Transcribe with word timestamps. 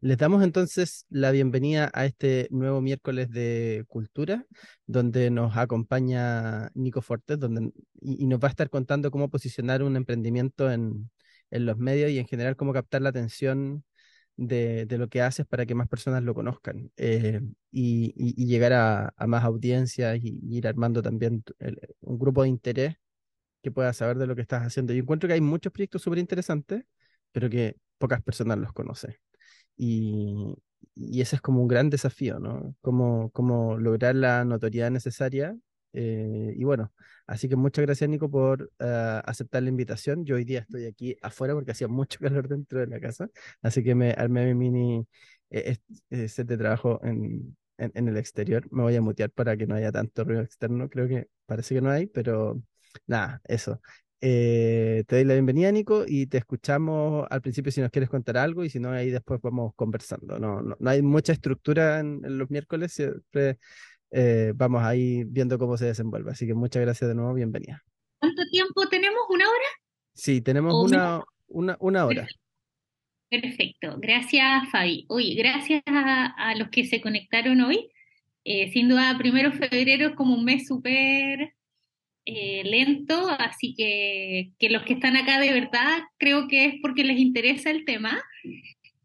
Les 0.00 0.18
damos 0.18 0.42
entonces 0.42 1.06
la 1.08 1.30
bienvenida 1.30 1.90
a 1.94 2.04
este 2.04 2.48
nuevo 2.50 2.80
miércoles 2.82 3.30
de 3.30 3.84
cultura, 3.88 4.44
donde 4.86 5.30
nos 5.30 5.56
acompaña 5.56 6.70
Nico 6.74 7.00
Fortes, 7.00 7.38
donde, 7.38 7.72
y, 8.00 8.26
nos 8.26 8.38
va 8.38 8.48
a 8.48 8.50
estar 8.50 8.68
contando 8.70 9.10
cómo 9.10 9.30
posicionar 9.30 9.82
un 9.82 9.96
emprendimiento 9.96 10.70
en, 10.70 11.10
los 11.50 11.78
medios 11.78 12.10
y 12.10 12.18
en 12.18 12.26
general 12.26 12.56
cómo 12.56 12.72
captar 12.72 13.02
la 13.02 13.08
atención 13.10 13.84
de, 14.36 14.86
lo 14.90 15.08
que 15.08 15.22
haces 15.22 15.46
para 15.46 15.66
que 15.66 15.74
más 15.74 15.88
personas 15.88 16.22
lo 16.22 16.34
conozcan 16.34 16.90
eh, 16.96 17.40
y, 17.70 18.12
llegar 18.46 18.72
a, 18.74 19.14
más 19.26 19.44
audiencias 19.44 20.18
y, 20.22 20.38
ir 20.50 20.68
armando 20.68 21.02
también 21.02 21.42
un 22.00 22.18
grupo 22.18 22.42
de 22.42 22.48
interés 22.50 22.96
que 23.62 23.70
pueda 23.72 23.92
saber 23.92 24.18
de 24.18 24.26
lo 24.26 24.36
que 24.36 24.42
estás 24.42 24.62
haciendo. 24.64 24.92
Yo 24.92 25.02
encuentro 25.02 25.28
que 25.28 25.34
hay 25.34 25.40
muchos 25.40 25.72
proyectos 25.72 26.02
súper 26.02 26.18
interesantes, 26.18 26.84
pero 27.32 27.50
que 27.50 27.76
pocas 27.98 28.22
personas 28.22 28.58
los 28.58 28.72
conocen. 28.72 29.16
Y, 29.76 30.54
ese 31.20 31.36
es 31.36 31.42
como 31.42 31.60
un 31.62 31.68
gran 31.68 31.90
desafío, 31.90 32.38
¿no? 32.38 32.74
Cómo, 32.80 33.30
cómo 33.32 33.76
lograr 33.78 34.14
la 34.14 34.44
notoriedad 34.44 34.90
necesaria. 34.90 35.56
Eh, 35.92 36.54
y 36.56 36.64
bueno, 36.64 36.92
así 37.26 37.48
que 37.48 37.56
muchas 37.56 37.84
gracias, 37.84 38.08
Nico, 38.08 38.30
por 38.30 38.70
eh, 38.78 39.20
aceptar 39.24 39.62
la 39.62 39.68
invitación. 39.70 40.24
Yo 40.24 40.36
hoy 40.36 40.44
día 40.44 40.60
estoy 40.60 40.86
aquí 40.86 41.16
afuera 41.22 41.54
porque 41.54 41.72
hacía 41.72 41.88
mucho 41.88 42.18
calor 42.20 42.48
dentro 42.48 42.80
de 42.80 42.86
la 42.86 43.00
casa, 43.00 43.28
así 43.62 43.82
que 43.84 43.94
me 43.94 44.12
armé 44.12 44.46
mi 44.46 44.54
mini 44.54 45.06
eh, 45.50 45.76
set 46.28 46.46
de 46.46 46.56
trabajo 46.58 47.00
en, 47.04 47.56
en, 47.78 48.08
el 48.08 48.16
exterior. 48.16 48.66
Me 48.70 48.82
voy 48.82 48.96
a 48.96 49.00
mutear 49.00 49.30
para 49.30 49.56
que 49.56 49.66
no 49.66 49.74
haya 49.74 49.92
tanto 49.92 50.24
ruido 50.24 50.42
externo. 50.42 50.88
Creo 50.88 51.08
que 51.08 51.28
parece 51.46 51.74
que 51.74 51.80
no 51.80 51.90
hay, 51.90 52.06
pero 52.06 52.62
nada, 53.06 53.40
eso. 53.44 53.80
Eh, 54.28 55.04
te 55.06 55.14
doy 55.14 55.24
la 55.24 55.34
bienvenida, 55.34 55.70
Nico, 55.70 56.04
y 56.04 56.26
te 56.26 56.38
escuchamos 56.38 57.28
al 57.30 57.40
principio 57.40 57.70
si 57.70 57.80
nos 57.80 57.92
quieres 57.92 58.10
contar 58.10 58.36
algo 58.38 58.64
y 58.64 58.70
si 58.70 58.80
no, 58.80 58.90
ahí 58.90 59.08
después 59.08 59.40
vamos 59.40 59.72
conversando. 59.76 60.40
No, 60.40 60.60
no, 60.62 60.76
hay 60.84 61.00
mucha 61.00 61.32
estructura 61.32 62.00
en, 62.00 62.36
los 62.36 62.50
miércoles, 62.50 62.92
siempre 62.92 63.58
eh, 64.10 64.50
vamos 64.56 64.82
ahí 64.82 65.22
viendo 65.22 65.60
cómo 65.60 65.76
se 65.76 65.84
desenvuelve. 65.84 66.32
Así 66.32 66.44
que 66.44 66.54
muchas 66.54 66.82
gracias 66.82 67.06
de 67.06 67.14
nuevo, 67.14 67.34
bienvenida. 67.34 67.84
¿Cuánto 68.18 68.42
tiempo 68.50 68.88
tenemos? 68.88 69.20
¿Una 69.28 69.44
hora? 69.44 69.68
Sí, 70.12 70.40
tenemos 70.40 70.74
una, 70.74 71.22
una, 71.46 71.76
una, 71.78 72.06
hora. 72.06 72.26
Perfecto, 73.30 73.96
gracias 74.00 74.68
Fabi. 74.72 75.06
Oye, 75.08 75.36
gracias 75.36 75.84
a, 75.86 76.52
los 76.56 76.70
que 76.70 76.84
se 76.84 77.00
conectaron 77.00 77.60
hoy. 77.60 77.92
Eh, 78.42 78.72
sin 78.72 78.88
duda, 78.88 79.16
primero 79.16 79.52
febrero 79.52 80.08
es 80.08 80.14
como 80.16 80.34
un 80.34 80.44
mes 80.44 80.66
súper 80.66 81.55
eh, 82.28 82.62
lento, 82.64 83.28
así 83.38 83.72
que, 83.74 84.50
que, 84.58 84.68
los 84.68 84.82
que 84.82 84.94
están 84.94 85.16
acá 85.16 85.38
de 85.38 85.52
verdad 85.52 86.00
creo 86.18 86.48
que 86.48 86.64
es 86.64 86.74
porque 86.82 87.04
les 87.04 87.18
interesa 87.18 87.70
el 87.70 87.84
tema. 87.84 88.20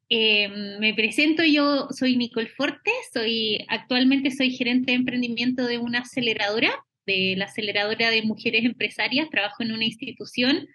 Eh, 0.10 0.50
me 0.80 0.94
presento, 0.96 1.44
yo 1.44 1.88
soy 1.92 2.18
Nicole 2.18 2.50
Forte, 2.50 2.92
soy, 3.14 3.64
actualmente 3.68 4.32
soy 4.32 4.50
gerente 4.50 4.92
de 4.92 4.98
emprendimiento 4.98 5.68
de 5.68 5.78
una 5.78 6.00
aceleradora, 6.00 6.74
de 7.06 7.36
la 7.38 7.46
aceleradora 7.46 8.10
de 8.10 8.24
mujeres 8.24 8.66
empresarias, 8.66 9.30
trabajo 9.30 9.62
en 9.62 9.72
una 9.72 9.86
institución 9.86 10.68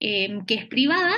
eh, 0.00 0.38
que 0.46 0.54
es 0.54 0.66
privada 0.66 1.14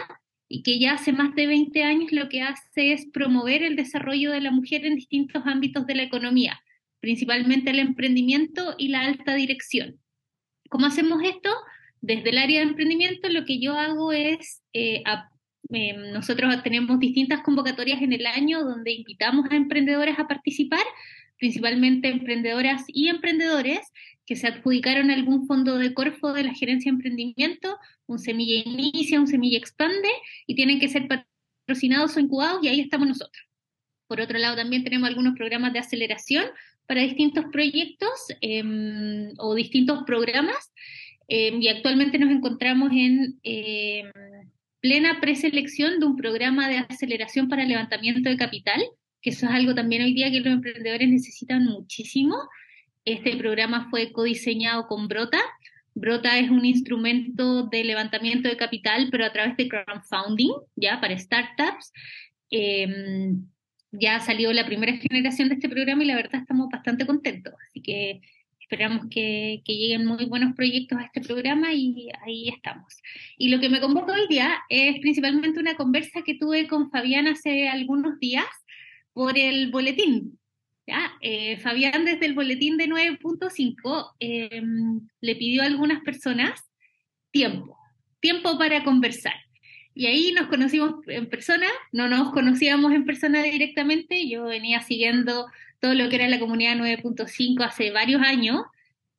y 0.48 0.62
que 0.62 0.78
ya 0.78 0.92
hace 0.92 1.12
más 1.12 1.34
de 1.34 1.48
20 1.48 1.82
años 1.82 2.12
lo 2.12 2.28
que 2.28 2.40
hace 2.40 2.92
es 2.92 3.06
promover 3.12 3.64
el 3.64 3.74
desarrollo 3.74 4.30
de 4.30 4.40
la 4.40 4.52
mujer 4.52 4.86
en 4.86 4.94
distintos 4.94 5.42
ámbitos 5.44 5.86
de 5.86 5.96
la 5.96 6.04
economía, 6.04 6.62
principalmente 7.00 7.70
el 7.70 7.80
emprendimiento 7.80 8.76
y 8.78 8.88
la 8.88 9.00
alta 9.00 9.34
dirección. 9.34 10.01
¿Cómo 10.72 10.86
hacemos 10.86 11.22
esto? 11.22 11.50
Desde 12.00 12.30
el 12.30 12.38
área 12.38 12.60
de 12.60 12.68
emprendimiento 12.70 13.28
lo 13.28 13.44
que 13.44 13.60
yo 13.60 13.74
hago 13.74 14.10
es, 14.10 14.62
eh, 14.72 15.02
em, 15.68 16.12
nosotros 16.12 16.62
tenemos 16.62 16.98
distintas 16.98 17.42
convocatorias 17.42 18.00
en 18.00 18.14
el 18.14 18.24
año 18.24 18.64
donde 18.64 18.92
invitamos 18.92 19.50
a 19.50 19.56
emprendedores 19.56 20.18
a 20.18 20.26
participar, 20.26 20.80
principalmente 21.36 22.08
emprendedoras 22.08 22.84
y 22.88 23.08
emprendedores 23.08 23.80
que 24.24 24.34
se 24.34 24.46
adjudicaron 24.46 25.10
algún 25.10 25.46
fondo 25.46 25.76
de 25.76 25.92
Corfo 25.92 26.32
de 26.32 26.44
la 26.44 26.54
gerencia 26.54 26.90
de 26.90 26.94
emprendimiento, 26.94 27.76
un 28.06 28.18
semilla 28.18 28.62
inicia, 28.64 29.20
un 29.20 29.26
semilla 29.26 29.58
expande, 29.58 30.08
y 30.46 30.54
tienen 30.54 30.80
que 30.80 30.88
ser 30.88 31.06
patrocinados 31.06 32.16
o 32.16 32.20
incubados, 32.20 32.64
y 32.64 32.68
ahí 32.68 32.80
estamos 32.80 33.06
nosotros. 33.06 33.44
Por 34.06 34.22
otro 34.22 34.38
lado, 34.38 34.56
también 34.56 34.84
tenemos 34.84 35.06
algunos 35.06 35.34
programas 35.34 35.74
de 35.74 35.80
aceleración 35.80 36.46
para 36.86 37.02
distintos 37.02 37.44
proyectos 37.52 38.10
em, 38.40 39.32
o 39.38 39.54
distintos 39.54 40.02
programas 40.04 40.72
em, 41.28 41.60
y 41.60 41.68
actualmente 41.68 42.18
nos 42.18 42.30
encontramos 42.30 42.90
en 42.92 43.38
em, 43.42 44.10
plena 44.80 45.20
preselección 45.20 46.00
de 46.00 46.06
un 46.06 46.16
programa 46.16 46.68
de 46.68 46.78
aceleración 46.78 47.48
para 47.48 47.64
levantamiento 47.64 48.28
de 48.28 48.36
capital, 48.36 48.82
que 49.22 49.30
eso 49.30 49.46
es 49.46 49.52
algo 49.52 49.74
también 49.74 50.02
hoy 50.02 50.12
día 50.12 50.30
que 50.30 50.40
los 50.40 50.52
emprendedores 50.52 51.08
necesitan 51.08 51.64
muchísimo. 51.64 52.36
Este 53.04 53.36
programa 53.36 53.88
fue 53.90 54.12
codiseñado 54.12 54.86
con 54.88 55.06
Brota. 55.06 55.40
Brota 55.94 56.38
es 56.38 56.50
un 56.50 56.64
instrumento 56.64 57.64
de 57.64 57.84
levantamiento 57.84 58.48
de 58.48 58.56
capital, 58.56 59.08
pero 59.10 59.24
a 59.24 59.32
través 59.32 59.56
de 59.56 59.68
crowdfunding, 59.68 60.52
ya 60.74 61.00
para 61.00 61.16
startups 61.18 61.92
ya 63.92 64.20
salió 64.20 64.52
la 64.52 64.66
primera 64.66 64.96
generación 64.96 65.48
de 65.48 65.54
este 65.54 65.68
programa 65.68 66.02
y 66.02 66.06
la 66.06 66.16
verdad 66.16 66.40
estamos 66.40 66.68
bastante 66.70 67.06
contentos. 67.06 67.54
Así 67.68 67.80
que 67.80 68.22
esperamos 68.60 69.06
que, 69.10 69.62
lleguen 69.66 70.06
muy 70.06 70.24
buenos 70.24 70.54
proyectos 70.56 70.98
a 70.98 71.04
este 71.04 71.20
programa 71.20 71.74
y 71.74 72.08
ahí 72.24 72.48
estamos. 72.48 72.96
Y 73.36 73.50
lo 73.50 73.60
que 73.60 73.68
me 73.68 73.80
convoca 73.80 74.14
hoy 74.14 74.26
día 74.28 74.54
es 74.70 74.98
principalmente 75.00 75.60
una 75.60 75.74
conversa 75.74 76.22
que 76.24 76.36
tuve 76.36 76.66
con 76.66 76.90
Fabián 76.90 77.26
hace 77.26 77.68
algunos 77.68 78.18
días 78.18 78.46
por 79.12 79.38
el 79.38 79.70
boletín. 79.70 80.38
¿ya? 80.86 81.12
Eh, 81.20 81.58
Fabián 81.58 82.06
desde 82.06 82.24
el 82.24 82.32
boletín 82.32 82.78
de 82.78 82.88
9.5 82.88 84.14
em, 84.18 85.06
le 85.20 85.36
pidió 85.36 85.62
a 85.62 85.66
algunas 85.66 86.00
personas 86.02 86.58
tiempo, 87.30 87.76
tiempo 88.20 88.56
para 88.56 88.84
conversar. 88.84 89.34
Y 89.94 90.06
ahí 90.06 90.32
nos 90.32 90.46
conocimos 90.46 90.94
en 91.06 91.28
persona, 91.28 91.66
no 91.92 92.08
nos 92.08 92.32
conocíamos 92.32 92.92
en 92.92 93.04
persona 93.04 93.42
directamente, 93.42 94.28
yo 94.28 94.44
venía 94.44 94.80
siguiendo 94.80 95.46
todo 95.80 95.94
lo 95.94 96.08
que 96.08 96.16
era 96.16 96.28
la 96.28 96.38
comunidad 96.38 96.76
9.5 96.76 97.64
hace 97.64 97.90
varios 97.90 98.22
años. 98.22 98.62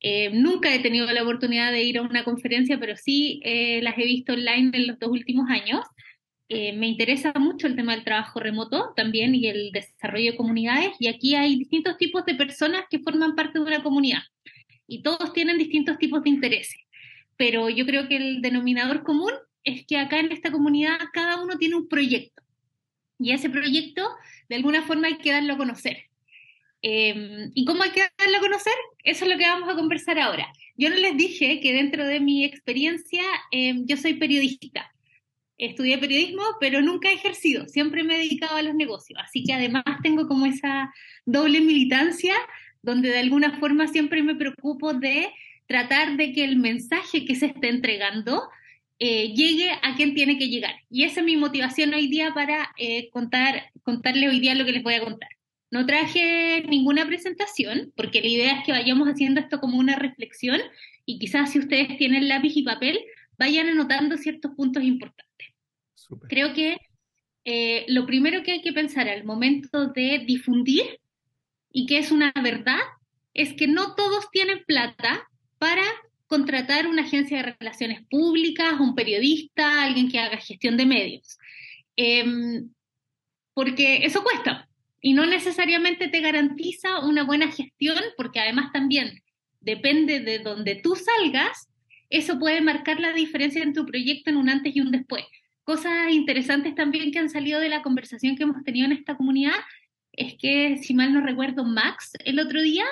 Eh, 0.00 0.30
nunca 0.32 0.74
he 0.74 0.80
tenido 0.80 1.06
la 1.06 1.22
oportunidad 1.22 1.70
de 1.70 1.84
ir 1.84 1.98
a 1.98 2.02
una 2.02 2.24
conferencia, 2.24 2.78
pero 2.80 2.96
sí 2.96 3.40
eh, 3.44 3.80
las 3.82 3.96
he 3.98 4.04
visto 4.04 4.32
online 4.32 4.70
en 4.76 4.86
los 4.88 4.98
dos 4.98 5.10
últimos 5.10 5.48
años. 5.48 5.80
Eh, 6.48 6.72
me 6.72 6.88
interesa 6.88 7.32
mucho 7.38 7.66
el 7.66 7.76
tema 7.76 7.94
del 7.94 8.04
trabajo 8.04 8.38
remoto 8.38 8.92
también 8.96 9.34
y 9.34 9.46
el 9.46 9.72
desarrollo 9.72 10.32
de 10.32 10.36
comunidades. 10.36 10.90
Y 10.98 11.08
aquí 11.08 11.34
hay 11.34 11.56
distintos 11.56 11.96
tipos 11.96 12.24
de 12.26 12.34
personas 12.34 12.84
que 12.90 12.98
forman 12.98 13.34
parte 13.34 13.58
de 13.58 13.64
una 13.64 13.82
comunidad 13.82 14.22
y 14.86 15.02
todos 15.02 15.32
tienen 15.32 15.58
distintos 15.58 15.98
tipos 15.98 16.22
de 16.22 16.30
intereses. 16.30 16.80
Pero 17.36 17.68
yo 17.70 17.86
creo 17.86 18.08
que 18.08 18.16
el 18.16 18.42
denominador 18.42 19.02
común 19.04 19.32
es 19.64 19.86
que 19.86 19.96
acá 19.96 20.20
en 20.20 20.32
esta 20.32 20.52
comunidad 20.52 20.98
cada 21.12 21.42
uno 21.42 21.58
tiene 21.58 21.76
un 21.76 21.88
proyecto 21.88 22.42
y 23.18 23.32
ese 23.32 23.50
proyecto 23.50 24.08
de 24.48 24.56
alguna 24.56 24.82
forma 24.82 25.08
hay 25.08 25.18
que 25.18 25.32
darlo 25.32 25.54
a 25.54 25.56
conocer. 25.56 26.10
Em, 26.82 27.50
¿Y 27.54 27.64
cómo 27.64 27.82
hay 27.82 27.90
que 27.90 28.02
darlo 28.18 28.36
a 28.36 28.40
conocer? 28.40 28.74
Eso 29.02 29.24
es 29.24 29.30
lo 29.30 29.38
que 29.38 29.48
vamos 29.48 29.68
a 29.68 29.74
conversar 29.74 30.18
ahora. 30.18 30.52
Yo 30.76 30.90
no 30.90 30.96
les 30.96 31.16
dije 31.16 31.60
que 31.60 31.72
dentro 31.72 32.06
de 32.06 32.20
mi 32.20 32.44
experiencia 32.44 33.22
em, 33.50 33.86
yo 33.86 33.96
soy 33.96 34.14
periodista. 34.14 34.92
Estudié 35.56 35.98
periodismo, 35.98 36.42
pero 36.60 36.82
nunca 36.82 37.08
he 37.08 37.14
ejercido. 37.14 37.68
Siempre 37.68 38.02
me 38.02 38.16
he 38.16 38.18
dedicado 38.18 38.56
a 38.56 38.62
los 38.62 38.74
negocios. 38.74 39.18
Así 39.24 39.44
que 39.44 39.52
además 39.52 39.84
tengo 40.02 40.26
como 40.26 40.46
esa 40.46 40.92
doble 41.24 41.60
militancia 41.60 42.34
donde 42.82 43.08
de 43.08 43.20
alguna 43.20 43.58
forma 43.58 43.86
siempre 43.86 44.22
me 44.22 44.34
preocupo 44.34 44.92
de 44.92 45.32
tratar 45.66 46.16
de 46.16 46.32
que 46.32 46.44
el 46.44 46.56
mensaje 46.56 47.24
que 47.24 47.36
se 47.36 47.46
esté 47.46 47.68
entregando 47.68 48.42
eh, 48.98 49.34
llegue 49.34 49.70
a 49.82 49.94
quien 49.96 50.14
tiene 50.14 50.38
que 50.38 50.48
llegar. 50.48 50.74
Y 50.88 51.04
esa 51.04 51.20
es 51.20 51.26
mi 51.26 51.36
motivación 51.36 51.92
hoy 51.94 52.06
día 52.08 52.32
para 52.32 52.72
eh, 52.78 53.08
contar, 53.10 53.70
contarle 53.82 54.28
hoy 54.28 54.40
día 54.40 54.54
lo 54.54 54.64
que 54.64 54.72
les 54.72 54.82
voy 54.82 54.94
a 54.94 55.04
contar. 55.04 55.28
No 55.70 55.86
traje 55.86 56.62
ninguna 56.68 57.04
presentación, 57.06 57.92
porque 57.96 58.20
la 58.20 58.28
idea 58.28 58.58
es 58.58 58.64
que 58.64 58.72
vayamos 58.72 59.08
haciendo 59.08 59.40
esto 59.40 59.60
como 59.60 59.78
una 59.78 59.96
reflexión 59.96 60.60
y 61.04 61.18
quizás 61.18 61.50
si 61.50 61.58
ustedes 61.58 61.98
tienen 61.98 62.28
lápiz 62.28 62.56
y 62.56 62.62
papel, 62.62 63.00
vayan 63.38 63.68
anotando 63.68 64.16
ciertos 64.16 64.52
puntos 64.54 64.84
importantes. 64.84 65.48
Creo 66.28 66.52
que 66.54 66.76
eh, 67.44 67.84
lo 67.88 68.06
primero 68.06 68.42
que 68.42 68.52
hay 68.52 68.62
que 68.62 68.72
pensar 68.72 69.08
al 69.08 69.24
momento 69.24 69.88
de 69.88 70.22
difundir 70.26 71.00
y 71.72 71.86
que 71.86 71.98
es 71.98 72.12
una 72.12 72.32
verdad 72.42 72.78
es 73.32 73.52
que 73.54 73.66
no 73.66 73.94
todos 73.94 74.30
tienen 74.30 74.62
plata 74.64 75.28
para 75.58 75.82
contratar 76.34 76.88
una 76.88 77.02
agencia 77.02 77.36
de 77.36 77.54
relaciones 77.60 78.04
públicas, 78.10 78.80
un 78.80 78.96
periodista, 78.96 79.84
alguien 79.84 80.10
que 80.10 80.18
haga 80.18 80.36
gestión 80.38 80.76
de 80.76 80.84
medios. 80.84 81.38
Em, 81.94 82.70
porque 83.54 84.04
eso 84.04 84.24
cuesta 84.24 84.68
y 85.00 85.12
no 85.12 85.26
necesariamente 85.26 86.08
te 86.08 86.20
garantiza 86.20 87.06
una 87.06 87.22
buena 87.22 87.52
gestión, 87.52 88.02
porque 88.16 88.40
además 88.40 88.72
también 88.72 89.22
depende 89.60 90.18
de 90.18 90.40
donde 90.40 90.74
tú 90.74 90.96
salgas, 90.96 91.68
eso 92.10 92.36
puede 92.40 92.60
marcar 92.60 92.98
la 92.98 93.12
diferencia 93.12 93.62
en 93.62 93.72
tu 93.72 93.86
proyecto 93.86 94.30
en 94.30 94.36
un 94.36 94.48
antes 94.48 94.74
y 94.74 94.80
un 94.80 94.90
después. 94.90 95.24
cosas 95.62 96.10
interesantes 96.10 96.74
también 96.74 97.12
que 97.12 97.20
han 97.20 97.30
salido 97.30 97.60
de 97.60 97.68
la 97.68 97.82
conversación 97.82 98.34
que 98.36 98.42
hemos 98.42 98.64
tenido 98.64 98.86
en 98.86 98.92
esta 98.92 99.16
comunidad 99.16 99.54
es 100.12 100.34
que, 100.36 100.78
si 100.78 100.94
mal 100.94 101.12
no 101.12 101.20
recuerdo, 101.20 101.64
Max 101.64 102.12
el 102.24 102.40
otro 102.40 102.60
día 102.60 102.86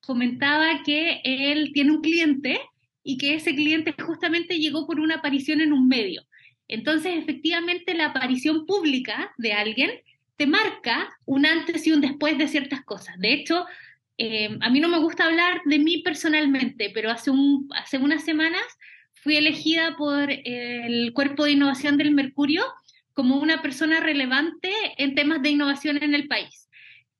comentaba 0.00 0.82
que 0.84 1.20
él 1.22 1.70
tiene 1.74 1.92
un 1.92 2.00
cliente 2.00 2.58
y 3.08 3.16
que 3.16 3.36
ese 3.36 3.54
cliente 3.54 3.94
justamente 3.98 4.58
llegó 4.58 4.86
por 4.86 5.00
una 5.00 5.14
aparición 5.14 5.62
en 5.62 5.72
un 5.72 5.88
medio. 5.88 6.24
Entonces, 6.68 7.16
efectivamente, 7.16 7.94
la 7.94 8.08
aparición 8.08 8.66
pública 8.66 9.32
de 9.38 9.54
alguien 9.54 9.90
te 10.36 10.46
marca 10.46 11.08
un 11.24 11.46
antes 11.46 11.86
y 11.86 11.92
un 11.92 12.02
después 12.02 12.36
de 12.36 12.48
ciertas 12.48 12.84
cosas. 12.84 13.18
De 13.18 13.32
hecho, 13.32 13.64
eh, 14.18 14.58
a 14.60 14.68
mí 14.68 14.78
no 14.78 14.90
me 14.90 14.98
gusta 14.98 15.24
hablar 15.24 15.62
de 15.64 15.78
mí 15.78 16.02
personalmente, 16.02 16.90
pero 16.92 17.10
hace, 17.10 17.30
un, 17.30 17.66
hace 17.74 17.96
unas 17.96 18.24
semanas 18.24 18.66
fui 19.14 19.38
elegida 19.38 19.96
por 19.96 20.28
el 20.30 21.14
Cuerpo 21.14 21.44
de 21.44 21.52
Innovación 21.52 21.96
del 21.96 22.10
Mercurio 22.10 22.62
como 23.14 23.38
una 23.38 23.62
persona 23.62 24.00
relevante 24.00 24.70
en 24.98 25.14
temas 25.14 25.40
de 25.40 25.48
innovación 25.48 26.02
en 26.02 26.14
el 26.14 26.28
país. 26.28 26.68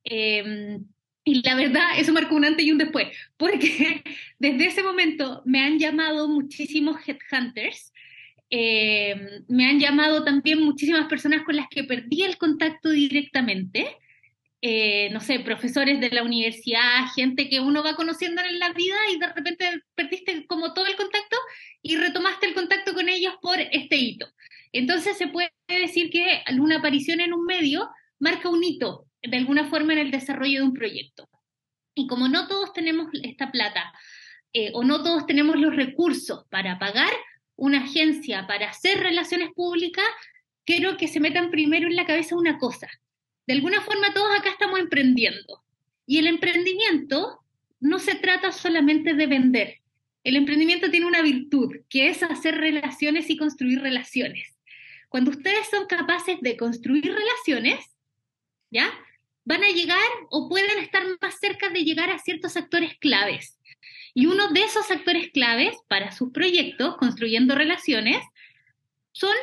Eh, 0.04 0.80
y 1.28 1.42
la 1.42 1.54
verdad, 1.54 1.82
eso 1.98 2.14
marcó 2.14 2.36
un 2.36 2.46
antes 2.46 2.64
y 2.64 2.72
un 2.72 2.78
después, 2.78 3.08
porque 3.36 4.02
desde 4.38 4.64
ese 4.64 4.82
momento 4.82 5.42
me 5.44 5.60
han 5.60 5.78
llamado 5.78 6.26
muchísimos 6.26 6.96
headhunters, 7.06 7.92
eh, 8.48 9.42
me 9.46 9.66
han 9.66 9.78
llamado 9.78 10.24
también 10.24 10.62
muchísimas 10.62 11.06
personas 11.06 11.42
con 11.44 11.56
las 11.56 11.68
que 11.68 11.84
perdí 11.84 12.22
el 12.22 12.38
contacto 12.38 12.88
directamente, 12.88 13.94
eh, 14.62 15.10
no 15.10 15.20
sé, 15.20 15.40
profesores 15.40 16.00
de 16.00 16.08
la 16.08 16.22
universidad, 16.22 17.06
gente 17.14 17.50
que 17.50 17.60
uno 17.60 17.84
va 17.84 17.94
conociendo 17.94 18.40
en 18.40 18.58
la 18.58 18.72
vida 18.72 18.96
y 19.12 19.18
de 19.18 19.26
repente 19.26 19.82
perdiste 19.94 20.46
como 20.46 20.72
todo 20.72 20.86
el 20.86 20.96
contacto 20.96 21.36
y 21.82 21.96
retomaste 21.96 22.46
el 22.46 22.54
contacto 22.54 22.94
con 22.94 23.10
ellos 23.10 23.34
por 23.42 23.60
este 23.60 23.96
hito. 23.96 24.28
Entonces 24.72 25.18
se 25.18 25.28
puede 25.28 25.52
decir 25.68 26.08
que 26.08 26.42
una 26.58 26.78
aparición 26.78 27.20
en 27.20 27.34
un 27.34 27.44
medio 27.44 27.90
marca 28.18 28.48
un 28.48 28.64
hito 28.64 29.07
de 29.22 29.36
alguna 29.36 29.68
forma 29.68 29.92
en 29.92 30.00
el 30.00 30.10
desarrollo 30.10 30.60
de 30.60 30.66
un 30.66 30.74
proyecto. 30.74 31.28
Y 31.94 32.06
como 32.06 32.28
no 32.28 32.46
todos 32.46 32.72
tenemos 32.72 33.08
esta 33.22 33.50
plata 33.50 33.92
eh, 34.52 34.70
o 34.74 34.84
no 34.84 35.02
todos 35.02 35.26
tenemos 35.26 35.56
los 35.56 35.74
recursos 35.74 36.44
para 36.48 36.78
pagar 36.78 37.10
una 37.56 37.82
agencia 37.82 38.46
para 38.46 38.70
hacer 38.70 39.00
relaciones 39.00 39.50
públicas, 39.52 40.06
quiero 40.64 40.96
que 40.96 41.08
se 41.08 41.20
metan 41.20 41.50
primero 41.50 41.88
en 41.88 41.96
la 41.96 42.06
cabeza 42.06 42.36
una 42.36 42.56
cosa. 42.58 42.88
De 43.46 43.54
alguna 43.54 43.80
forma 43.80 44.14
todos 44.14 44.38
acá 44.38 44.50
estamos 44.50 44.78
emprendiendo. 44.78 45.64
Y 46.06 46.18
el 46.18 46.28
emprendimiento 46.28 47.40
no 47.80 47.98
se 47.98 48.14
trata 48.14 48.52
solamente 48.52 49.14
de 49.14 49.26
vender. 49.26 49.78
El 50.24 50.36
emprendimiento 50.36 50.90
tiene 50.90 51.06
una 51.06 51.22
virtud, 51.22 51.76
que 51.88 52.08
es 52.08 52.22
hacer 52.22 52.56
relaciones 52.56 53.28
y 53.30 53.36
construir 53.36 53.80
relaciones. 53.80 54.58
Cuando 55.08 55.30
ustedes 55.30 55.68
son 55.70 55.86
capaces 55.86 56.40
de 56.40 56.56
construir 56.56 57.04
relaciones, 57.04 57.84
¿ya? 58.70 58.90
Van 59.48 59.64
a 59.64 59.68
llegar 59.68 59.98
o 60.28 60.46
pueden 60.46 60.78
estar 60.78 61.02
más 61.22 61.38
cerca 61.40 61.70
de 61.70 61.82
llegar 61.82 62.10
a 62.10 62.18
ciertos 62.18 62.54
actores 62.58 62.98
claves. 62.98 63.58
Y 64.12 64.26
uno 64.26 64.48
de 64.48 64.60
esos 64.60 64.90
actores 64.90 65.30
claves 65.32 65.74
para 65.88 66.12
sus 66.12 66.32
proyectos, 66.32 66.98
construyendo 66.98 67.54
relaciones, 67.54 68.18
son 69.12 69.34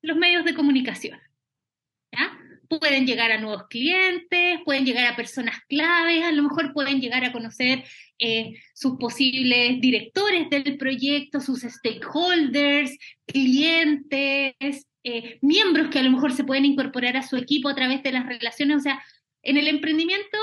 los 0.00 0.16
medios 0.16 0.44
de 0.44 0.54
comunicación. 0.54 1.18
¿ya? 2.12 2.38
Pueden 2.68 3.04
llegar 3.04 3.32
a 3.32 3.38
nuevos 3.38 3.64
clientes, 3.68 4.60
pueden 4.64 4.86
llegar 4.86 5.12
a 5.12 5.16
personas 5.16 5.56
claves, 5.68 6.22
a 6.22 6.30
lo 6.30 6.44
mejor 6.44 6.72
pueden 6.72 7.00
llegar 7.00 7.24
a 7.24 7.32
conocer 7.32 7.82
eh, 8.20 8.54
sus 8.74 8.96
posibles 8.96 9.80
directores 9.80 10.50
del 10.50 10.78
proyecto, 10.78 11.40
sus 11.40 11.62
stakeholders, 11.62 12.96
clientes, 13.26 14.86
eh, 15.02 15.40
miembros 15.42 15.88
que 15.88 15.98
a 15.98 16.04
lo 16.04 16.12
mejor 16.12 16.32
se 16.32 16.44
pueden 16.44 16.64
incorporar 16.64 17.16
a 17.16 17.26
su 17.26 17.36
equipo 17.36 17.68
a 17.68 17.74
través 17.74 18.04
de 18.04 18.12
las 18.12 18.24
relaciones. 18.24 18.76
O 18.76 18.80
sea, 18.80 19.02
en 19.42 19.56
el 19.56 19.68
emprendimiento, 19.68 20.38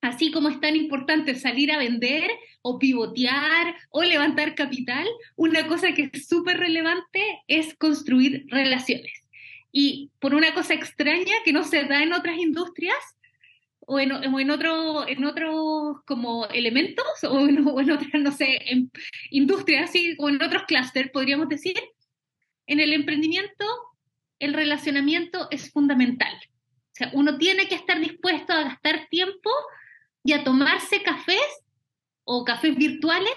así 0.00 0.30
como 0.30 0.48
es 0.48 0.60
tan 0.60 0.76
importante 0.76 1.34
salir 1.34 1.72
a 1.72 1.78
vender 1.78 2.30
o 2.60 2.78
pivotear 2.78 3.76
o 3.90 4.02
levantar 4.02 4.54
capital, 4.54 5.06
una 5.36 5.66
cosa 5.66 5.92
que 5.94 6.10
es 6.12 6.26
súper 6.26 6.58
relevante 6.58 7.42
es 7.46 7.74
construir 7.76 8.44
relaciones. 8.48 9.12
Y 9.70 10.10
por 10.20 10.34
una 10.34 10.52
cosa 10.54 10.74
extraña 10.74 11.34
que 11.44 11.52
no 11.52 11.64
se 11.64 11.84
da 11.84 12.02
en 12.02 12.12
otras 12.12 12.36
industrias, 12.38 12.96
o 13.84 13.98
en, 13.98 14.12
o 14.12 14.40
en, 14.40 14.50
en 14.50 15.24
otros 15.24 15.96
como 16.06 16.46
elementos, 16.46 17.04
o 17.24 17.40
en, 17.48 17.66
o 17.66 17.80
en 17.80 17.90
otras, 17.90 18.22
no 18.22 18.32
sé, 18.32 18.58
en 18.70 18.90
industrias, 19.30 19.90
así, 19.90 20.14
o 20.18 20.28
en 20.28 20.42
otros 20.42 20.64
clústeres, 20.64 21.10
podríamos 21.10 21.48
decir, 21.48 21.74
en 22.66 22.80
el 22.80 22.92
emprendimiento 22.92 23.66
el 24.38 24.54
relacionamiento 24.54 25.48
es 25.50 25.70
fundamental. 25.70 26.32
O 26.92 26.94
sea, 26.94 27.10
uno 27.14 27.38
tiene 27.38 27.68
que 27.68 27.74
estar 27.74 27.98
dispuesto 27.98 28.52
a 28.52 28.64
gastar 28.64 29.06
tiempo 29.08 29.50
y 30.24 30.32
a 30.32 30.44
tomarse 30.44 31.02
cafés 31.02 31.64
o 32.24 32.44
cafés 32.44 32.76
virtuales, 32.76 33.34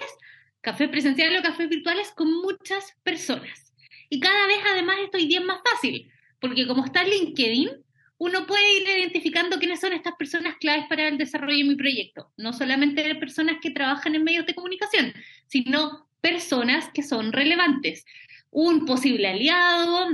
cafés 0.60 0.88
presenciales 0.88 1.40
o 1.40 1.42
cafés 1.42 1.68
virtuales 1.68 2.12
con 2.12 2.32
muchas 2.32 2.94
personas. 3.02 3.72
Y 4.10 4.20
cada 4.20 4.46
vez 4.46 4.58
además 4.70 4.96
esto 5.02 5.16
hoy 5.16 5.34
es 5.34 5.44
más 5.44 5.60
fácil, 5.64 6.10
porque 6.38 6.66
como 6.66 6.84
está 6.84 7.02
LinkedIn, 7.02 7.70
uno 8.18 8.46
puede 8.46 8.78
ir 8.78 8.88
identificando 8.98 9.58
quiénes 9.58 9.80
son 9.80 9.92
estas 9.92 10.14
personas 10.16 10.56
claves 10.58 10.86
para 10.88 11.08
el 11.08 11.18
desarrollo 11.18 11.58
de 11.58 11.64
mi 11.64 11.76
proyecto. 11.76 12.32
No 12.36 12.52
solamente 12.52 13.14
personas 13.16 13.56
que 13.60 13.70
trabajan 13.70 14.14
en 14.14 14.24
medios 14.24 14.46
de 14.46 14.54
comunicación, 14.54 15.12
sino 15.46 16.08
personas 16.20 16.88
que 16.92 17.02
son 17.02 17.32
relevantes 17.32 18.04
un 18.50 18.86
posible 18.86 19.28
aliado, 19.28 20.08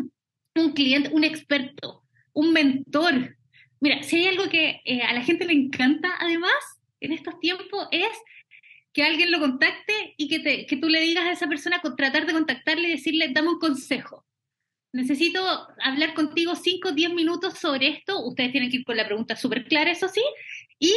un 0.57 0.73
cliente, 0.73 1.11
un 1.13 1.23
experto, 1.23 2.02
un 2.33 2.53
mentor. 2.53 3.37
Mira, 3.81 4.03
si 4.03 4.17
hay 4.17 4.29
algo 4.29 4.49
que 4.49 4.81
eh, 4.85 5.03
a 5.03 5.13
la 5.13 5.23
gente 5.23 5.45
le 5.45 5.53
encanta 5.53 6.15
además 6.19 6.53
en 7.01 7.13
estos 7.13 7.39
tiempos 7.41 7.89
es 7.91 8.09
que 8.93 9.03
alguien 9.03 9.31
lo 9.31 9.41
contacte 9.41 10.15
y 10.17 10.29
que, 10.29 10.41
te, 10.41 10.67
que 10.67 10.77
tú 10.77 10.89
le 10.89 11.01
digas 11.01 11.25
a 11.25 11.33
esa 11.33 11.49
persona, 11.49 11.81
tratar 11.97 12.27
de 12.27 12.33
contactarle 12.33 12.89
y 12.89 12.93
decirle, 12.93 13.29
dame 13.33 13.49
un 13.49 13.59
consejo. 13.59 14.25
Necesito 14.93 15.43
hablar 15.83 16.13
contigo 16.13 16.55
5 16.55 16.89
o 16.89 16.93
10 16.93 17.15
minutos 17.15 17.59
sobre 17.59 17.89
esto. 17.89 18.23
Ustedes 18.27 18.53
tienen 18.53 18.71
que 18.71 18.77
ir 18.79 18.85
con 18.85 18.97
la 18.97 19.07
pregunta 19.07 19.37
súper 19.37 19.65
clara, 19.65 19.91
eso 19.91 20.09
sí. 20.09 20.23
Y 20.79 20.93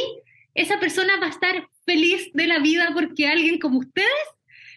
esa 0.52 0.78
persona 0.78 1.18
va 1.18 1.26
a 1.26 1.30
estar 1.30 1.68
feliz 1.86 2.30
de 2.34 2.46
la 2.46 2.58
vida 2.58 2.90
porque 2.92 3.26
alguien 3.26 3.58
como 3.58 3.78
ustedes 3.78 4.10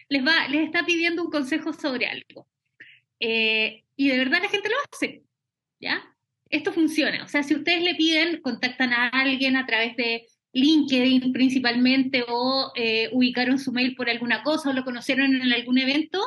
les, 0.08 0.26
va, 0.26 0.48
les 0.48 0.64
está 0.64 0.86
pidiendo 0.86 1.22
un 1.22 1.30
consejo 1.30 1.74
sobre 1.74 2.06
algo. 2.06 2.48
Eh, 3.20 3.84
y 3.96 4.08
de 4.08 4.18
verdad 4.18 4.40
la 4.42 4.48
gente 4.48 4.70
lo 4.70 4.76
hace, 4.90 5.22
¿ya? 5.78 6.02
Esto 6.50 6.72
funciona. 6.72 7.24
O 7.24 7.28
sea, 7.28 7.42
si 7.42 7.54
ustedes 7.54 7.82
le 7.82 7.94
piden, 7.94 8.40
contactan 8.42 8.92
a 8.92 9.08
alguien 9.08 9.56
a 9.56 9.66
través 9.66 9.96
de 9.96 10.26
LinkedIn 10.52 11.32
principalmente 11.32 12.24
o 12.28 12.72
eh, 12.74 13.08
ubicaron 13.12 13.58
su 13.58 13.72
mail 13.72 13.94
por 13.94 14.10
alguna 14.10 14.42
cosa 14.42 14.70
o 14.70 14.72
lo 14.72 14.84
conocieron 14.84 15.34
en 15.34 15.52
algún 15.52 15.78
evento, 15.78 16.20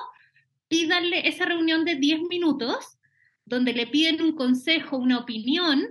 pídanle 0.69 1.27
esa 1.27 1.45
reunión 1.45 1.83
de 1.83 1.95
10 1.95 2.21
minutos 2.29 2.98
donde 3.45 3.74
le 3.74 3.88
piden 3.88 4.21
un 4.21 4.33
consejo, 4.36 4.98
una 4.98 5.19
opinión 5.19 5.86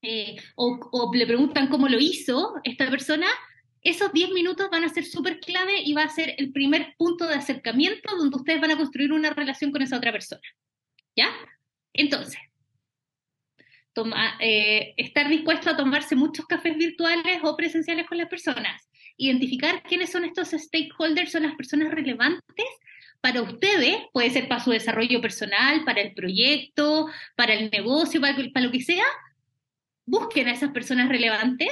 eh, 0.00 0.36
o, 0.56 0.78
o, 0.92 1.14
le 1.14 1.26
preguntan 1.26 1.68
cómo 1.68 1.88
lo 1.88 1.98
hizo 1.98 2.54
esta 2.64 2.88
persona 2.88 3.26
esos 3.82 4.12
10 4.12 4.30
minutos 4.30 4.68
van 4.70 4.84
a 4.84 4.88
ser 4.88 5.04
súper 5.04 5.40
clave 5.40 5.80
y 5.82 5.92
va 5.92 6.02
a 6.02 6.08
ser 6.08 6.34
el 6.38 6.52
primer 6.52 6.94
punto 6.96 7.26
de 7.26 7.34
acercamiento 7.34 8.16
donde 8.16 8.36
ustedes 8.36 8.60
van 8.60 8.72
a 8.72 8.76
construir 8.76 9.12
una 9.12 9.30
relación 9.30 9.70
con 9.70 9.82
esa 9.82 9.96
otra 9.96 10.12
persona. 10.12 10.42
¿Ya? 11.16 11.28
Entonces, 11.92 12.38
eh, 14.40 14.94
estar 14.96 15.28
dispuesto 15.28 15.70
a 15.70 15.76
tomarse 15.76 16.16
muchos 16.16 16.46
cafés 16.46 16.76
virtuales 16.76 17.40
o 17.42 17.56
presenciales 17.56 18.06
con 18.06 18.18
las 18.18 18.28
personas. 18.28 18.88
Identificar 19.16 19.82
quiénes 19.82 20.10
son 20.10 20.24
estos 20.24 20.50
stakeholders, 20.50 21.32
son 21.32 21.42
las 21.42 21.54
personas 21.54 21.90
relevantes 21.90 22.66
para 23.20 23.42
ustedes, 23.42 23.96
puede 24.12 24.30
ser 24.30 24.48
para 24.48 24.62
su 24.62 24.70
desarrollo 24.70 25.20
personal, 25.20 25.84
para 25.84 26.00
el 26.00 26.14
proyecto, 26.14 27.08
para 27.34 27.54
el 27.54 27.70
negocio, 27.70 28.20
para, 28.20 28.36
lo 28.38 28.70
que 28.70 28.80
sea. 28.80 29.04
Busquen 30.06 30.48
a 30.48 30.52
esas 30.52 30.70
personas 30.70 31.08
relevantes. 31.08 31.68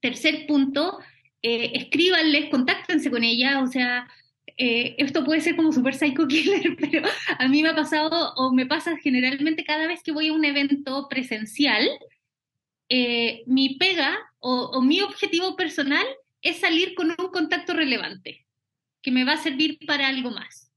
Tercer 0.00 0.46
punto, 0.46 0.98
eh, 1.42 1.72
escríbanles, 1.74 2.48
contáctense 2.50 3.10
con 3.10 3.24
ella, 3.24 3.60
o 3.60 3.66
sea, 3.66 4.08
eh, 4.56 4.96
esto 4.98 5.24
puede 5.24 5.40
ser 5.40 5.56
como 5.56 5.72
super 5.72 5.94
psycho 5.94 6.26
killer, 6.26 6.76
pero 6.80 7.08
a 7.38 7.48
mí 7.48 7.62
me 7.62 7.70
ha 7.70 7.74
pasado 7.74 8.34
o 8.36 8.52
me 8.52 8.66
pasa 8.66 8.96
generalmente 8.96 9.64
cada 9.64 9.86
vez 9.86 10.02
que 10.02 10.12
voy 10.12 10.28
a 10.28 10.32
un 10.32 10.44
evento 10.44 11.08
presencial, 11.08 11.88
eh, 12.88 13.42
mi 13.46 13.76
pega 13.76 14.18
o, 14.38 14.82
mi 14.82 15.00
objetivo 15.00 15.56
personal 15.56 16.04
es 16.42 16.58
salir 16.58 16.94
con 16.94 17.10
un 17.10 17.28
contacto 17.30 17.72
relevante 17.72 18.44
que 19.00 19.12
me 19.12 19.24
va 19.24 19.32
a 19.32 19.42
servir 19.42 19.78
para 19.86 20.08
algo 20.08 20.30
más. 20.30 20.70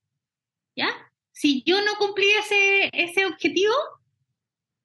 ¿Ya? 0.76 0.90
Si 1.32 1.64
yo 1.64 1.82
no 1.82 1.96
cumplí 1.96 2.28
ese, 2.40 2.90
ese 2.94 3.26
objetivo, 3.26 3.74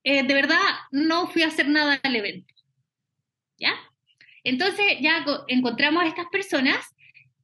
de 0.03 0.23
verdad 0.23 0.59
no 0.91 1.27
fui 1.29 1.43
a 1.43 1.49
hacer 1.49 1.69
nada 1.69 2.01
al 2.03 2.17
evento. 2.17 2.55
¿Ya? 3.59 3.75
Entonces 4.43 4.97
ya 5.01 5.25
encontramos 5.49 6.03
a 6.03 6.07
estas 6.07 6.27
personas 6.33 6.95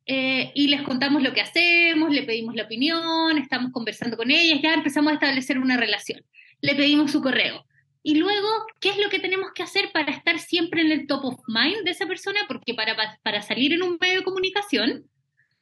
eh, 0.06 0.52
y 0.54 0.68
les 0.68 0.82
contamos 0.82 1.22
lo 1.22 1.32
que 1.32 1.40
hacemos, 1.40 2.10
le 2.10 2.22
pedimos 2.22 2.54
la 2.54 2.62
opinión, 2.62 3.38
estamos 3.38 3.72
conversando 3.72 4.16
con 4.16 4.30
ellas, 4.30 4.60
ya 4.62 4.72
empezamos 4.72 5.10
a 5.10 5.14
establecer 5.14 5.58
una 5.58 5.76
relación. 5.76 6.24
Le 6.60 6.74
pedimos 6.74 7.10
su 7.10 7.20
correo. 7.20 7.66
Y 8.04 8.14
luego, 8.14 8.48
¿qué 8.80 8.90
es 8.90 8.98
lo 8.98 9.10
que 9.10 9.18
tenemos 9.18 9.50
que 9.52 9.64
hacer 9.64 9.90
para 9.92 10.12
estar 10.12 10.38
siempre 10.38 10.80
en 10.80 10.92
el 10.92 11.08
top 11.08 11.24
of 11.24 11.40
mind 11.48 11.82
de 11.84 11.90
esa 11.90 12.06
persona? 12.06 12.38
Porque 12.46 12.72
para, 12.72 12.94
para 13.24 13.42
salir 13.42 13.72
en 13.72 13.82
un 13.82 13.98
medio 14.00 14.18
de 14.18 14.24
comunicación 14.24 15.06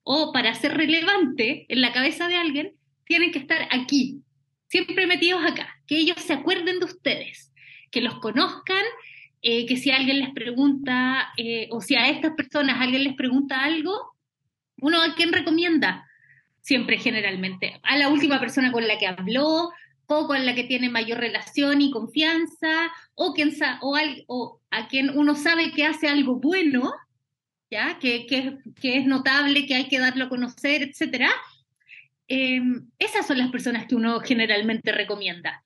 o 0.03 0.31
para 0.31 0.55
ser 0.55 0.77
relevante 0.77 1.65
en 1.71 1.81
la 1.81 1.95
cabeza 1.95 2.29
de 2.29 2.37
alguien, 2.37 2.75
tienen 3.07 3.33
que 3.33 3.39
estar 3.39 3.67
aquí, 3.71 4.21
siempre 4.69 5.07
metidos 5.07 5.43
acá, 5.43 5.75
que 5.87 5.97
ellos 5.97 6.19
se 6.21 6.35
acuerden 6.35 6.81
de 6.81 6.85
ustedes, 6.85 7.51
que 7.91 8.03
los 8.03 8.19
conozcan, 8.19 8.85
eh, 9.41 9.65
que 9.65 9.79
si 9.79 9.91
alguien 9.91 10.21
les 10.21 10.31
pregunta, 10.35 11.33
eh, 11.39 11.69
o 11.71 11.81
si 11.81 11.97
a 11.97 12.11
estas 12.11 12.33
personas 12.35 12.79
alguien 12.79 13.05
les 13.05 13.15
pregunta 13.15 13.65
algo, 13.65 14.14
uno 14.79 15.03
a 15.03 15.15
quién 15.15 15.33
recomienda, 15.33 16.09
siempre 16.61 16.99
generalmente, 16.99 17.81
a 17.83 17.97
la 17.97 18.09
última 18.09 18.41
persona 18.41 18.73
con 18.73 18.87
la 18.87 18.99
que 18.99 19.07
habló, 19.07 19.71
o 20.07 20.27
con 20.27 20.45
la 20.45 20.55
que 20.55 20.65
tiene 20.65 20.89
mayor 20.89 21.19
relación 21.19 21.81
y 21.81 21.91
confianza, 21.91 22.93
o, 23.15 23.33
quien 23.33 23.55
o, 23.81 23.99
o 24.27 24.61
a 24.71 24.89
quien 24.89 25.17
uno 25.17 25.35
sabe 25.35 25.73
que 25.73 25.85
hace 25.85 26.09
algo 26.09 26.37
bueno, 26.37 26.93
¿ya? 27.71 27.99
Que, 27.99 28.27
que, 28.27 28.59
que 28.81 28.99
es 28.99 29.07
notable, 29.07 29.67
que 29.67 29.75
hay 29.75 29.89
que 29.89 29.99
darlo 29.99 30.27
a 30.27 30.29
conocer, 30.29 30.83
etc. 30.83 31.31
Em, 32.29 32.91
esas 32.99 33.27
son 33.27 33.39
las 33.39 33.51
personas 33.51 33.87
que 33.87 33.95
uno 33.95 34.21
generalmente 34.21 34.93
recomienda. 34.93 35.63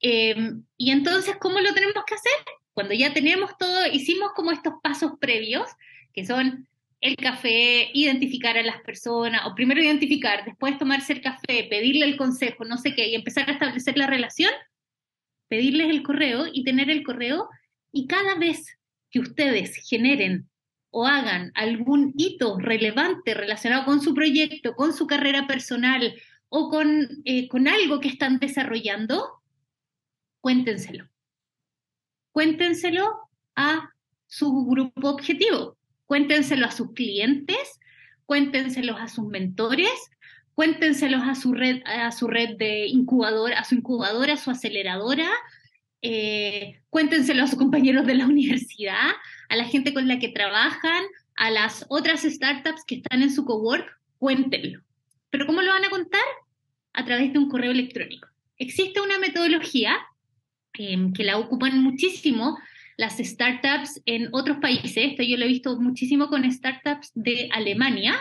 Em, 0.00 0.64
y 0.76 0.90
entonces, 0.90 1.36
¿cómo 1.40 1.60
lo 1.60 1.74
tenemos 1.74 2.04
que 2.06 2.14
hacer? 2.14 2.32
Cuando 2.72 2.94
ya 2.94 3.12
tenemos 3.12 3.56
todo, 3.58 3.86
hicimos 3.86 4.32
como 4.34 4.52
estos 4.52 4.74
pasos 4.82 5.12
previos, 5.20 5.68
que 6.12 6.26
son 6.26 6.68
el 7.04 7.16
café, 7.16 7.90
identificar 7.92 8.56
a 8.56 8.62
las 8.62 8.80
personas, 8.80 9.42
o 9.44 9.54
primero 9.54 9.82
identificar, 9.82 10.42
después 10.46 10.78
tomarse 10.78 11.12
el 11.12 11.20
café, 11.20 11.66
pedirle 11.68 12.06
el 12.06 12.16
consejo, 12.16 12.64
no 12.64 12.78
sé 12.78 12.94
qué, 12.94 13.08
y 13.08 13.14
empezar 13.14 13.46
a 13.50 13.52
establecer 13.52 13.98
la 13.98 14.06
relación, 14.06 14.50
pedirles 15.48 15.90
el 15.90 16.02
correo 16.02 16.46
y 16.50 16.64
tener 16.64 16.88
el 16.88 17.02
correo, 17.02 17.50
y 17.92 18.06
cada 18.06 18.36
vez 18.36 18.78
que 19.10 19.20
ustedes 19.20 19.76
generen 19.86 20.48
o 20.88 21.06
hagan 21.06 21.52
algún 21.56 22.14
hito 22.16 22.58
relevante 22.58 23.34
relacionado 23.34 23.84
con 23.84 24.00
su 24.00 24.14
proyecto, 24.14 24.74
con 24.74 24.94
su 24.94 25.06
carrera 25.06 25.46
personal 25.46 26.14
o 26.48 26.70
con, 26.70 27.06
eh, 27.26 27.48
con 27.48 27.68
algo 27.68 28.00
que 28.00 28.08
están 28.08 28.38
desarrollando, 28.38 29.42
cuéntenselo. 30.40 31.06
Cuéntenselo 32.32 33.28
a 33.56 33.90
su 34.26 34.64
grupo 34.64 35.10
objetivo 35.10 35.73
cuéntenselo 36.06 36.66
a 36.66 36.70
sus 36.70 36.92
clientes, 36.92 37.80
cuéntenselos 38.26 39.00
a 39.00 39.08
sus 39.08 39.26
mentores, 39.26 39.90
cuéntenselos 40.54 41.22
a 41.24 41.34
su 41.34 41.52
red, 41.52 41.82
a 41.84 42.10
su 42.12 42.28
red 42.28 42.56
de 42.56 42.86
incubadora, 42.86 43.58
a 43.58 43.64
su 43.64 43.74
incubadora, 43.74 44.34
a 44.34 44.36
su 44.36 44.50
aceleradora, 44.50 45.28
eh, 46.02 46.80
cuéntenselo 46.90 47.42
a 47.42 47.46
sus 47.46 47.58
compañeros 47.58 48.06
de 48.06 48.14
la 48.14 48.26
universidad, 48.34 49.10
a 49.48 49.56
la 49.56 49.64
gente 49.64 49.92
con 49.92 50.08
la 50.08 50.18
que 50.18 50.28
trabajan, 50.28 51.04
a 51.36 51.50
las 51.50 51.84
otras 51.88 52.22
startups 52.22 52.84
que 52.86 52.96
están 52.96 53.22
en 53.22 53.32
su 53.32 53.44
cowork, 53.44 53.86
cuéntenlo. 54.18 54.80
¿Pero 55.30 55.46
cómo 55.46 55.62
lo 55.62 55.72
van 55.72 55.84
a 55.84 55.90
contar? 55.90 56.22
A 56.92 57.04
través 57.04 57.32
de 57.32 57.38
un 57.40 57.48
correo 57.48 57.72
electrónico. 57.72 58.28
Existe 58.56 59.00
una 59.00 59.18
metodología 59.18 59.96
eh, 60.78 60.96
que 61.14 61.24
la 61.24 61.38
ocupan 61.38 61.82
muchísimo 61.82 62.56
las 62.96 63.18
startups 63.18 64.00
en 64.06 64.28
otros 64.32 64.58
países. 64.58 64.96
Esto 64.96 65.22
yo 65.22 65.36
lo 65.36 65.44
he 65.44 65.48
visto 65.48 65.80
muchísimo 65.80 66.28
con 66.28 66.50
startups 66.50 67.10
de 67.14 67.48
Alemania, 67.52 68.14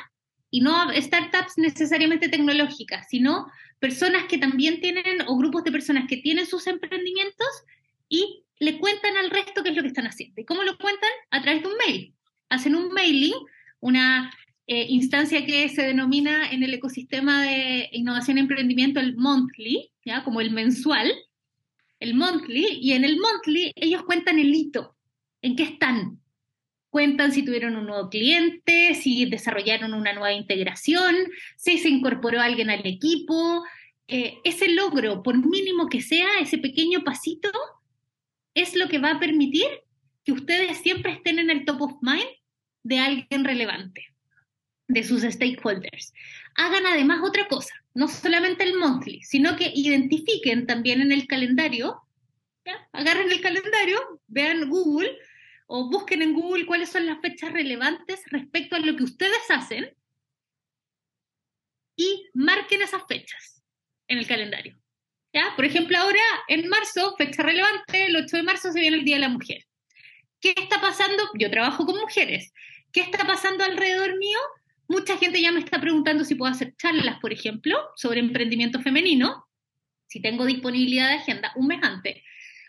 y 0.54 0.62
no 0.62 0.88
startups 0.96 1.58
necesariamente 1.58 2.30
tecnológicas, 2.30 3.08
sino 3.10 3.48
personas 3.80 4.26
que 4.26 4.38
también 4.38 4.82
tienen, 4.82 5.04
o 5.26 5.36
grupos 5.36 5.64
de 5.64 5.72
personas 5.72 6.08
que 6.08 6.18
tienen 6.18 6.46
sus 6.46 6.68
emprendimientos 6.68 7.48
y 8.08 8.44
le 8.60 8.78
cuentan 8.78 9.18
al 9.18 9.32
resto 9.32 9.64
qué 9.64 9.70
es 9.70 9.76
lo 9.76 9.82
que 9.82 9.88
están 9.88 10.06
haciendo. 10.06 10.40
¿Y 10.40 10.46
cómo 10.46 10.62
lo 10.62 10.78
cuentan? 10.78 11.10
A 11.32 11.42
través 11.42 11.64
de 11.64 11.70
un 11.70 11.74
mail. 11.88 12.14
Hacen 12.50 12.76
un 12.76 12.94
mailing, 12.94 13.34
una 13.80 14.32
eh, 14.68 14.86
instancia 14.90 15.44
que 15.44 15.70
se 15.70 15.82
denomina 15.82 16.52
en 16.52 16.62
el 16.62 16.76
ecosistema 16.76 17.42
de 17.42 17.90
innovación 17.92 18.38
y 18.38 18.42
emprendimiento 18.42 19.00
el 19.00 19.16
monthly, 19.16 19.90
¿ya? 20.06 20.24
como 20.24 20.40
el 20.40 20.52
mensual, 20.52 21.12
el 22.04 22.16
monthly, 22.16 22.80
y 22.82 22.92
en 22.92 23.06
el 23.06 23.18
monthly 23.18 23.72
ellos 23.76 24.04
cuentan 24.04 24.38
el 24.38 24.54
hito, 24.54 24.98
en 25.42 25.56
qué 25.56 25.64
están. 25.64 26.20
Cuentan 26.90 27.32
si 27.32 27.44
tuvieron 27.44 27.78
un 27.78 27.86
nuevo 27.86 28.10
cliente, 28.10 28.94
si 28.94 29.26
desarrollaron 29.26 29.94
una 29.94 30.12
nueva 30.12 30.34
integración, 30.34 31.16
si 31.56 31.78
se 31.78 31.88
incorporó 31.90 32.42
alguien 32.42 32.70
al 32.70 32.86
equipo. 32.86 33.64
Eh, 34.08 34.36
ese 34.44 34.70
logro, 34.70 35.24
por 35.24 35.38
mínimo 35.38 35.88
que 35.88 36.02
sea, 36.02 36.28
ese 36.42 36.58
pequeño 36.58 37.06
pasito, 37.06 37.50
es 38.54 38.76
lo 38.76 38.90
que 38.90 39.00
va 39.00 39.12
a 39.12 39.20
permitir 39.20 39.66
que 40.26 40.34
ustedes 40.34 40.80
siempre 40.80 41.14
estén 41.14 41.40
en 41.40 41.50
el 41.50 41.64
top 41.64 41.82
of 41.84 41.94
mind 42.02 42.28
de 42.84 43.00
alguien 43.00 43.46
relevante, 43.46 44.08
de 44.90 45.04
sus 45.04 45.22
stakeholders. 45.22 46.14
Hagan 46.56 46.86
además 46.86 47.22
otra 47.24 47.48
cosa, 47.48 47.74
no 47.94 48.08
solamente 48.08 48.64
el 48.64 48.76
monthly, 48.76 49.22
sino 49.24 49.56
que 49.56 49.72
identifiquen 49.74 50.68
también 50.68 51.02
en 51.02 51.12
el 51.12 51.28
calendario, 51.28 52.02
agarren 52.92 53.32
el 53.32 53.42
calendario, 53.42 54.22
vean 54.28 54.70
Google 54.70 55.18
o 55.68 55.90
busquen 55.90 56.22
en 56.22 56.34
Google 56.34 56.66
cuáles 56.66 56.90
son 56.90 57.06
las 57.06 57.20
fechas 57.22 57.52
relevantes 57.52 58.22
respecto 58.28 58.76
a 58.76 58.80
lo 58.80 58.96
que 58.96 59.04
ustedes 59.04 59.50
hacen 59.50 59.96
y 61.96 62.30
marquen 62.34 62.82
esas 62.82 63.04
fechas 63.08 63.64
en 64.08 64.18
el 64.18 64.28
calendario. 64.28 64.80
¿Ya? 65.34 65.54
Por 65.56 65.66
ejemplo, 65.66 65.98
ahora 65.98 66.22
en 66.48 66.68
marzo, 66.70 67.16
fecha 67.18 67.42
relevante, 67.42 68.06
el 68.06 68.16
8 68.16 68.38
de 68.38 68.44
marzo 68.44 68.72
se 68.72 68.80
viene 68.80 68.98
el 68.98 69.06
Día 69.06 69.16
de 69.16 69.22
la 69.22 69.30
Mujer. 69.30 69.66
¿Qué 70.40 70.54
está 70.56 70.80
pasando? 70.80 71.24
Yo 71.40 71.50
trabajo 71.50 71.86
con 71.86 71.98
mujeres. 71.98 72.54
¿Qué 72.92 73.02
está 73.02 73.26
pasando 73.26 73.64
alrededor 73.64 74.18
mío? 74.20 74.38
Mucha 74.88 75.18
gente 75.18 75.42
ya 75.42 75.52
me 75.52 75.60
está 75.60 75.80
preguntando 75.80 76.24
si 76.24 76.36
puedo 76.36 76.52
hacer 76.52 76.76
charlas, 76.76 77.20
por 77.20 77.32
ejemplo, 77.32 77.78
sobre 77.96 78.20
emprendimiento 78.20 78.82
femenino, 78.82 79.48
si 80.08 80.22
tengo 80.22 80.46
disponibilidad 80.46 81.10
de 81.10 81.16
agenda 81.16 81.52
un 81.56 81.68
mes 81.68 81.80
antes. 81.82 82.22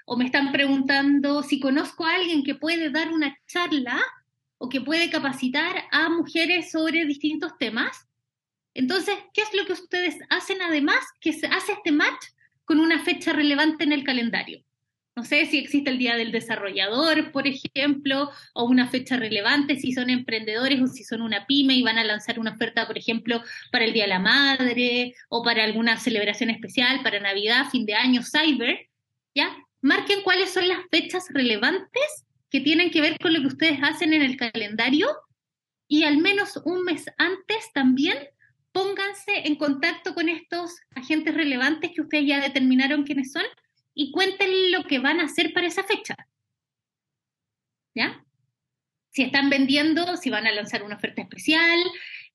O 0.06 0.16
me 0.16 0.26
están 0.26 0.52
preguntando 0.52 1.42
si 1.42 1.60
conozco 1.60 2.04
a 2.04 2.14
alguien 2.14 2.44
que 2.44 2.54
puede 2.54 2.90
dar 2.90 3.12
una 3.12 3.36
charla 3.46 4.00
o 4.58 4.68
que 4.68 4.80
puede 4.80 5.10
capacitar 5.10 5.84
a 5.90 6.08
mujeres 6.08 6.70
sobre 6.70 7.04
distintos 7.04 7.56
temas. 7.58 8.06
Entonces, 8.74 9.16
¿qué 9.32 9.42
es 9.42 9.52
lo 9.54 9.66
que 9.66 9.72
ustedes 9.72 10.16
hacen 10.30 10.62
además 10.62 11.04
que 11.20 11.32
se 11.32 11.46
hace 11.46 11.72
este 11.72 11.92
match 11.92 12.26
con 12.64 12.80
una 12.80 13.02
fecha 13.02 13.32
relevante 13.32 13.84
en 13.84 13.92
el 13.92 14.04
calendario? 14.04 14.64
No 15.16 15.24
sé 15.24 15.46
si 15.46 15.58
existe 15.58 15.90
el 15.90 15.98
Día 15.98 16.16
del 16.16 16.32
Desarrollador, 16.32 17.30
por 17.30 17.46
ejemplo, 17.46 18.30
o 18.52 18.64
una 18.64 18.88
fecha 18.88 19.16
relevante, 19.16 19.76
si 19.76 19.92
son 19.92 20.10
emprendedores 20.10 20.80
o 20.82 20.88
si 20.88 21.04
son 21.04 21.22
una 21.22 21.46
pyme 21.46 21.74
y 21.74 21.82
van 21.82 21.98
a 21.98 22.04
lanzar 22.04 22.40
una 22.40 22.52
oferta, 22.52 22.86
por 22.86 22.98
ejemplo, 22.98 23.40
para 23.70 23.84
el 23.84 23.92
Día 23.92 24.04
de 24.04 24.08
la 24.08 24.18
Madre 24.18 25.14
o 25.28 25.44
para 25.44 25.62
alguna 25.62 25.98
celebración 25.98 26.50
especial, 26.50 27.00
para 27.04 27.20
Navidad, 27.20 27.70
fin 27.70 27.86
de 27.86 27.94
año, 27.94 28.22
Cyber, 28.24 28.88
¿ya? 29.36 29.56
Marquen 29.80 30.22
cuáles 30.22 30.50
son 30.50 30.66
las 30.66 30.80
fechas 30.90 31.26
relevantes 31.30 32.26
que 32.50 32.60
tienen 32.60 32.90
que 32.90 33.00
ver 33.00 33.16
con 33.18 33.32
lo 33.32 33.40
que 33.40 33.48
ustedes 33.48 33.78
hacen 33.82 34.14
en 34.14 34.22
el 34.22 34.36
calendario 34.36 35.08
y 35.86 36.02
al 36.02 36.18
menos 36.18 36.60
un 36.64 36.82
mes 36.82 37.04
antes 37.18 37.72
también 37.72 38.18
pónganse 38.72 39.46
en 39.46 39.54
contacto 39.54 40.14
con 40.14 40.28
estos 40.28 40.72
agentes 40.96 41.34
relevantes 41.34 41.92
que 41.94 42.00
ustedes 42.00 42.26
ya 42.26 42.40
determinaron 42.40 43.04
quiénes 43.04 43.30
son 43.30 43.44
y 43.94 44.10
cuenten 44.10 44.72
lo 44.72 44.84
que 44.84 44.98
van 44.98 45.20
a 45.20 45.24
hacer 45.24 45.52
para 45.52 45.66
esa 45.66 45.84
fecha. 45.84 46.14
¿Ya? 47.94 48.24
Si 49.10 49.22
están 49.22 49.48
vendiendo, 49.48 50.16
si 50.16 50.30
van 50.30 50.46
a 50.46 50.52
lanzar 50.52 50.82
una 50.82 50.96
oferta 50.96 51.22
especial, 51.22 51.78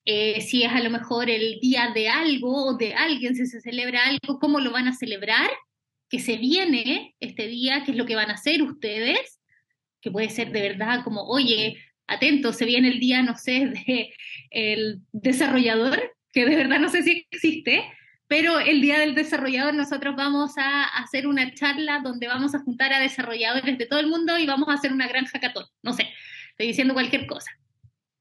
eh, 0.06 0.40
si 0.40 0.62
es 0.62 0.72
a 0.72 0.80
lo 0.80 0.88
mejor 0.88 1.28
el 1.28 1.60
día 1.60 1.92
de 1.94 2.08
algo 2.08 2.66
o 2.66 2.76
de 2.76 2.94
alguien, 2.94 3.34
si 3.34 3.46
se 3.46 3.60
celebra 3.60 4.06
algo, 4.06 4.38
cómo 4.38 4.60
lo 4.60 4.70
van 4.70 4.88
a 4.88 4.96
celebrar, 4.96 5.50
que 6.08 6.18
se 6.18 6.38
viene 6.38 7.14
este 7.20 7.46
día, 7.46 7.84
qué 7.84 7.92
es 7.92 7.96
lo 7.96 8.06
que 8.06 8.16
van 8.16 8.30
a 8.30 8.34
hacer 8.34 8.62
ustedes, 8.62 9.38
que 10.00 10.10
puede 10.10 10.30
ser 10.30 10.50
de 10.52 10.62
verdad 10.62 11.04
como, 11.04 11.24
oye, 11.24 11.76
atento, 12.06 12.52
se 12.52 12.64
viene 12.64 12.88
el 12.88 12.98
día, 12.98 13.22
no 13.22 13.36
sé, 13.36 13.72
de 13.86 15.00
desarrollador, 15.12 16.16
que 16.32 16.46
de 16.46 16.56
verdad 16.56 16.80
no 16.80 16.88
sé 16.88 17.02
si 17.02 17.26
existe, 17.30 17.84
pero 18.30 18.60
el 18.60 18.80
Día 18.80 19.00
del 19.00 19.16
Desarrollador 19.16 19.74
nosotros 19.74 20.14
vamos 20.14 20.56
a 20.56 20.84
hacer 20.84 21.26
una 21.26 21.52
charla 21.52 21.98
donde 21.98 22.28
vamos 22.28 22.54
a 22.54 22.60
juntar 22.60 22.92
a 22.92 23.00
desarrolladores 23.00 23.76
de 23.76 23.86
todo 23.86 23.98
el 23.98 24.06
mundo 24.06 24.38
y 24.38 24.46
vamos 24.46 24.68
a 24.68 24.74
hacer 24.74 24.92
una 24.92 25.08
gran 25.08 25.26
hackathon. 25.26 25.64
No 25.82 25.92
sé, 25.94 26.08
estoy 26.50 26.68
diciendo 26.68 26.94
cualquier 26.94 27.26
cosa. 27.26 27.50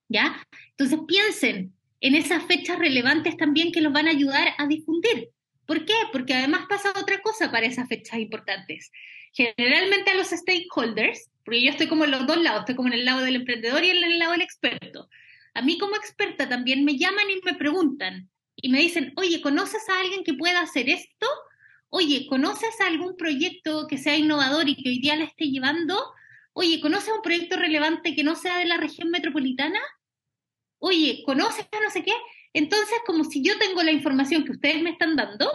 ¿Ya? 0.07 0.43
Entonces 0.71 0.97
piensen 1.07 1.75
en 2.01 2.15
esas 2.15 2.43
fechas 2.45 2.79
relevantes 2.79 3.37
también 3.37 3.71
que 3.71 3.81
los 3.81 3.93
van 3.93 4.07
a 4.07 4.09
ayudar 4.09 4.55
a 4.57 4.65
difundir. 4.65 5.29
¿Por 5.67 5.85
qué? 5.85 5.93
Porque 6.11 6.33
además 6.33 6.65
pasa 6.67 6.89
otra 6.99 7.21
cosa 7.21 7.51
para 7.51 7.67
esas 7.67 7.87
fechas 7.87 8.17
importantes. 8.17 8.91
Generalmente 9.31 10.09
a 10.09 10.15
los 10.15 10.29
stakeholders, 10.29 11.29
porque 11.45 11.61
yo 11.63 11.69
estoy 11.69 11.85
como 11.85 12.05
en 12.05 12.11
los 12.11 12.25
dos 12.25 12.41
lados, 12.41 12.61
estoy 12.61 12.73
como 12.73 12.87
en 12.87 12.95
el 12.95 13.05
lado 13.05 13.21
del 13.21 13.35
emprendedor 13.35 13.83
y 13.83 13.91
en 13.91 14.03
el 14.03 14.17
lado 14.17 14.31
del 14.31 14.41
experto. 14.41 15.07
a 15.53 15.61
mí 15.61 15.77
como 15.77 15.95
experta 15.95 16.49
también 16.49 16.83
me 16.83 16.97
llaman 16.97 17.29
y 17.29 17.45
me 17.45 17.53
preguntan 17.53 18.27
y 18.61 18.69
me 18.69 18.79
dicen, 18.79 19.13
oye, 19.15 19.41
¿conoces 19.41 19.87
a 19.89 19.99
alguien 19.99 20.23
que 20.23 20.33
pueda 20.33 20.61
hacer 20.61 20.89
esto? 20.89 21.27
Oye, 21.89 22.27
¿conoces 22.27 22.79
algún 22.81 23.15
proyecto 23.15 23.87
que 23.87 23.97
sea 23.97 24.17
innovador 24.17 24.67
y 24.69 24.75
que 24.75 24.89
hoy 24.89 24.99
día 24.99 25.15
la 25.15 25.25
esté 25.25 25.45
llevando? 25.45 25.97
Oye, 26.53 26.81
¿conoces 26.81 27.13
un 27.15 27.21
proyecto 27.21 27.57
relevante 27.57 28.15
que 28.15 28.23
no 28.23 28.35
sea 28.35 28.57
de 28.57 28.65
la 28.65 28.77
región 28.77 29.09
metropolitana? 29.09 29.79
Oye, 30.79 31.23
¿conoces 31.25 31.67
a 31.71 31.83
no 31.83 31.89
sé 31.89 32.03
qué? 32.03 32.13
Entonces, 32.53 32.97
como 33.05 33.23
si 33.23 33.43
yo 33.43 33.57
tengo 33.57 33.81
la 33.83 33.91
información 33.91 34.43
que 34.43 34.51
ustedes 34.51 34.81
me 34.81 34.91
están 34.91 35.15
dando, 35.15 35.49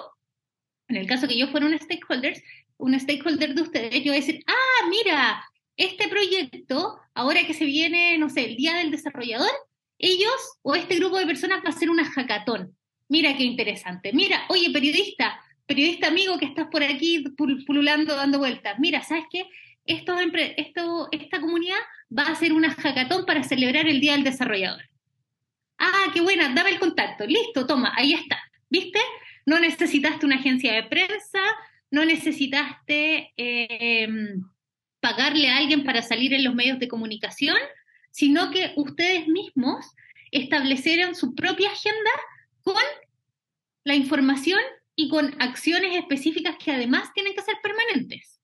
en 0.88 0.96
el 0.96 1.06
caso 1.06 1.28
que 1.28 1.38
yo 1.38 1.48
fuera 1.48 1.66
un 1.66 1.78
stakeholder, 1.78 2.42
un 2.76 2.98
stakeholder 2.98 3.54
de 3.54 3.62
ustedes, 3.62 3.94
yo 3.96 4.12
voy 4.12 4.16
a 4.18 4.20
decir, 4.20 4.44
ah, 4.46 4.88
mira, 4.88 5.44
este 5.76 6.08
proyecto, 6.08 6.98
ahora 7.14 7.46
que 7.46 7.54
se 7.54 7.64
viene, 7.64 8.18
no 8.18 8.28
sé, 8.28 8.44
el 8.44 8.56
Día 8.56 8.74
del 8.74 8.90
Desarrollador, 8.90 9.50
ellos 9.98 10.58
o 10.62 10.74
este 10.74 10.96
grupo 10.96 11.18
de 11.18 11.26
personas 11.26 11.58
va 11.64 11.68
a 11.68 11.70
hacer 11.70 11.90
una 11.90 12.04
hackathon. 12.04 12.76
Mira 13.08 13.36
qué 13.36 13.44
interesante. 13.44 14.12
Mira, 14.12 14.44
oye, 14.48 14.70
periodista, 14.70 15.40
periodista 15.66 16.08
amigo 16.08 16.38
que 16.38 16.46
estás 16.46 16.68
por 16.68 16.82
aquí 16.82 17.24
pululando, 17.66 18.16
dando 18.16 18.38
vueltas. 18.38 18.78
Mira, 18.78 19.02
¿sabes 19.02 19.24
qué? 19.30 19.48
Esto, 19.86 20.16
esto, 20.56 21.08
esta 21.12 21.40
comunidad 21.40 21.78
va 22.16 22.24
a 22.24 22.32
hacer 22.32 22.52
una 22.52 22.70
hackathon 22.70 23.26
para 23.26 23.42
celebrar 23.42 23.86
el 23.86 24.00
Día 24.00 24.12
del 24.12 24.24
Desarrollador. 24.24 24.82
Ah, 25.78 26.06
qué 26.12 26.20
buena, 26.20 26.54
dame 26.54 26.70
el 26.70 26.78
contacto. 26.78 27.26
Listo, 27.26 27.66
toma, 27.66 27.92
ahí 27.96 28.14
está. 28.14 28.38
¿Viste? 28.70 29.00
No 29.44 29.58
necesitaste 29.60 30.24
una 30.24 30.36
agencia 30.36 30.72
de 30.72 30.84
prensa, 30.84 31.40
no 31.90 32.04
necesitaste 32.04 33.32
eh, 33.36 34.08
pagarle 35.00 35.50
a 35.50 35.58
alguien 35.58 35.84
para 35.84 36.00
salir 36.00 36.32
en 36.32 36.44
los 36.44 36.54
medios 36.54 36.78
de 36.78 36.88
comunicación, 36.88 37.56
sino 38.10 38.50
que 38.50 38.72
ustedes 38.76 39.28
mismos 39.28 39.86
establecieron 40.30 41.14
su 41.14 41.34
propia 41.34 41.70
agenda 41.70 42.10
con 42.64 42.82
la 43.84 43.94
información 43.94 44.60
y 44.96 45.08
con 45.08 45.40
acciones 45.40 45.96
específicas 45.96 46.56
que 46.62 46.72
además 46.72 47.12
tienen 47.14 47.34
que 47.34 47.42
ser 47.42 47.56
permanentes. 47.62 48.40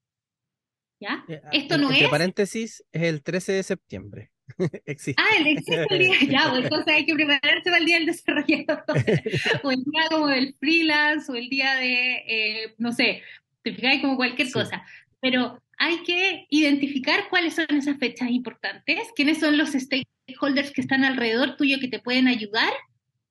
¿Ya? 1.00 1.24
Eh, 1.28 1.40
Esto 1.52 1.78
no 1.78 1.90
entre 1.90 2.04
es. 2.04 2.10
paréntesis, 2.10 2.84
es 2.92 3.02
el 3.02 3.22
13 3.22 3.52
de 3.52 3.62
septiembre. 3.62 4.30
existe. 4.84 5.22
Ah, 5.22 5.36
el 5.38 5.46
existe 5.46 5.86
el 5.90 5.98
día, 5.98 6.14
ya, 6.28 6.50
pues 6.50 6.64
entonces 6.64 6.94
hay 6.94 7.06
que 7.06 7.14
prepararse 7.14 7.62
para 7.64 7.78
el 7.78 7.86
día 7.86 7.96
del 7.96 8.06
desarrollador, 8.06 8.84
o 9.62 9.70
el 9.70 9.84
día 9.84 10.02
como 10.10 10.26
del 10.26 10.54
freelance, 10.58 11.32
o 11.32 11.36
el 11.36 11.48
día 11.48 11.74
de, 11.76 12.12
eh, 12.26 12.74
no 12.78 12.92
sé, 12.92 13.22
te 13.62 13.72
fijáis 13.72 14.02
como 14.02 14.16
cualquier 14.16 14.50
cosa. 14.52 14.84
Pero 15.20 15.62
hay 15.78 16.02
que 16.02 16.46
identificar 16.50 17.28
cuáles 17.30 17.54
son 17.54 17.66
esas 17.70 17.98
fechas 17.98 18.28
importantes, 18.30 18.98
quiénes 19.16 19.38
son 19.38 19.56
los 19.56 19.70
stakeholders 19.70 20.72
que 20.72 20.82
están 20.82 21.04
alrededor 21.04 21.56
tuyo 21.56 21.78
que 21.80 21.88
te 21.88 22.00
pueden 22.00 22.28
ayudar 22.28 22.72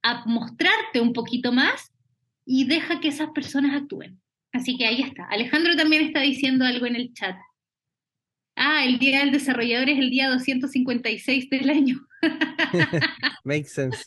a 0.02 0.26
mostrarte 0.26 1.02
un 1.02 1.14
poquito 1.14 1.52
más 1.52 1.92
y 2.46 2.66
deja 2.66 3.00
que 3.00 3.10
esas 3.10 3.30
personas 3.30 3.80
actúen. 3.80 4.20
Así 4.52 4.78
que 4.78 4.86
ahí 4.86 5.02
está. 5.02 5.26
Alejandro 5.26 5.76
también 5.76 6.04
está 6.04 6.22
diciendo 6.22 6.66
algo 6.66 6.86
en 6.86 6.96
el 6.96 7.14
chat. 7.14 7.38
Ah, 8.56 8.84
el 8.86 9.00
Día 9.00 9.20
del 9.20 9.32
Desarrollador 9.32 9.90
es 9.90 10.00
el 10.00 10.10
día 10.10 10.30
256 10.30 11.50
del 11.50 11.70
año. 11.70 12.08
Makes 13.44 13.70
sense. 13.70 14.06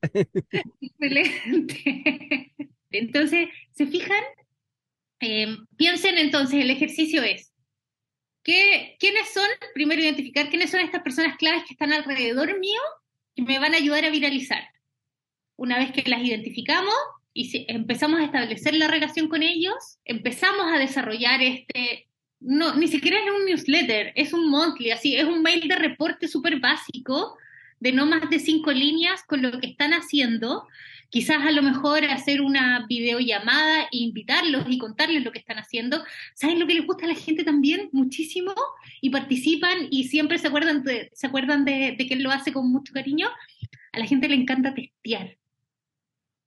Excelente. 0.80 2.54
Entonces, 2.90 3.48
¿se 3.72 3.86
fijan? 3.86 4.22
Eh, 5.20 5.54
piensen 5.76 6.16
entonces, 6.16 6.62
el 6.62 6.70
ejercicio 6.70 7.22
es, 7.22 7.52
¿qué, 8.42 8.96
¿quiénes 8.98 9.28
son? 9.34 9.48
Primero 9.74 10.00
identificar 10.00 10.48
quiénes 10.48 10.70
son 10.70 10.80
estas 10.80 11.02
personas 11.02 11.36
claves 11.36 11.64
que 11.64 11.74
están 11.74 11.92
alrededor 11.92 12.58
mío 12.58 12.80
que 13.36 13.42
me 13.42 13.58
van 13.58 13.74
a 13.74 13.76
ayudar 13.76 14.04
a 14.06 14.10
viralizar. 14.10 14.66
Una 15.60 15.76
vez 15.76 15.92
que 15.92 16.08
las 16.08 16.22
identificamos 16.22 16.94
y 17.34 17.66
empezamos 17.68 18.18
a 18.18 18.24
establecer 18.24 18.72
la 18.72 18.88
relación 18.88 19.28
con 19.28 19.42
ellos, 19.42 19.98
empezamos 20.06 20.72
a 20.72 20.78
desarrollar 20.78 21.42
este 21.42 22.06
no, 22.40 22.74
ni 22.76 22.88
siquiera 22.88 23.18
es 23.18 23.30
un 23.30 23.44
newsletter, 23.44 24.14
es 24.16 24.32
un 24.32 24.48
monthly, 24.48 24.90
así, 24.90 25.16
es 25.16 25.24
un 25.24 25.42
mail 25.42 25.68
de 25.68 25.76
reporte 25.76 26.28
súper 26.28 26.60
básico, 26.60 27.36
de 27.78 27.92
no 27.92 28.06
más 28.06 28.30
de 28.30 28.38
cinco 28.38 28.72
líneas 28.72 29.22
con 29.24 29.42
lo 29.42 29.60
que 29.60 29.66
están 29.66 29.92
haciendo. 29.92 30.66
Quizás 31.10 31.44
a 31.44 31.50
lo 31.50 31.60
mejor 31.60 32.06
hacer 32.06 32.40
una 32.40 32.86
videollamada 32.88 33.82
e 33.82 33.98
invitarlos 33.98 34.64
y 34.66 34.78
contarles 34.78 35.24
lo 35.24 35.30
que 35.32 35.40
están 35.40 35.58
haciendo. 35.58 36.02
¿Saben 36.32 36.58
lo 36.58 36.66
que 36.66 36.74
les 36.74 36.86
gusta 36.86 37.04
a 37.04 37.08
la 37.08 37.14
gente 37.14 37.44
también? 37.44 37.90
Muchísimo. 37.92 38.54
Y 39.02 39.10
participan 39.10 39.88
y 39.90 40.04
siempre 40.04 40.38
se 40.38 40.48
acuerdan 40.48 40.84
de, 40.84 41.10
se 41.12 41.26
acuerdan 41.26 41.66
de, 41.66 41.96
de 41.98 42.06
que 42.06 42.14
él 42.14 42.22
lo 42.22 42.30
hace 42.30 42.50
con 42.50 42.72
mucho 42.72 42.94
cariño. 42.94 43.28
A 43.92 43.98
la 43.98 44.06
gente 44.06 44.26
le 44.26 44.36
encanta 44.36 44.72
testear. 44.72 45.39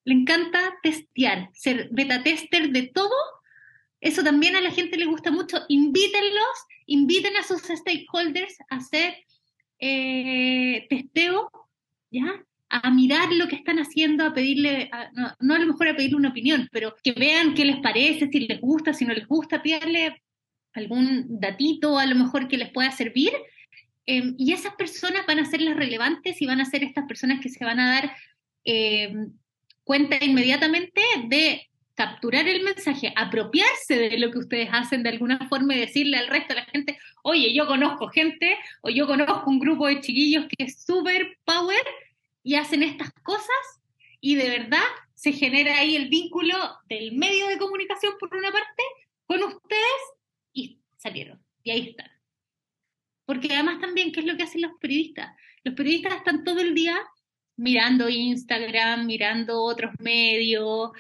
Le 0.06 0.14
encanta 0.14 0.60
testear, 0.84 1.50
ser 1.54 1.90
beta 1.92 2.24
tester 2.24 2.70
de 2.72 2.84
todo 2.84 3.14
eso 4.04 4.22
también 4.22 4.58
a 4.58 4.62
la 4.62 4.72
gente 4.72 4.98
le 4.98 5.06
gusta 5.06 5.32
mucho. 5.32 5.62
Invítenlos, 5.70 6.58
inviten 6.88 7.38
a 7.38 7.44
sus 7.44 7.62
stakeholders 7.62 8.60
a 8.70 8.76
hacer 8.76 9.16
eh, 9.80 10.86
testeo, 10.90 11.50
¿ya? 12.12 12.44
A 12.68 12.92
mirar 12.92 13.32
lo 13.32 13.48
que 13.48 13.56
están 13.56 13.80
haciendo, 13.80 14.26
a 14.26 14.34
pedirle, 14.34 14.92
no, 15.40 15.54
a 15.54 15.60
lo 15.60 15.68
mejor 15.68 15.88
a 15.88 15.96
pedirle 15.96 16.18
una 16.18 16.30
opinión, 16.30 16.68
pero 16.74 16.94
que 17.02 17.14
vean 17.14 17.54
qué 17.54 17.64
les 17.64 17.78
parece, 17.78 18.28
si 18.28 18.42
les 18.42 18.60
gusta, 18.60 18.94
si 18.94 19.06
no 19.06 19.14
les 19.14 19.26
gusta, 19.26 19.64
pedirle 19.64 20.22
algún 20.74 21.40
datito 21.40 21.98
a 21.98 22.06
lo 22.06 22.16
mejor 22.16 22.50
que 22.50 22.58
les 22.58 22.72
pueda 22.72 22.92
servir. 22.92 23.32
Em, 24.06 24.36
y 24.38 24.52
esas 24.52 24.76
personas 24.76 25.26
van 25.26 25.40
a 25.40 25.46
ser 25.46 25.62
las 25.62 25.78
relevantes 25.78 26.42
y 26.42 26.46
van 26.46 26.60
a 26.60 26.66
ser 26.66 26.84
estas 26.84 27.06
personas 27.06 27.40
que 27.40 27.48
se 27.48 27.64
van 27.64 27.80
a 27.80 27.94
dar 27.94 28.18
em, 28.66 29.32
cuenta 29.84 30.18
inmediatamente 30.24 31.02
de 31.26 31.70
capturar 31.96 32.48
el 32.48 32.64
mensaje, 32.64 33.14
apropiarse 33.16 33.96
de 33.96 34.18
lo 34.18 34.32
que 34.32 34.40
ustedes 34.40 34.70
hacen 34.72 35.04
de 35.04 35.10
alguna 35.10 35.48
forma 35.48 35.76
y 35.76 35.80
decirle 35.80 36.18
al 36.18 36.28
resto 36.28 36.54
de 36.54 36.62
la 36.62 36.66
gente, 36.66 36.98
oye, 37.24 37.54
yo 37.54 37.68
conozco 37.68 38.08
gente 38.10 38.58
o 38.82 38.90
yo 38.90 39.06
conozco 39.06 39.50
un 39.50 39.60
grupo 39.60 39.88
de 39.88 40.02
chiquillos 40.02 40.46
que 40.48 40.66
es 40.66 40.84
super 40.84 41.38
power 41.46 41.82
y 42.42 42.56
hacen 42.56 42.84
estas 42.84 43.12
cosas 43.24 43.82
y 44.20 44.36
de 44.36 44.50
verdad 44.50 44.84
se 45.14 45.32
genera 45.32 45.78
ahí 45.78 45.96
el 45.96 46.10
vínculo 46.10 46.56
del 46.90 47.14
medio 47.14 47.48
de 47.48 47.58
comunicación 47.58 48.14
por 48.20 48.36
una 48.36 48.52
parte 48.52 48.84
con 49.26 49.44
ustedes 49.44 50.02
y 50.52 50.80
salieron 50.98 51.42
y 51.64 51.72
ahí 51.72 51.90
están. 51.90 52.12
Porque 53.26 53.54
además 53.54 53.80
también, 53.80 54.12
¿qué 54.12 54.20
es 54.20 54.26
lo 54.26 54.36
que 54.36 54.44
hacen 54.44 54.62
los 54.62 54.74
periodistas? 54.82 55.34
Los 55.64 55.76
periodistas 55.76 56.16
están 56.16 56.44
todo 56.44 56.60
el 56.60 56.74
día 56.74 56.98
mirando 57.64 58.10
Instagram, 58.10 59.06
mirando 59.06 59.64
otros 59.64 59.92
medios, 60.00 60.92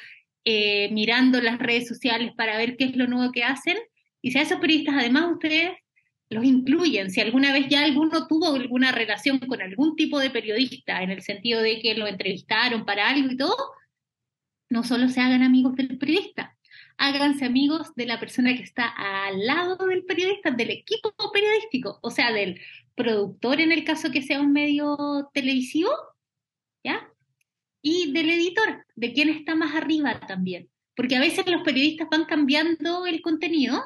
eh, 0.45 0.89
mirando 0.91 1.41
las 1.41 1.60
redes 1.60 1.88
sociales 1.88 2.32
para 2.36 2.58
ver 2.58 2.78
qué 2.78 2.86
es 2.86 2.95
lo 2.95 3.08
nuevo 3.08 3.32
que 3.32 3.43
hacen. 3.43 3.78
Y 4.21 4.32
si 4.32 4.39
a 4.39 4.41
esos 4.43 4.60
periodistas 4.60 4.95
además 4.97 5.32
ustedes 5.34 5.71
los 6.30 6.45
incluyen, 6.45 7.12
si 7.12 7.21
alguna 7.21 7.54
vez 7.54 7.67
ya 7.69 7.84
alguno 7.84 8.28
tuvo 8.28 8.56
alguna 8.56 8.91
relación 8.91 9.39
con 9.39 9.62
algún 9.62 9.95
tipo 9.95 10.19
de 10.19 10.30
periodista, 10.32 11.04
en 11.04 11.12
el 11.12 11.21
sentido 11.21 11.62
de 11.62 11.80
que 11.80 11.95
lo 11.95 12.08
entrevistaron 12.08 12.86
para 12.86 13.10
algo 13.10 13.32
y 13.32 13.38
todo, 13.38 13.58
no 14.69 14.84
solo 14.84 15.10
se 15.10 15.21
hagan 15.21 15.43
amigos 15.43 15.76
del 15.76 15.97
periodista, 15.97 16.58
háganse 16.97 17.45
amigos 17.45 17.93
de 17.95 18.06
la 18.06 18.19
persona 18.19 18.56
que 18.56 18.63
está 18.63 18.88
al 18.88 19.45
lado 19.45 19.76
del 19.88 20.06
periodista, 20.06 20.52
del 20.52 20.71
equipo 20.71 21.13
periodístico, 21.32 21.99
o 22.02 22.10
sea, 22.10 22.32
del 22.32 22.60
productor 22.95 23.62
en 23.62 23.71
el 23.71 23.84
caso 23.84 24.12
que 24.12 24.21
sea 24.21 24.41
un 24.41 24.54
medio 24.54 25.30
televisivo, 25.34 25.91
¿ya? 26.84 27.10
y 27.84 28.13
del 28.13 28.30
editor, 28.30 28.86
de 28.96 29.13
quién 29.13 29.30
está 29.30 29.54
más 29.54 29.76
arriba 29.76 30.19
también. 30.22 30.69
Porque 30.96 31.17
a 31.17 31.19
veces 31.19 31.46
los 31.48 31.63
periodistas 31.63 32.08
van 32.10 32.26
cambiando 32.26 33.06
el 33.06 33.22
contenido, 33.22 33.84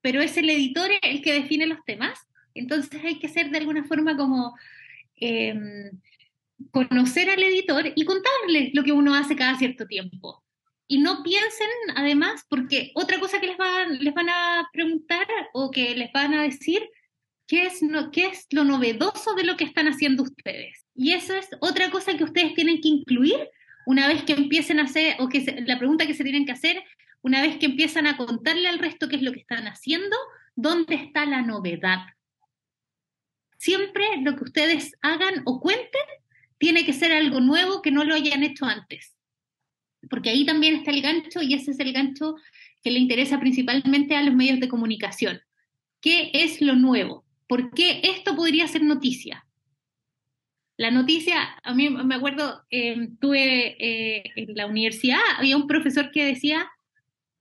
pero 0.00 0.20
es 0.22 0.36
el 0.38 0.48
editor 0.48 0.90
el 1.02 1.20
que 1.20 1.34
define 1.34 1.66
los 1.66 1.84
temas. 1.84 2.18
Entonces 2.54 3.04
hay 3.04 3.18
que 3.18 3.28
ser 3.28 3.50
de 3.50 3.58
alguna 3.58 3.84
forma 3.84 4.16
como 4.16 4.56
em, 5.16 5.90
conocer 6.70 7.28
al 7.28 7.42
editor 7.42 7.92
y 7.94 8.04
contarle 8.04 8.70
lo 8.72 8.82
que 8.82 8.92
uno 8.92 9.14
hace 9.14 9.36
cada 9.36 9.58
cierto 9.58 9.86
tiempo. 9.86 10.42
Y 10.88 10.98
no 10.98 11.22
piensen, 11.22 11.68
además, 11.96 12.44
porque 12.48 12.92
otra 12.94 13.20
cosa 13.20 13.40
que 13.40 13.48
les 13.48 13.58
van, 13.58 13.98
les 13.98 14.14
van 14.14 14.30
a 14.30 14.68
preguntar 14.72 15.26
o 15.52 15.70
que 15.70 15.94
les 15.94 16.10
van 16.12 16.32
a 16.32 16.42
decir, 16.44 16.82
¿qué 17.46 17.66
es, 17.66 17.80
¿qué 18.12 18.26
es 18.26 18.46
lo 18.50 18.64
novedoso 18.64 19.34
de 19.34 19.44
lo 19.44 19.56
que 19.56 19.64
están 19.64 19.88
haciendo 19.88 20.22
ustedes? 20.22 20.83
Y 20.94 21.12
eso 21.12 21.34
es 21.34 21.48
otra 21.60 21.90
cosa 21.90 22.16
que 22.16 22.24
ustedes 22.24 22.54
tienen 22.54 22.80
que 22.80 22.88
incluir 22.88 23.36
una 23.86 24.08
vez 24.08 24.22
que 24.22 24.32
empiecen 24.32 24.80
a 24.80 24.84
hacer, 24.84 25.16
o 25.18 25.28
que 25.28 25.62
la 25.66 25.78
pregunta 25.78 26.06
que 26.06 26.14
se 26.14 26.24
tienen 26.24 26.46
que 26.46 26.52
hacer, 26.52 26.82
una 27.22 27.42
vez 27.42 27.56
que 27.58 27.66
empiezan 27.66 28.06
a 28.06 28.16
contarle 28.16 28.68
al 28.68 28.78
resto 28.78 29.08
qué 29.08 29.16
es 29.16 29.22
lo 29.22 29.32
que 29.32 29.40
están 29.40 29.66
haciendo, 29.66 30.16
¿dónde 30.56 30.94
está 30.94 31.26
la 31.26 31.42
novedad? 31.42 31.98
Siempre 33.58 34.04
lo 34.22 34.36
que 34.36 34.44
ustedes 34.44 34.94
hagan 35.02 35.42
o 35.44 35.60
cuenten 35.60 36.02
tiene 36.58 36.84
que 36.84 36.92
ser 36.92 37.12
algo 37.12 37.40
nuevo 37.40 37.82
que 37.82 37.90
no 37.90 38.04
lo 38.04 38.14
hayan 38.14 38.42
hecho 38.42 38.66
antes. 38.66 39.16
Porque 40.08 40.30
ahí 40.30 40.44
también 40.44 40.76
está 40.76 40.90
el 40.90 41.02
gancho 41.02 41.42
y 41.42 41.54
ese 41.54 41.70
es 41.70 41.80
el 41.80 41.92
gancho 41.92 42.36
que 42.82 42.90
le 42.90 42.98
interesa 42.98 43.40
principalmente 43.40 44.16
a 44.16 44.22
los 44.22 44.34
medios 44.34 44.60
de 44.60 44.68
comunicación. 44.68 45.40
¿Qué 46.00 46.30
es 46.34 46.60
lo 46.60 46.74
nuevo? 46.74 47.24
¿Por 47.46 47.70
qué 47.70 48.02
esto 48.04 48.36
podría 48.36 48.68
ser 48.68 48.82
noticia? 48.82 49.43
La 50.76 50.90
noticia, 50.90 51.56
a 51.62 51.74
mí 51.74 51.88
me 51.88 52.14
acuerdo, 52.14 52.64
eh, 52.70 53.08
tuve 53.20 53.76
en 53.78 54.56
la 54.56 54.66
universidad, 54.66 55.20
había 55.38 55.56
un 55.56 55.68
profesor 55.68 56.10
que 56.10 56.24
decía 56.24 56.68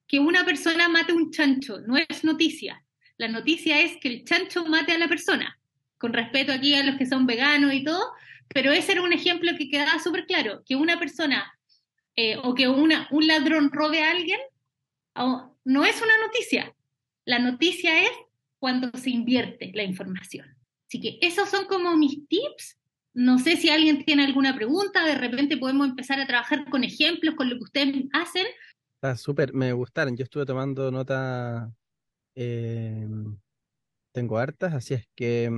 que 0.08 0.19
una 0.19 0.46
persona 0.46 0.88
mate 0.89 1.13
un 1.13 1.32
chancho, 1.32 1.80
no 1.82 1.98
es 1.98 2.24
noticia. 2.24 2.84
La 3.17 3.28
noticia 3.28 3.82
es 3.82 3.98
que 3.98 4.10
el 4.10 4.26
chancho 4.26 4.65
mate 4.65 4.91
a 4.91 4.98
la 4.98 5.08
persona, 5.08 5.60
con 5.98 6.13
respeto 6.13 6.52
aquí 6.52 6.76
a 6.76 6.84
los 6.84 6.98
que 6.98 7.06
son 7.06 7.26
veganos 7.26 7.74
y 7.74 7.84
todo, 7.84 8.12
pero 8.48 8.72
ese 8.72 8.91
era 8.91 9.02
un 9.02 9.13
ejemplo 9.13 9.52
que 9.58 9.69
quedaba 9.69 10.00
súper 10.00 10.26
claro, 10.28 10.63
que 10.65 10.76
una 10.76 11.00
persona 11.00 11.52
eh, 12.15 12.38
o 12.38 12.54
que 12.54 12.67
una, 12.67 13.08
un 13.10 13.26
ladrón 13.26 13.72
robe 13.72 14.04
a 14.04 14.12
alguien, 14.12 14.39
no 15.65 15.86
es 15.86 16.02
una 16.02 16.17
noticia. 16.26 16.76
La 17.26 17.39
noticia 17.39 18.02
es 18.04 18.12
cuando 18.60 18.91
se 18.98 19.10
invierte 19.10 19.72
la 19.74 19.84
información. 19.84 20.56
Así 20.88 21.02
que 21.02 21.17
esos 21.22 21.50
son 21.50 21.65
como 21.65 21.96
mis 21.98 22.28
tips. 22.28 22.78
No 23.13 23.38
sé 23.38 23.58
si 23.58 23.69
alguien 23.69 24.04
tiene 24.06 24.26
alguna 24.26 24.56
pregunta, 24.56 25.06
de 25.06 25.15
repente 25.15 25.58
podemos 25.58 25.88
empezar 25.88 26.19
a 26.19 26.26
trabajar 26.26 26.67
con 26.69 26.84
ejemplos, 26.84 27.36
con 27.36 27.49
lo 27.49 27.58
que 27.58 27.63
ustedes 27.63 28.06
hacen. 28.12 28.45
Está 28.95 29.15
súper, 29.15 29.54
me 29.54 29.71
gustaron. 29.73 30.17
Yo 30.17 30.23
estuve 30.23 30.45
tomando 30.45 30.89
nota, 30.89 31.71
eh, 32.36 33.08
tengo 34.12 34.38
hartas, 34.38 34.73
así 34.73 34.95
es 34.95 35.08
que 35.15 35.52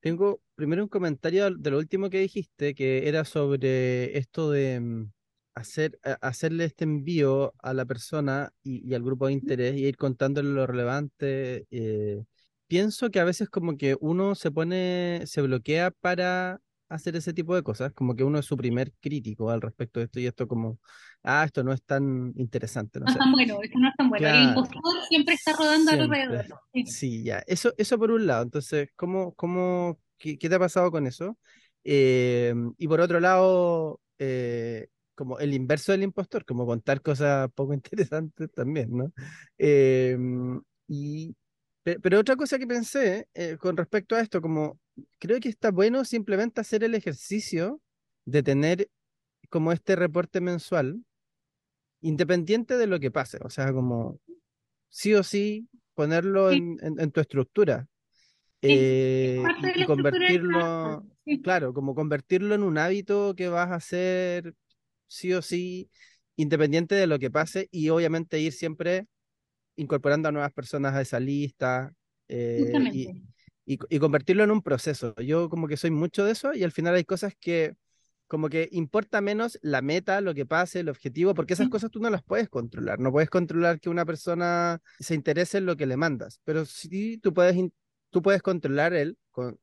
tengo 0.00 0.40
primero 0.54 0.82
un 0.82 0.88
comentario 0.88 1.50
de 1.50 1.70
lo 1.70 1.78
último 1.78 2.08
que 2.08 2.20
dijiste, 2.20 2.74
que 2.74 3.08
era 3.08 3.24
sobre 3.24 4.16
esto 4.16 4.50
de 4.50 5.06
hacer, 5.54 5.98
hacerle 6.20 6.64
este 6.64 6.84
envío 6.84 7.54
a 7.58 7.74
la 7.74 7.84
persona 7.84 8.52
y, 8.62 8.94
al 8.94 9.02
grupo 9.02 9.26
de 9.26 9.34
interés 9.34 9.76
y 9.76 9.86
ir 9.86 9.96
contándole 9.96 10.50
lo 10.50 10.66
relevante. 10.66 11.66
Eh, 11.70 12.24
pienso 12.72 13.10
que 13.10 13.20
a 13.20 13.24
veces 13.24 13.50
como 13.50 13.76
que 13.76 13.98
uno 14.00 14.34
se 14.34 14.50
pone, 14.50 15.24
se 15.26 15.42
bloquea 15.42 15.90
para 15.90 16.58
hacer 16.88 17.16
ese 17.16 17.34
tipo 17.34 17.54
de 17.54 17.62
cosas, 17.62 17.92
como 17.92 18.16
que 18.16 18.24
uno 18.24 18.38
es 18.38 18.46
su 18.46 18.56
primer 18.56 18.94
crítico 18.98 19.50
al 19.50 19.60
respecto 19.60 20.00
de 20.00 20.06
esto 20.06 20.20
y 20.20 20.26
esto 20.26 20.48
como, 20.48 20.78
ah, 21.22 21.44
esto 21.44 21.62
no 21.62 21.74
es 21.74 21.82
tan 21.82 22.32
interesante. 22.34 22.98
No, 22.98 23.04
es 23.10 23.18
tan 23.18 23.30
bueno, 23.30 23.58
esto 23.62 23.78
no 23.78 23.90
es 23.90 23.94
tan 23.94 24.08
bueno. 24.08 24.26
el 24.26 24.42
impostor 24.44 24.80
siempre 25.06 25.34
está 25.34 25.52
rodando 25.52 25.90
alrededor. 25.90 26.46
Sí. 26.86 27.22
ya, 27.22 27.42
eso, 27.46 27.74
eso 27.76 27.98
por 27.98 28.10
un 28.10 28.26
lado. 28.26 28.42
Entonces, 28.42 28.88
¿cómo, 28.96 29.34
cómo, 29.34 30.00
qué, 30.16 30.38
te 30.38 30.54
ha 30.54 30.58
pasado 30.58 30.90
con 30.90 31.06
eso? 31.06 31.36
Eh, 31.84 32.54
y 32.78 32.88
por 32.88 33.02
otro 33.02 33.20
lado, 33.20 34.00
eh, 34.18 34.88
como 35.14 35.38
el 35.40 35.52
inverso 35.52 35.92
del 35.92 36.04
impostor, 36.04 36.46
como 36.46 36.64
contar 36.64 37.02
cosas 37.02 37.50
poco 37.54 37.74
interesantes 37.74 38.50
también, 38.50 38.96
¿no? 38.96 39.12
Em, 39.58 40.58
y, 40.88 41.36
pero 41.84 42.20
otra 42.20 42.36
cosa 42.36 42.58
que 42.58 42.66
pensé 42.66 43.28
eh, 43.34 43.56
con 43.58 43.76
respecto 43.76 44.14
a 44.14 44.20
esto, 44.20 44.40
como 44.40 44.78
creo 45.18 45.40
que 45.40 45.48
está 45.48 45.70
bueno 45.70 46.04
simplemente 46.04 46.60
hacer 46.60 46.84
el 46.84 46.94
ejercicio 46.94 47.80
de 48.24 48.42
tener 48.42 48.88
como 49.48 49.72
este 49.72 49.96
reporte 49.96 50.40
mensual, 50.40 51.04
independiente 52.00 52.76
de 52.76 52.86
lo 52.86 53.00
que 53.00 53.10
pase, 53.10 53.38
o 53.42 53.50
sea, 53.50 53.72
como 53.72 54.20
sí 54.88 55.14
o 55.14 55.22
sí 55.22 55.68
ponerlo 55.94 56.50
en, 56.52 57.10
tu 57.12 57.20
estructura. 57.20 57.88
Eh, 58.62 59.42
y, 59.74 59.84
convertirlo, 59.84 61.04
claro, 61.42 61.74
como 61.74 61.94
convertirlo 61.94 62.54
en 62.54 62.62
un 62.62 62.78
hábito 62.78 63.34
que 63.34 63.48
vas 63.48 63.70
a 63.70 63.76
hacer 63.76 64.54
sí 65.08 65.32
o 65.32 65.42
sí, 65.42 65.90
independiente 66.36 66.94
de 66.94 67.06
lo 67.06 67.18
que 67.18 67.30
pase, 67.30 67.68
y 67.70 67.88
obviamente 67.88 68.40
ir 68.40 68.52
siempre 68.52 69.06
incorporando 69.76 70.28
a 70.28 70.32
nuevas 70.32 70.52
personas 70.52 70.94
a 70.94 71.00
esa 71.00 71.20
lista 71.20 71.92
eh, 72.28 72.72
y, 72.92 73.08
y, 73.64 73.98
convertirlo 73.98 74.44
en 74.44 74.50
un 74.50 74.62
proceso. 74.62 75.14
Yo 75.16 75.48
como 75.48 75.68
que 75.68 75.76
soy 75.76 75.90
mucho 75.90 76.24
de 76.24 76.32
eso 76.32 76.54
y 76.54 76.64
al 76.64 76.72
final 76.72 76.94
hay 76.94 77.04
cosas 77.04 77.34
que 77.38 77.74
como 78.32 78.48
que 78.48 78.70
importa 78.72 79.20
menos 79.20 79.58
la 79.60 79.82
meta, 79.82 80.22
lo 80.22 80.32
que 80.32 80.46
pase, 80.46 80.80
el 80.80 80.88
objetivo, 80.88 81.34
porque 81.34 81.52
esas 81.52 81.68
cosas 81.68 81.90
tú 81.90 82.00
no 82.00 82.08
las 82.08 82.22
puedes 82.22 82.48
controlar. 82.48 82.98
No 82.98 83.12
puedes 83.12 83.28
controlar 83.28 83.78
que 83.78 83.90
una 83.90 84.06
persona 84.06 84.80
se 84.98 85.14
interese 85.14 85.58
en 85.58 85.66
lo 85.66 85.76
que 85.76 85.84
le 85.84 85.98
mandas, 85.98 86.40
pero 86.44 86.64
sí 86.64 87.18
tú 87.18 87.34
puedes, 87.34 87.54
tú 88.08 88.22
puedes 88.22 88.40
controlar 88.40 88.94
el 88.94 89.18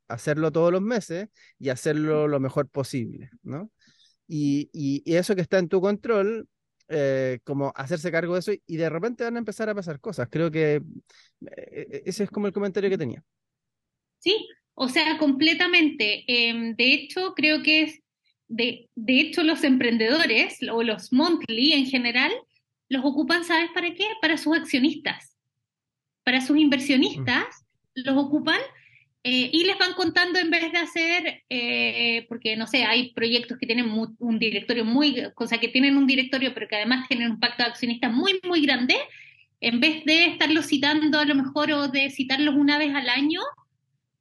hacerlo 0.08 0.52
todos 0.52 0.72
los 0.72 0.84
meses 0.84 1.30
y 1.58 1.70
hacerlo 1.70 2.28
lo 2.28 2.40
mejor 2.40 2.70
posible, 2.70 3.32
¿no? 3.42 3.72
Y, 4.28 4.70
y, 4.72 5.16
eso 5.16 5.34
que 5.34 5.42
está 5.42 5.58
en 5.58 5.68
tu 5.68 5.82
control, 5.82 6.48
eh, 6.92 7.40
como 7.44 7.72
hacerse 7.76 8.12
cargo 8.12 8.34
de 8.34 8.40
eso 8.40 8.52
y 8.66 8.78
de 8.78 8.90
repente 8.90 9.24
van 9.24 9.36
a 9.36 9.40
empezar 9.40 9.70
a 9.70 9.76
pasar 9.76 10.00
cosas. 10.00 10.28
Creo 10.30 10.50
que 10.50 10.76
eh, 10.76 10.82
eh, 11.42 12.04
ese 12.06 12.24
es 12.24 12.32
como 12.32 12.48
el 12.48 12.54
comentario 12.54 12.90
que 12.90 12.98
tenía. 12.98 13.24
Sí, 14.18 14.48
o 14.74 14.90
sea, 14.90 15.18
completamente. 15.20 16.24
Em, 16.28 16.76
de 16.76 16.94
hecho, 16.94 17.34
creo 17.36 17.62
que 17.62 17.84
es, 17.84 18.00
de, 18.48 18.90
de 18.96 19.20
hecho, 19.20 19.44
los 19.44 19.64
emprendedores 19.64 20.58
o 20.72 20.82
los 20.82 21.14
monthly 21.14 21.74
en 21.74 21.86
general 21.86 22.32
los 22.90 23.06
ocupan, 23.06 23.44
¿sabes 23.44 23.70
para 23.72 23.94
qué? 23.94 24.06
Para 24.20 24.38
sus 24.38 24.58
accionistas. 24.58 25.38
Para 26.24 26.42
sus 26.42 26.58
inversionistas 26.58 27.46
mm. 27.96 28.02
los 28.06 28.18
ocupan 28.18 28.60
eh, 29.24 29.50
y 29.52 29.66
les 29.66 29.78
van 29.78 29.94
contando 29.94 30.40
en 30.40 30.50
vez 30.50 30.72
de 30.72 30.78
hacer, 30.78 31.44
eh, 31.50 32.26
porque 32.30 32.56
no 32.56 32.68
sé, 32.68 32.86
hay 32.86 33.12
proyectos 33.14 33.58
que 33.58 33.66
tienen 33.66 33.92
un 33.92 34.40
directorio 34.40 34.86
muy, 34.86 35.22
o 35.36 35.48
sea, 35.48 35.60
que 35.60 35.68
tienen 35.68 35.98
un 35.98 36.08
directorio, 36.08 36.54
pero 36.54 36.70
que 36.70 36.78
además 36.78 37.08
tienen 37.10 37.32
un 37.32 37.40
pacto 37.40 37.64
de 37.64 37.70
accionistas 37.70 38.14
muy, 38.14 38.40
muy 38.44 38.62
grande, 38.62 38.96
en 39.60 39.82
vez 39.82 40.06
de 40.06 40.26
estarlos 40.26 40.68
citando 40.68 41.20
a 41.20 41.26
lo 41.26 41.36
mejor 41.36 41.70
o 41.74 41.90
de 41.90 42.10
citarlos 42.12 42.56
una 42.56 42.78
vez 42.78 42.96
al 42.96 43.10
año, 43.10 43.42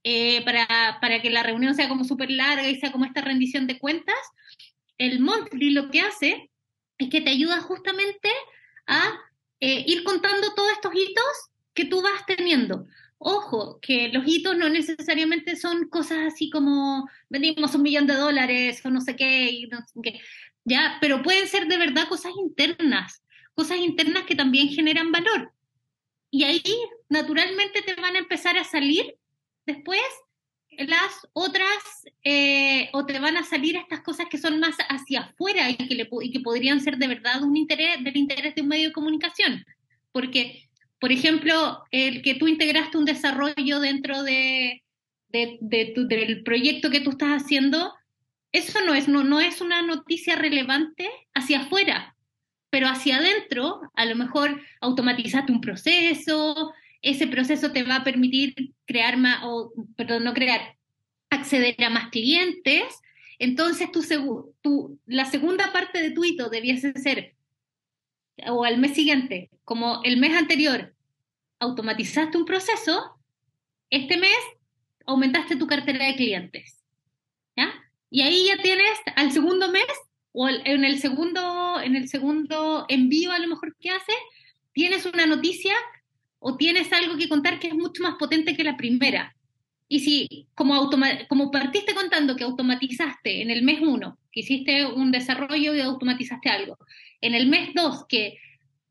eh, 0.03 0.43
para, 0.45 0.99
para 1.01 1.23
que 1.23 1.31
la 1.31 1.45
reunión 1.45 1.77
sea 1.77 1.89
como 1.89 2.03
súper 2.03 2.33
larga 2.33 2.69
y 2.69 2.81
sea 2.81 2.91
como 2.91 3.05
esta 3.05 3.21
rendición 3.21 3.69
de 3.69 3.79
cuentas, 3.79 4.19
el 4.97 5.21
monthly 5.21 5.71
lo 5.71 5.91
que 5.91 6.01
hace 6.01 6.51
es 6.99 7.09
que 7.09 7.21
te 7.21 7.31
ayuda 7.31 7.61
justamente 7.61 8.31
a 8.89 9.13
ir 9.61 10.03
contando 10.05 10.55
todos 10.55 10.73
estos 10.73 10.93
hitos 10.95 11.51
que 11.75 11.85
tú 11.85 12.03
vas 12.03 12.27
teniendo. 12.27 12.87
Ojo, 13.19 13.81
que 13.81 14.09
los 14.09 14.27
hitos 14.27 14.57
no 14.57 14.69
necesariamente 14.69 15.57
son 15.57 15.89
cosas 15.89 16.19
así 16.33 16.51
como 16.51 17.09
vendimos 17.29 17.75
un 17.75 17.83
millón 17.83 18.07
de 18.07 18.15
dólares 18.15 18.81
o 18.85 18.91
no 18.91 19.01
sé 19.01 19.17
qué, 19.17 19.51
y 19.51 19.67
no 19.67 19.79
sé 19.79 20.01
qué, 20.03 20.21
ya, 20.65 20.99
pero 21.01 21.23
pueden 21.23 21.49
ser 21.49 21.67
de 21.67 21.79
verdad 21.79 22.09
cosas 22.09 22.33
internas, 22.39 23.23
cosas 23.55 23.79
internas 23.79 24.25
que 24.25 24.37
también 24.37 24.69
generan 24.69 25.11
valor. 25.11 25.53
Y 26.31 26.45
ahí 26.45 26.63
naturalmente 27.09 27.83
te 27.83 27.95
van 27.95 28.15
a 28.15 28.19
empezar 28.21 28.57
a 28.57 28.65
salir 28.65 29.17
después 29.67 30.01
las 30.71 31.27
otras, 31.33 31.79
eh, 32.23 32.89
o 32.93 33.05
te 33.05 33.19
van 33.19 33.37
a 33.37 33.43
salir 33.43 33.77
estas 33.77 34.03
cosas 34.03 34.27
que 34.31 34.39
son 34.39 34.61
más 34.61 34.77
hacia 34.89 35.21
afuera 35.23 35.71
y 35.71 35.77
que, 35.77 35.95
le, 35.95 36.09
y 36.23 36.31
que 36.31 36.41
podrían 36.41 36.81
ser 36.81 36.99
de 36.99 37.09
verdad 37.09 37.43
un 37.43 37.57
interés, 37.57 38.05
del 38.05 38.17
interés 38.17 38.55
de 38.55 38.63
un 38.63 38.69
medio 38.69 38.89
de 38.89 38.95
comunicación. 38.95 39.65
Porque 40.13 40.68
por 41.01 41.13
ejemplo, 41.13 41.85
el 41.91 42.23
que 42.23 42.35
tú 42.35 42.49
integraste 42.49 42.99
un 42.99 43.05
desarrollo 43.05 43.81
dentro 43.81 44.23
de, 44.23 44.83
del 45.29 46.43
proyecto 46.43 46.91
que 46.91 47.01
tú 47.01 47.11
estás 47.11 47.43
haciendo, 47.43 47.95
eso 48.53 48.81
no 48.85 48.95
es, 48.95 49.09
no, 49.09 49.25
no 49.25 49.41
es 49.41 49.61
una 49.61 49.83
noticia 49.83 50.37
relevante 50.37 51.09
hacia 51.35 51.61
afuera, 51.61 52.17
pero 52.71 52.89
hacia 52.89 53.19
adentro, 53.19 53.81
a 53.95 54.05
lo 54.07 54.17
mejor 54.17 54.61
automatizaste 54.81 55.53
un 55.53 55.61
proceso, 55.61 56.73
ese 57.03 57.27
proceso 57.27 57.73
te 57.73 57.85
va 57.85 57.97
a 57.97 58.05
permitir 58.05 58.55
crear 58.87 59.17
más, 59.17 59.41
o, 59.45 59.73
perdón, 59.97 60.25
no 60.25 60.35
crear, 60.35 60.77
acceder 61.31 61.77
a 61.85 61.91
más 61.91 62.09
clientes. 62.09 62.85
Entonces, 63.39 63.93
tu, 63.93 64.03
tu, 64.61 64.99
la 65.07 65.25
segunda 65.27 65.73
parte 65.73 66.03
de 66.03 66.11
tu 66.11 66.25
hito 66.25 66.49
debiese 66.49 66.93
ser 66.95 67.37
o 68.47 68.65
al 68.65 68.79
mes 68.79 68.95
siguiente, 68.95 69.51
como 69.65 70.01
el 70.05 70.17
mes 70.19 70.37
anterior 70.37 70.95
automatizaste 71.59 72.39
un 72.39 72.45
proceso, 72.45 73.19
este 73.91 74.17
mes 74.17 74.39
aumentaste 75.07 75.57
tu 75.57 75.67
cartera 75.67 76.07
de 76.07 76.17
clientes. 76.17 76.83
¿ya? 77.57 77.73
Y 78.11 78.23
ahí 78.23 78.47
ya 78.47 78.63
tienes 78.63 78.99
al 79.17 79.33
segundo 79.33 79.71
mes 79.71 79.87
o 80.33 80.49
en 80.49 80.85
el 80.85 80.99
segundo, 80.99 81.81
en 81.81 81.97
el 81.97 82.09
segundo 82.09 82.85
envío 82.89 83.33
a 83.33 83.39
lo 83.39 83.49
mejor 83.49 83.75
que 83.81 83.91
haces, 83.91 84.15
tienes 84.73 85.07
una 85.07 85.27
noticia 85.27 85.75
o 86.39 86.57
tienes 86.57 86.93
algo 86.93 87.17
que 87.17 87.29
contar 87.29 87.59
que 87.59 87.69
es 87.69 87.75
mucho 87.75 88.03
más 88.03 88.15
potente 88.15 88.57
que 88.57 88.65
la 88.65 88.77
primera. 88.77 89.35
Y 89.89 90.01
si 90.01 90.47
como, 90.55 90.91
como 91.29 91.51
partiste 91.51 91.95
contando 91.95 92.37
que 92.37 92.45
automatizaste 92.45 93.43
en 93.43 93.51
el 93.51 93.63
mes 93.63 93.81
uno, 93.81 94.19
que 94.31 94.41
hiciste 94.41 94.85
un 94.87 95.11
desarrollo 95.11 95.75
y 95.75 95.81
automatizaste 95.81 96.51
algo, 96.51 96.79
en 97.21 97.35
el 97.35 97.49
mes 97.49 97.71
2 97.75 98.07
que 98.09 98.39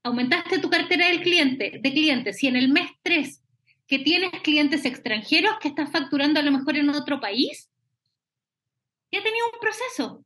aumentaste 0.03 0.59
tu 0.59 0.69
cartera 0.69 1.07
del 1.07 1.21
cliente, 1.21 1.79
de 1.81 1.91
clientes, 1.91 2.37
si 2.37 2.47
en 2.47 2.55
el 2.55 2.69
mes 2.69 2.89
3 3.03 3.43
que 3.87 3.99
tienes 3.99 4.31
clientes 4.41 4.85
extranjeros 4.85 5.57
que 5.61 5.69
estás 5.69 5.91
facturando 5.91 6.39
a 6.39 6.43
lo 6.43 6.51
mejor 6.51 6.75
en 6.75 6.89
otro 6.89 7.19
país, 7.21 7.69
ya 9.11 9.23
tenía 9.23 9.45
un 9.45 9.59
proceso. 9.59 10.25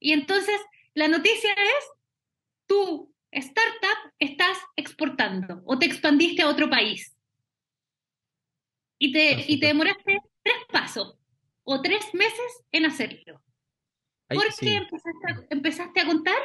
Y 0.00 0.12
entonces 0.12 0.60
la 0.94 1.08
noticia 1.08 1.52
es, 1.52 1.84
tu 2.66 3.14
startup 3.30 4.12
estás 4.18 4.58
exportando 4.76 5.62
o 5.64 5.78
te 5.78 5.86
expandiste 5.86 6.42
a 6.42 6.48
otro 6.48 6.68
país. 6.68 7.16
Y 8.98 9.12
te, 9.12 9.44
y 9.48 9.58
te 9.58 9.66
demoraste 9.68 10.18
tres 10.42 10.56
pasos. 10.70 11.16
o 11.64 11.80
tres 11.80 12.12
meses 12.12 12.64
en 12.72 12.86
hacerlo. 12.86 13.40
¿Por 14.34 14.54
qué 14.58 14.80
empezaste 15.50 16.00
a 16.00 16.06
contar 16.06 16.36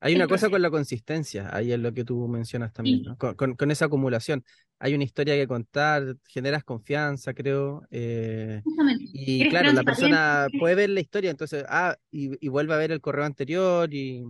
hay 0.00 0.14
una 0.14 0.28
cosa 0.28 0.50
con 0.50 0.60
la 0.60 0.70
consistencia, 0.70 1.48
ahí 1.52 1.72
es 1.72 1.78
lo 1.78 1.92
que 1.92 2.04
tú 2.04 2.28
mencionas 2.28 2.72
también, 2.72 3.02
¿no? 3.02 3.16
con, 3.16 3.70
esa 3.70 3.86
acumulación. 3.86 4.44
Hay 4.78 4.94
una 4.94 5.04
historia 5.04 5.34
que 5.34 5.48
contar, 5.48 6.16
generas 6.28 6.64
confianza, 6.64 7.32
creo. 7.32 7.86
Eh, 7.90 8.62
y 9.14 9.48
claro, 9.48 9.72
la 9.72 9.82
persona 9.82 10.48
puede 10.58 10.74
ver 10.74 10.90
la 10.90 11.00
historia, 11.00 11.30
entonces, 11.30 11.64
ah, 11.68 11.96
y, 12.10 12.48
vuelve 12.48 12.74
a 12.74 12.78
ver 12.78 12.92
el 12.92 13.00
correo 13.00 13.24
anterior 13.24 13.92
y 13.92 14.22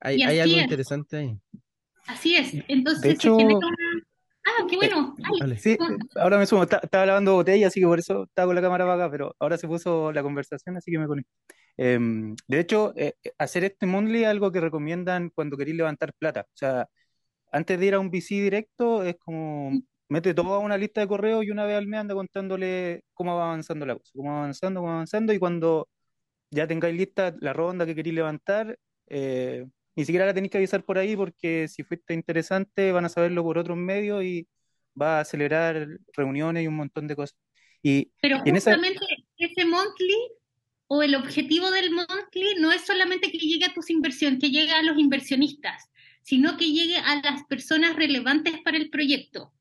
hay, 0.00 0.22
algo 0.22 0.58
interesante 0.58 1.16
ahí. 1.18 1.38
Así 2.06 2.34
es, 2.34 2.52
entonces 2.66 3.02
de 3.02 3.10
hecho, 3.10 3.36
Ah, 4.44 4.66
qué 4.68 4.76
bueno. 4.76 5.14
Eh, 5.44 5.56
sí, 5.58 5.78
ahora 6.16 6.38
me 6.38 6.46
sumo, 6.46 6.64
estaba 6.64 7.06
lavando 7.06 7.34
botella, 7.34 7.68
así 7.68 7.80
que 7.80 7.86
por 7.86 7.98
eso 7.98 8.24
estaba 8.24 8.46
con 8.46 8.56
la 8.56 8.62
cámara 8.62 8.84
para 8.84 9.04
acá, 9.04 9.10
pero 9.10 9.34
ahora 9.38 9.56
se 9.56 9.68
puso 9.68 10.12
la 10.12 10.22
conversación, 10.22 10.76
así 10.76 10.90
que 10.90 10.98
me 10.98 11.06
conecto. 11.06 11.30
Em, 11.76 12.34
de 12.48 12.60
hecho, 12.60 12.92
eh, 12.96 13.14
hacer 13.38 13.64
este 13.64 13.86
monthly 13.86 14.24
es 14.24 14.28
algo 14.28 14.50
que 14.52 14.60
recomiendan 14.60 15.30
cuando 15.30 15.56
queréis 15.56 15.76
levantar 15.76 16.12
plata. 16.14 16.42
O 16.42 16.56
sea, 16.56 16.88
antes 17.52 17.78
de 17.78 17.86
ir 17.86 17.94
a 17.94 18.00
un 18.00 18.10
VC 18.10 18.34
directo, 18.42 19.04
es 19.04 19.16
como 19.18 19.72
mete 20.08 20.34
todo 20.34 20.54
a 20.54 20.58
una 20.58 20.76
lista 20.76 21.00
de 21.00 21.08
correos 21.08 21.44
y 21.44 21.50
una 21.50 21.64
vez 21.64 21.76
al 21.78 21.86
mes 21.86 22.00
anda 22.00 22.14
contándole 22.14 23.02
cómo 23.14 23.36
va 23.36 23.44
avanzando 23.44 23.86
la 23.86 23.94
cosa, 23.96 24.12
cómo 24.14 24.30
va 24.32 24.38
avanzando, 24.40 24.80
cómo 24.80 24.88
va 24.90 24.94
avanzando, 24.96 25.32
y 25.32 25.38
cuando 25.38 25.88
ya 26.50 26.66
tengáis 26.66 26.96
lista 26.96 27.34
la 27.40 27.52
ronda 27.54 27.86
que 27.86 27.94
queréis 27.94 28.14
levantar, 28.16 28.78
eh, 29.08 29.66
ni 29.94 30.04
siquiera 30.04 30.26
la 30.26 30.34
tenéis 30.34 30.50
que 30.50 30.58
avisar 30.58 30.84
por 30.84 30.98
ahí 30.98 31.16
porque 31.16 31.68
si 31.68 31.82
fuiste 31.82 32.14
interesante 32.14 32.92
van 32.92 33.04
a 33.04 33.08
saberlo 33.08 33.42
por 33.42 33.58
otros 33.58 33.76
medios 33.76 34.24
y 34.24 34.48
va 35.00 35.18
a 35.18 35.20
acelerar 35.20 35.86
reuniones 36.14 36.64
y 36.64 36.66
un 36.66 36.76
montón 36.76 37.08
de 37.08 37.16
cosas. 37.16 37.36
Y, 37.82 38.12
Pero 38.20 38.40
justamente 38.40 39.00
ese 39.38 39.64
monthly 39.64 40.16
o 40.86 41.02
el 41.02 41.14
objetivo 41.14 41.70
del 41.70 41.90
monthly 41.90 42.54
no 42.60 42.70
es 42.72 42.82
solamente 42.82 43.30
que 43.30 43.38
llegue 43.38 43.64
a 43.64 43.74
tus 43.74 43.90
inversiones, 43.90 44.40
que 44.40 44.50
llegue 44.50 44.72
a 44.72 44.82
los 44.82 44.98
inversionistas, 44.98 45.90
sino 46.22 46.56
que 46.56 46.70
llegue 46.70 46.96
a 46.98 47.20
las 47.22 47.44
personas 47.44 47.96
relevantes 47.96 48.60
para 48.62 48.76
el 48.76 48.90
proyecto, 48.90 49.52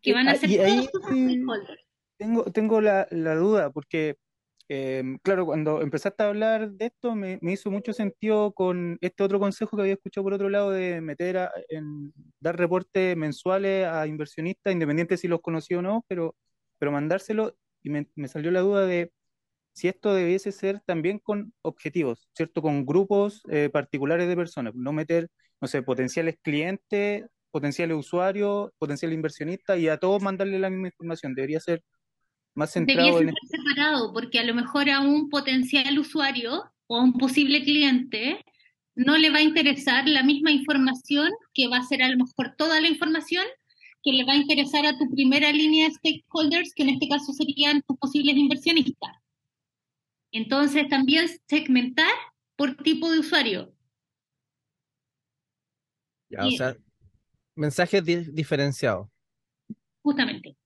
que 0.00 0.12
van 0.12 0.28
a 0.28 0.32
ah, 0.32 0.36
ser 0.36 0.50
todos 0.50 0.90
tus 0.90 1.02
stakeholders. 1.02 1.82
Tengo, 2.16 2.44
tengo 2.52 2.80
la, 2.80 3.08
la 3.10 3.34
duda, 3.34 3.70
porque 3.72 4.16
Em, 4.68 5.18
claro, 5.18 5.44
cuando 5.44 5.82
empezaste 5.82 6.22
a 6.22 6.28
hablar 6.28 6.70
de 6.70 6.86
esto, 6.86 7.14
me, 7.14 7.38
hizo 7.42 7.70
mucho 7.70 7.92
sentido 7.92 8.52
con 8.52 8.96
este 9.02 9.22
otro 9.22 9.38
consejo 9.38 9.76
que 9.76 9.82
había 9.82 9.94
escuchado 9.94 10.24
por 10.24 10.32
otro 10.34 10.48
lado 10.48 10.70
de 10.70 11.02
meter 11.02 11.36
a, 11.36 11.52
en, 11.68 12.12
dar 12.40 12.56
reportes 12.58 13.14
mensuales 13.16 13.86
a 13.86 14.06
inversionistas, 14.06 14.72
independientes 14.72 15.20
si 15.20 15.28
los 15.28 15.42
conocí 15.42 15.74
o 15.74 15.82
no, 15.82 16.04
pero, 16.08 16.34
pero 16.78 16.92
mandárselo 16.92 17.56
y 17.82 17.90
me, 17.90 18.06
salió 18.28 18.50
la 18.50 18.60
duda 18.60 18.86
de 18.86 19.12
si 19.72 19.88
esto 19.88 20.14
debiese 20.14 20.52
ser 20.52 20.80
también 20.86 21.18
con 21.18 21.54
objetivos, 21.62 22.28
¿cierto? 22.34 22.62
Con 22.62 22.86
grupos 22.86 23.42
eh, 23.50 23.70
particulares 23.72 24.28
de 24.28 24.36
personas, 24.36 24.74
no 24.76 24.92
meter, 24.92 25.30
no 25.60 25.68
sé, 25.68 25.82
potenciales 25.82 26.36
clientes, 26.42 27.24
potenciales 27.50 27.96
usuarios, 27.96 28.70
potenciales 28.78 29.16
inversionistas 29.16 29.78
y 29.78 29.88
a 29.88 29.98
todos 29.98 30.22
mandarle 30.22 30.58
la 30.58 30.70
misma 30.70 30.88
información. 30.88 31.34
Debería 31.34 31.60
ser 31.60 31.82
más 32.54 32.72
centrado 32.72 33.20
en... 33.20 33.34
separado, 33.48 34.12
porque 34.12 34.38
a 34.38 34.44
lo 34.44 34.54
mejor 34.54 34.88
a 34.90 35.00
un 35.00 35.28
potencial 35.28 35.98
usuario 35.98 36.64
o 36.86 36.96
a 36.96 37.02
un 37.02 37.14
posible 37.14 37.62
cliente 37.62 38.44
no 38.94 39.16
le 39.18 39.30
va 39.30 39.38
a 39.38 39.42
interesar 39.42 40.08
la 40.08 40.22
misma 40.22 40.52
información 40.52 41.30
que 41.52 41.68
va 41.68 41.78
a 41.78 41.82
ser 41.82 42.02
a 42.02 42.08
lo 42.08 42.18
mejor 42.18 42.54
toda 42.56 42.80
la 42.80 42.88
información 42.88 43.44
que 44.04 44.12
le 44.12 44.24
va 44.24 44.34
a 44.34 44.36
interesar 44.36 44.84
a 44.86 44.96
tu 44.98 45.10
primera 45.10 45.50
línea 45.50 45.88
de 45.88 45.94
stakeholders, 45.94 46.74
que 46.74 46.82
en 46.82 46.90
este 46.90 47.08
caso 47.08 47.32
serían 47.32 47.82
tus 47.82 47.96
posibles 47.96 48.36
inversionistas. 48.36 49.16
Entonces, 50.30 50.88
también 50.88 51.26
segmentar 51.48 52.12
por 52.54 52.76
tipo 52.76 53.10
de 53.10 53.20
usuario. 53.20 53.74
Ya, 56.28 56.46
o 56.46 56.50
sea, 56.50 56.76
mensajes 57.54 58.04
diferenciados. 58.34 59.08
Justamente. 60.02 60.56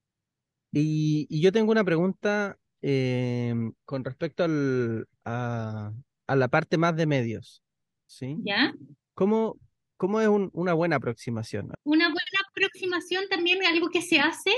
Y, 0.72 1.40
yo 1.40 1.52
tengo 1.52 1.72
una 1.72 1.84
pregunta 1.84 2.58
em, 2.80 3.72
con 3.84 4.04
respecto 4.04 4.44
al, 4.44 5.06
a, 5.24 5.92
la 6.26 6.48
parte 6.48 6.76
más 6.76 6.96
de 6.96 7.06
medios. 7.06 7.62
¿sí? 8.06 8.36
¿Ya? 8.44 8.74
¿Cómo, 9.14 9.58
cómo 9.96 10.20
es 10.20 10.28
una 10.28 10.74
buena 10.74 10.96
aproximación? 10.96 11.72
Una 11.84 12.06
buena 12.06 12.40
aproximación 12.50 13.24
también, 13.28 13.64
algo 13.64 13.88
que 13.90 14.02
se 14.02 14.20
hace, 14.20 14.52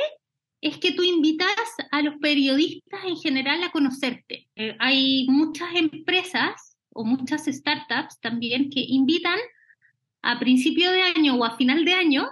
es 0.61 0.79
que 0.79 0.92
tú 0.92 1.03
invitas 1.03 1.49
a 1.90 2.03
los 2.03 2.16
periodistas 2.16 3.01
en 3.05 3.16
general 3.16 3.62
a 3.62 3.70
conocerte. 3.70 4.49
Eh, 4.57 4.77
hay 4.79 5.27
muchas 5.29 5.75
empresas 5.75 6.77
o 6.92 7.05
muchas 7.05 7.46
startups 7.46 8.20
también 8.20 8.68
que 8.70 8.81
invitan 8.81 9.38
a 10.23 10.38
principio 10.38 10.90
de 10.90 11.03
año 11.03 11.37
o 11.37 11.44
a 11.44 11.57
final 11.57 11.85
de 11.85 11.94
año 11.94 12.29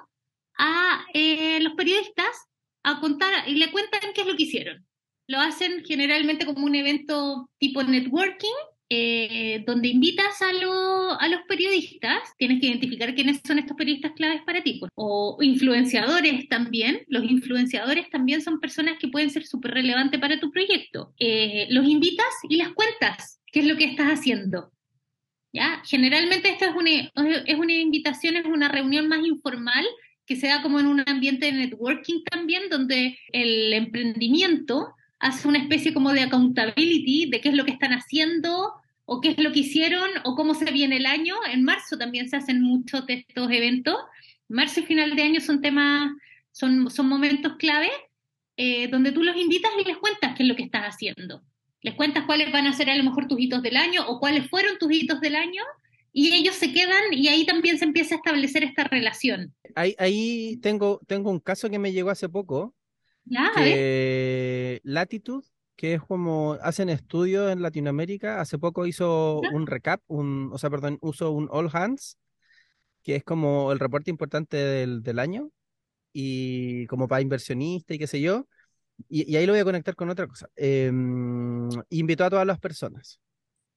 a 0.58 1.06
eh, 1.14 1.60
los 1.60 1.74
periodistas 1.74 2.48
a 2.82 3.00
contar 3.00 3.48
y 3.48 3.54
le 3.54 3.70
cuentan 3.70 4.00
qué 4.14 4.22
es 4.22 4.26
lo 4.26 4.36
que 4.36 4.44
hicieron. 4.44 4.86
Lo 5.26 5.40
hacen 5.40 5.84
generalmente 5.84 6.46
como 6.46 6.64
un 6.64 6.74
evento 6.74 7.50
tipo 7.58 7.82
networking, 7.82 8.54
eh, 8.90 9.62
donde 9.66 9.88
invitas 9.88 10.40
a, 10.40 10.48
a, 10.48 11.28
los 11.28 11.40
periodistas, 11.46 12.22
tienes 12.38 12.58
que 12.58 12.68
identificar 12.68 13.14
quiénes 13.14 13.42
son 13.46 13.58
estos 13.58 13.76
periodistas 13.76 14.12
claves 14.12 14.40
para 14.46 14.62
ti, 14.62 14.78
pues. 14.80 14.90
o 14.94 15.36
influenciadores 15.42 16.48
también, 16.48 17.04
los 17.08 17.24
influenciadores 17.24 18.08
también 18.08 18.40
son 18.40 18.60
personas 18.60 18.98
que 18.98 19.08
pueden 19.08 19.28
ser 19.28 19.44
súper 19.44 19.72
relevantes 19.72 20.18
para 20.18 20.40
tu 20.40 20.50
proyecto. 20.50 21.12
Eh, 21.18 21.66
los 21.68 21.86
invitas 21.86 22.32
y 22.48 22.56
les 22.56 22.70
cuentas 22.70 23.42
qué 23.52 23.60
es 23.60 23.66
lo 23.66 23.76
que 23.76 23.84
estás 23.84 24.08
haciendo. 24.08 24.72
¿Ya? 25.52 25.82
Generalmente 25.84 26.48
esto 26.50 26.66
es 26.66 26.74
una, 26.74 26.90
es 26.90 27.58
una 27.58 27.72
invitación, 27.72 28.36
es 28.36 28.46
una 28.46 28.68
reunión 28.68 29.08
más 29.08 29.26
informal 29.26 29.86
que 30.28 30.36
sea 30.36 30.60
como 30.60 30.78
en 30.78 30.86
un 30.86 31.02
ambiente 31.06 31.46
de 31.46 31.52
networking 31.52 32.22
también, 32.30 32.68
donde 32.70 33.18
el 33.32 33.72
emprendimiento 33.72 34.94
hace 35.18 35.48
una 35.48 35.58
especie 35.58 35.94
como 35.94 36.12
de 36.12 36.20
accountability 36.20 37.30
de 37.30 37.40
qué 37.40 37.48
es 37.48 37.54
lo 37.54 37.64
que 37.64 37.72
están 37.72 37.92
haciendo 37.92 38.74
o 39.06 39.22
qué 39.22 39.30
es 39.30 39.38
lo 39.38 39.52
que 39.52 39.60
hicieron 39.60 40.10
o 40.24 40.36
cómo 40.36 40.52
se 40.52 40.70
viene 40.70 40.98
el 40.98 41.06
año. 41.06 41.34
En 41.50 41.64
marzo 41.64 41.96
también 41.96 42.28
se 42.28 42.36
hacen 42.36 42.60
muchos 42.60 43.06
de 43.06 43.24
estos 43.26 43.50
eventos. 43.50 43.96
Marzo 44.48 44.80
y 44.80 44.82
final 44.82 45.16
de 45.16 45.22
año 45.22 45.40
son 45.40 45.62
temas, 45.62 46.12
son, 46.52 46.90
son 46.90 47.08
momentos 47.08 47.54
clave 47.58 47.90
eh, 48.58 48.88
donde 48.88 49.12
tú 49.12 49.22
los 49.22 49.36
invitas 49.36 49.70
y 49.80 49.84
les 49.84 49.96
cuentas 49.96 50.34
qué 50.36 50.42
es 50.42 50.48
lo 50.48 50.56
que 50.56 50.64
estás 50.64 50.82
haciendo. 50.82 51.42
Les 51.80 51.94
cuentas 51.94 52.24
cuáles 52.26 52.52
van 52.52 52.66
a 52.66 52.74
ser 52.74 52.90
a 52.90 52.96
lo 52.96 53.04
mejor 53.04 53.28
tus 53.28 53.40
hitos 53.40 53.62
del 53.62 53.78
año 53.78 54.06
o 54.06 54.20
cuáles 54.20 54.50
fueron 54.50 54.76
tus 54.78 54.92
hitos 54.92 55.22
del 55.22 55.36
año 55.36 55.62
y 56.18 56.34
ellos 56.34 56.56
se 56.56 56.72
quedan 56.72 57.12
y 57.12 57.28
ahí 57.28 57.46
también 57.46 57.78
se 57.78 57.84
empieza 57.84 58.16
a 58.16 58.18
establecer 58.18 58.64
esta 58.64 58.82
relación. 58.82 59.54
Ahí, 59.76 59.94
ahí 59.98 60.56
tengo, 60.60 61.00
tengo 61.06 61.30
un 61.30 61.38
caso 61.38 61.70
que 61.70 61.78
me 61.78 61.92
llegó 61.92 62.10
hace 62.10 62.28
poco. 62.28 62.74
Ya, 63.24 63.52
que 63.54 64.80
Latitude, 64.82 65.46
que 65.76 65.94
es 65.94 66.02
como 66.02 66.54
hacen 66.60 66.88
estudios 66.88 67.52
en 67.52 67.62
Latinoamérica, 67.62 68.40
hace 68.40 68.58
poco 68.58 68.86
hizo 68.86 69.40
un 69.52 69.68
recap, 69.68 70.00
un, 70.08 70.50
o 70.52 70.58
sea, 70.58 70.70
perdón, 70.70 70.98
usó 71.02 71.30
un 71.30 71.46
All 71.52 71.70
Hands, 71.72 72.18
que 73.04 73.14
es 73.14 73.22
como 73.22 73.70
el 73.70 73.78
reporte 73.78 74.10
importante 74.10 74.56
del, 74.56 75.04
del 75.04 75.20
año, 75.20 75.52
y 76.12 76.84
como 76.86 77.06
para 77.06 77.22
inversionistas 77.22 77.94
y 77.94 77.98
qué 77.98 78.08
sé 78.08 78.20
yo. 78.20 78.48
Y, 79.08 79.36
ahí 79.36 79.46
lo 79.46 79.52
voy 79.52 79.60
a 79.60 79.64
conectar 79.64 79.94
con 79.94 80.10
otra 80.10 80.26
cosa. 80.26 80.48
Em, 80.56 81.68
invitó 81.90 82.24
a 82.24 82.30
todas 82.30 82.46
las 82.46 82.58
personas 82.58 83.20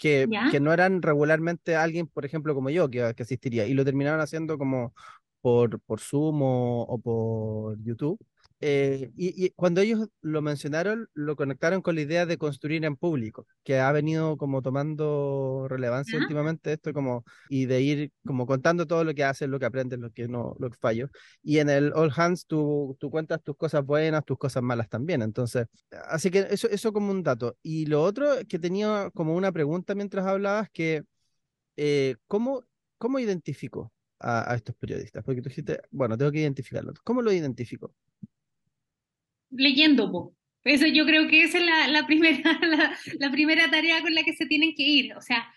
que, 0.01 0.27
que, 0.49 0.59
no 0.59 0.73
eran 0.73 1.03
regularmente 1.03 1.75
alguien, 1.75 2.07
por 2.07 2.25
ejemplo, 2.25 2.55
como 2.55 2.71
yo, 2.71 2.89
que, 2.89 3.13
que 3.15 3.21
asistiría, 3.21 3.67
y 3.67 3.75
lo 3.75 3.85
terminaron 3.85 4.19
haciendo 4.19 4.57
como 4.57 4.95
por, 5.41 5.79
por 5.81 5.99
Zoom 5.99 6.41
o, 6.41 6.99
por 7.03 7.77
YouTube. 7.83 8.19
Eh, 8.63 9.11
y, 9.17 9.49
cuando 9.51 9.81
ellos 9.81 10.07
lo 10.21 10.41
mencionaron, 10.41 11.09
lo 11.13 11.35
conectaron 11.35 11.81
con 11.81 11.95
la 11.95 12.01
idea 12.01 12.25
de 12.27 12.37
construir 12.37 12.85
en 12.85 12.95
público, 12.95 13.47
que 13.63 13.79
ha 13.79 13.91
venido 13.91 14.37
como 14.37 14.61
tomando 14.61 15.65
relevancia 15.67 16.19
últimamente 16.19 16.73
esto 16.73 16.93
como 16.93 17.23
y 17.49 17.65
de 17.65 17.81
ir 17.81 18.11
como 18.25 18.45
contando 18.45 18.85
todo 18.85 19.03
lo 19.03 19.15
que 19.15 19.23
haces, 19.23 19.49
lo 19.49 19.59
que 19.59 19.65
aprendes, 19.65 19.99
lo 19.99 20.11
que 20.11 20.27
no, 20.27 20.55
lo 20.59 20.69
que 20.69 20.77
fallo. 20.79 21.09
Y 21.41 21.57
en 21.57 21.69
el 21.69 21.91
All 21.93 22.11
Hands 22.15 22.45
tú, 22.45 22.95
tú 22.99 23.09
cuentas 23.09 23.41
tus 23.41 23.57
cosas 23.57 23.83
buenas, 23.85 24.23
tus 24.25 24.37
cosas 24.37 24.61
malas 24.63 24.89
también. 24.89 25.21
Entonces, 25.23 25.65
así 26.07 26.29
que 26.29 26.47
eso, 26.51 26.69
eso 26.69 26.93
como 26.93 27.11
un 27.11 27.23
dato. 27.23 27.57
Y 27.63 27.87
lo 27.87 28.03
otro 28.03 28.27
que 28.47 28.59
tenía 28.59 29.09
como 29.13 29.35
una 29.35 29.51
pregunta 29.51 29.95
mientras 29.95 30.25
hablabas, 30.25 30.69
que 30.71 31.03
eh, 31.77 32.15
¿cómo, 32.27 32.63
¿cómo 32.97 33.19
identifico 33.19 33.91
a, 34.19 34.53
estos 34.55 34.75
periodistas? 34.75 35.23
Porque 35.23 35.41
tú 35.41 35.49
dijiste, 35.49 35.81
bueno, 35.91 36.17
tengo 36.17 36.31
que 36.31 36.39
identificarlo. 36.39 36.93
¿Cómo 37.03 37.21
lo 37.21 37.31
identifico? 37.31 37.93
Leyendo, 39.51 40.33
Eso 40.63 40.87
yo 40.87 41.05
creo 41.05 41.27
que 41.27 41.43
esa 41.43 41.57
es 41.57 41.91
la, 41.91 42.05
primera, 42.05 42.59
la, 43.19 43.31
primera 43.31 43.69
tarea 43.69 44.01
con 44.01 44.15
la 44.15 44.23
que 44.23 44.33
se 44.33 44.45
tienen 44.45 44.73
que 44.75 44.83
ir. 44.83 45.13
O 45.15 45.21
sea, 45.21 45.51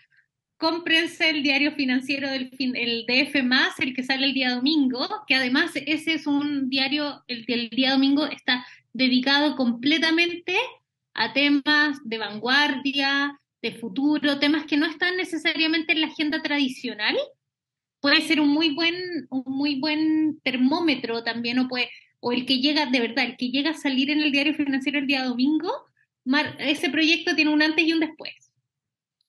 cómprense 0.57 1.29
el 1.29 1.43
diario 1.43 1.71
financiero 1.73 2.29
del 2.29 2.51
el 2.59 3.05
DF 3.05 3.35
el 3.79 3.95
que 3.95 4.03
sale 4.03 4.25
el 4.25 4.33
día 4.33 4.55
domingo, 4.55 5.07
que 5.27 5.35
además 5.35 5.71
ese 5.75 6.13
es 6.13 6.27
un 6.27 6.69
diario, 6.69 7.23
el 7.27 7.45
del 7.45 7.69
día 7.69 7.91
domingo 7.91 8.25
está 8.25 8.65
dedicado 8.93 9.55
completamente 9.55 10.55
a 11.13 11.33
temas 11.33 11.99
de 12.03 12.17
vanguardia, 12.17 13.39
de 13.61 13.71
futuro, 13.71 14.39
temas 14.39 14.65
que 14.65 14.77
no 14.77 14.85
están 14.85 15.17
necesariamente 15.17 15.93
en 15.93 16.01
la 16.01 16.07
agenda 16.07 16.41
tradicional. 16.41 17.15
Puede 17.99 18.21
ser 18.21 18.39
un 18.39 18.49
muy 18.49 18.75
buen, 18.75 18.95
un 19.29 19.43
muy 19.47 19.79
buen 19.79 20.39
termómetro 20.43 21.23
también, 21.23 21.57
o 21.59 21.67
puede, 21.67 21.89
o 22.19 22.31
el 22.31 22.45
que 22.45 22.59
llega, 22.59 22.85
de 22.87 22.99
verdad, 22.99 23.25
el 23.25 23.37
que 23.37 23.49
llega 23.49 23.71
a 23.71 23.75
salir 23.75 24.09
en 24.09 24.21
el 24.21 24.31
diario 24.31 24.53
financiero 24.53 24.99
el 24.99 25.07
día 25.07 25.23
domingo, 25.23 25.71
ese 26.59 26.89
proyecto 26.89 27.35
tiene 27.35 27.51
un 27.51 27.61
antes 27.61 27.85
y 27.85 27.93
un 27.93 27.99
después. 27.99 28.51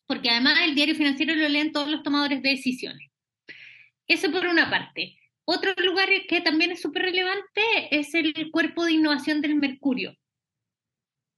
Porque 0.06 0.30
además 0.30 0.58
el 0.62 0.74
diario 0.74 0.94
financiero 0.94 1.34
lo 1.34 1.48
leen 1.48 1.72
todos 1.72 1.88
los 1.88 2.02
tomadores 2.02 2.42
de 2.42 2.50
decisiones. 2.50 3.10
Eso 4.06 4.30
por 4.30 4.46
una 4.46 4.70
parte. 4.70 5.18
Otro 5.44 5.72
lugar 5.84 6.08
que 6.28 6.40
también 6.40 6.72
es 6.72 6.80
súper 6.80 7.02
relevante 7.02 7.60
es 7.90 8.14
el 8.14 8.50
cuerpo 8.50 8.84
de 8.84 8.92
innovación 8.92 9.40
del 9.40 9.56
Mercurio. 9.56 10.16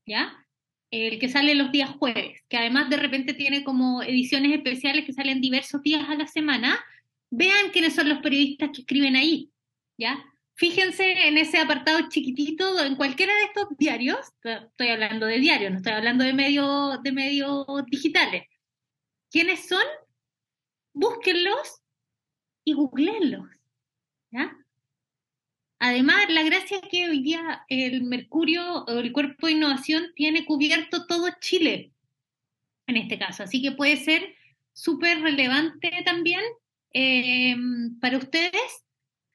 ¿Ya? 0.07 0.47
El 0.91 1.19
que 1.19 1.29
sale 1.29 1.55
los 1.55 1.73
días 1.73 1.91
jueves, 1.91 2.43
que 2.49 2.57
además 2.57 2.89
de 2.89 2.97
repente 2.97 3.35
tiene 3.35 3.65
como 3.65 4.03
ediciones 4.03 4.53
especiales 4.53 5.05
que 5.05 5.13
salen 5.13 5.41
diversos 5.41 5.83
días 5.83 6.09
a 6.09 6.15
la 6.15 6.27
semana. 6.27 6.83
Vean 7.31 7.71
quiénes 7.73 7.95
son 7.95 8.09
los 8.09 8.21
periodistas 8.21 8.71
que 8.73 8.83
escriben 8.83 9.17
ahí. 9.17 9.51
¿Ya? 9.99 10.25
Fíjense 10.59 11.29
en 11.29 11.39
ese 11.39 11.59
apartado 11.59 12.09
chiquitito, 12.09 12.85
en 12.85 12.97
cualquiera 12.97 13.33
de 13.33 13.45
estos 13.45 13.69
diarios, 13.79 14.19
estoy 14.43 14.89
hablando 14.89 15.27
de 15.27 15.39
diarios, 15.39 15.71
no 15.71 15.77
estoy 15.77 15.93
hablando 15.93 16.25
de 16.25 16.33
medios 16.33 17.01
de 17.05 17.13
medios 17.13 17.65
digitales. 17.87 18.43
¿Quiénes 19.31 19.69
son? 19.69 19.85
Búsquenlos 20.93 21.81
y 22.65 22.73
googleenlos. 22.73 23.49
Además, 25.79 26.25
la 26.29 26.43
gracia 26.43 26.81
es 26.83 26.89
que 26.91 27.09
hoy 27.09 27.23
día 27.23 27.65
el 27.69 28.03
Mercurio 28.03 28.85
el 28.89 29.13
Cuerpo 29.13 29.47
de 29.47 29.53
Innovación 29.53 30.11
tiene 30.17 30.45
cubierto 30.45 31.07
todo 31.07 31.29
Chile, 31.41 31.93
en 32.89 32.97
este 32.97 33.17
caso. 33.17 33.45
Así 33.45 33.63
que 33.63 33.71
puede 33.71 33.97
ser 33.97 34.35
súper 34.73 35.21
relevante 35.21 35.93
también 36.05 36.43
eh, 36.93 37.55
para 38.01 38.19
ustedes 38.19 38.88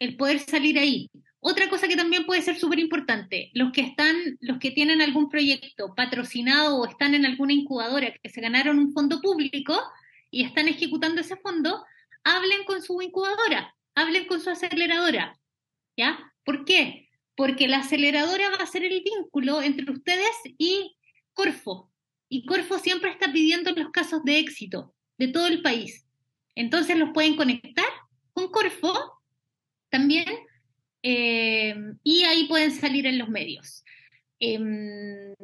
el 0.04 0.18
poder 0.18 0.40
salir 0.40 0.78
ahí. 0.78 1.10
Otra 1.40 1.70
cosa 1.70 1.88
que 1.88 1.96
también 1.96 2.26
puede 2.26 2.42
ser 2.42 2.58
súper 2.58 2.80
importante, 2.80 3.52
los 3.54 3.72
que 3.72 3.82
están, 3.82 4.16
los 4.40 4.60
que 4.60 4.72
tienen 4.72 5.02
algún 5.02 5.30
proyecto 5.30 5.94
patrocinado 5.96 6.78
o 6.78 6.88
están 6.88 7.14
en 7.14 7.26
alguna 7.26 7.54
incubadora 7.54 8.14
que 8.22 8.30
se 8.30 8.42
ganaron 8.42 8.80
un 8.80 8.94
fondo 8.94 9.20
público 9.22 9.78
y 10.30 10.44
están 10.44 10.68
ejecutando 10.68 11.22
ese 11.22 11.38
fondo, 11.38 11.86
hablen 12.24 12.64
con 12.66 12.82
su 12.82 13.02
incubadora, 13.02 13.76
hablen 13.96 14.26
con 14.26 14.42
su 14.42 14.50
aceleradora. 14.50 15.38
¿Ya? 15.98 16.18
¿Por 16.44 16.66
qué? 16.66 17.10
Porque 17.36 17.68
la 17.68 17.80
aceleradora 17.80 18.50
va 18.50 18.58
a 18.58 18.68
ser 18.68 18.84
el 18.84 19.04
vínculo 19.04 19.62
entre 19.62 19.92
ustedes 19.92 20.32
y 20.58 20.96
Corfo. 21.34 21.92
Y 22.30 22.46
Corfo 22.46 22.80
siempre 22.80 23.12
está 23.12 23.32
pidiendo 23.32 23.72
los 23.72 23.92
casos 23.92 24.24
de 24.24 24.40
éxito 24.40 24.94
de 25.18 25.28
todo 25.28 25.48
el 25.48 25.62
país. 25.62 26.06
Entonces 26.56 26.98
los 26.98 27.12
pueden 27.14 27.36
conectar 27.36 27.86
con 28.34 28.50
Corfo 28.50 29.23
también, 29.94 30.26
eh, 31.04 31.76
y 32.04 32.24
ahí 32.24 32.48
pueden 32.48 32.72
salir 32.72 33.06
en 33.06 33.20
los 33.20 33.30
medios. 33.30 33.86
Em, 34.40 35.36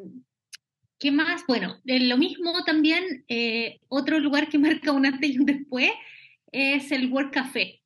¿Qué 0.97 1.11
más? 1.11 1.43
Bueno, 1.47 1.79
lo 1.85 2.17
mismo 2.17 2.63
también, 2.65 3.23
eh, 3.27 3.79
otro 3.89 4.19
lugar 4.19 4.49
que 4.49 4.57
marca 4.81 4.91
un 4.91 5.05
antes 5.05 5.29
y 5.29 5.37
un 5.37 5.45
después 5.45 5.91
es 6.51 6.91
el 6.91 7.11
World 7.11 7.31
Café, 7.31 7.81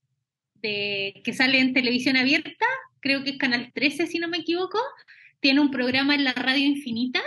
de, 0.56 1.22
que 1.26 1.34
sale 1.34 1.60
en 1.60 1.74
televisión 1.74 2.16
abierta, 2.16 2.66
creo 3.02 3.26
que 3.26 3.32
es 3.32 3.38
Canal 3.38 3.72
13 3.74 4.08
si 4.08 4.20
no 4.20 4.30
me 4.30 4.38
equivoco, 4.38 4.80
tiene 5.42 5.60
un 5.60 5.70
programa 5.70 6.16
en 6.16 6.24
la 6.24 6.32
radio 6.32 6.66
infinita 6.66 7.22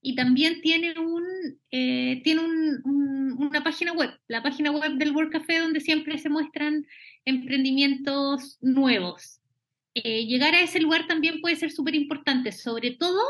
y 0.00 0.14
también 0.14 0.60
tiene, 0.60 0.98
un, 0.98 1.24
eh, 1.70 2.20
tiene 2.22 2.42
una 2.84 3.62
página 3.64 3.92
web, 3.92 4.10
la 4.28 4.42
página 4.42 4.70
web 4.70 4.92
del 4.92 5.12
World 5.12 5.32
Café 5.32 5.58
donde 5.58 5.80
siempre 5.80 6.18
se 6.18 6.28
muestran 6.28 6.86
emprendimientos 7.24 8.58
nuevos. 8.60 9.40
Eh, 9.94 10.26
llegar 10.26 10.54
a 10.54 10.60
ese 10.60 10.80
lugar 10.80 11.06
también 11.06 11.40
puede 11.40 11.56
ser 11.56 11.70
súper 11.70 11.94
importante, 11.94 12.52
sobre 12.52 12.92
todo 12.92 13.20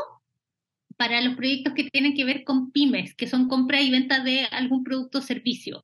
para 0.97 1.21
los 1.21 1.35
proyectos 1.35 1.73
que 1.73 1.85
tienen 1.85 2.13
que 2.13 2.25
ver 2.25 2.43
con 2.43 2.71
pymes, 2.71 3.15
que 3.15 3.25
son 3.25 3.47
compra 3.47 3.81
y 3.81 3.89
venta 3.89 4.23
de 4.23 4.45
algún 4.51 4.83
producto 4.83 5.19
o 5.19 5.21
servicio. 5.21 5.83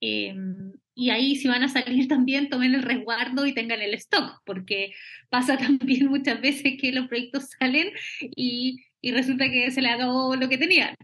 Em, 0.00 0.72
y 0.94 1.10
ahí 1.10 1.36
si 1.36 1.48
van 1.48 1.62
a 1.62 1.68
salir 1.68 2.08
también, 2.08 2.48
tomen 2.48 2.74
el 2.74 2.82
resguardo 2.82 3.46
y 3.46 3.54
tengan 3.54 3.80
el 3.80 3.94
stock, 3.94 4.42
porque 4.44 4.92
pasa 5.30 5.56
también 5.78 6.06
muchas 6.06 6.40
veces 6.40 6.74
que 6.80 6.92
los 6.92 7.08
proyectos 7.08 7.50
salen 7.58 7.92
y, 8.36 8.84
resulta 9.10 9.50
que 9.50 9.70
se 9.70 9.82
le 9.82 9.88
acabó 9.88 10.36
lo 10.36 10.48
que 10.48 10.58
tenían, 10.58 10.94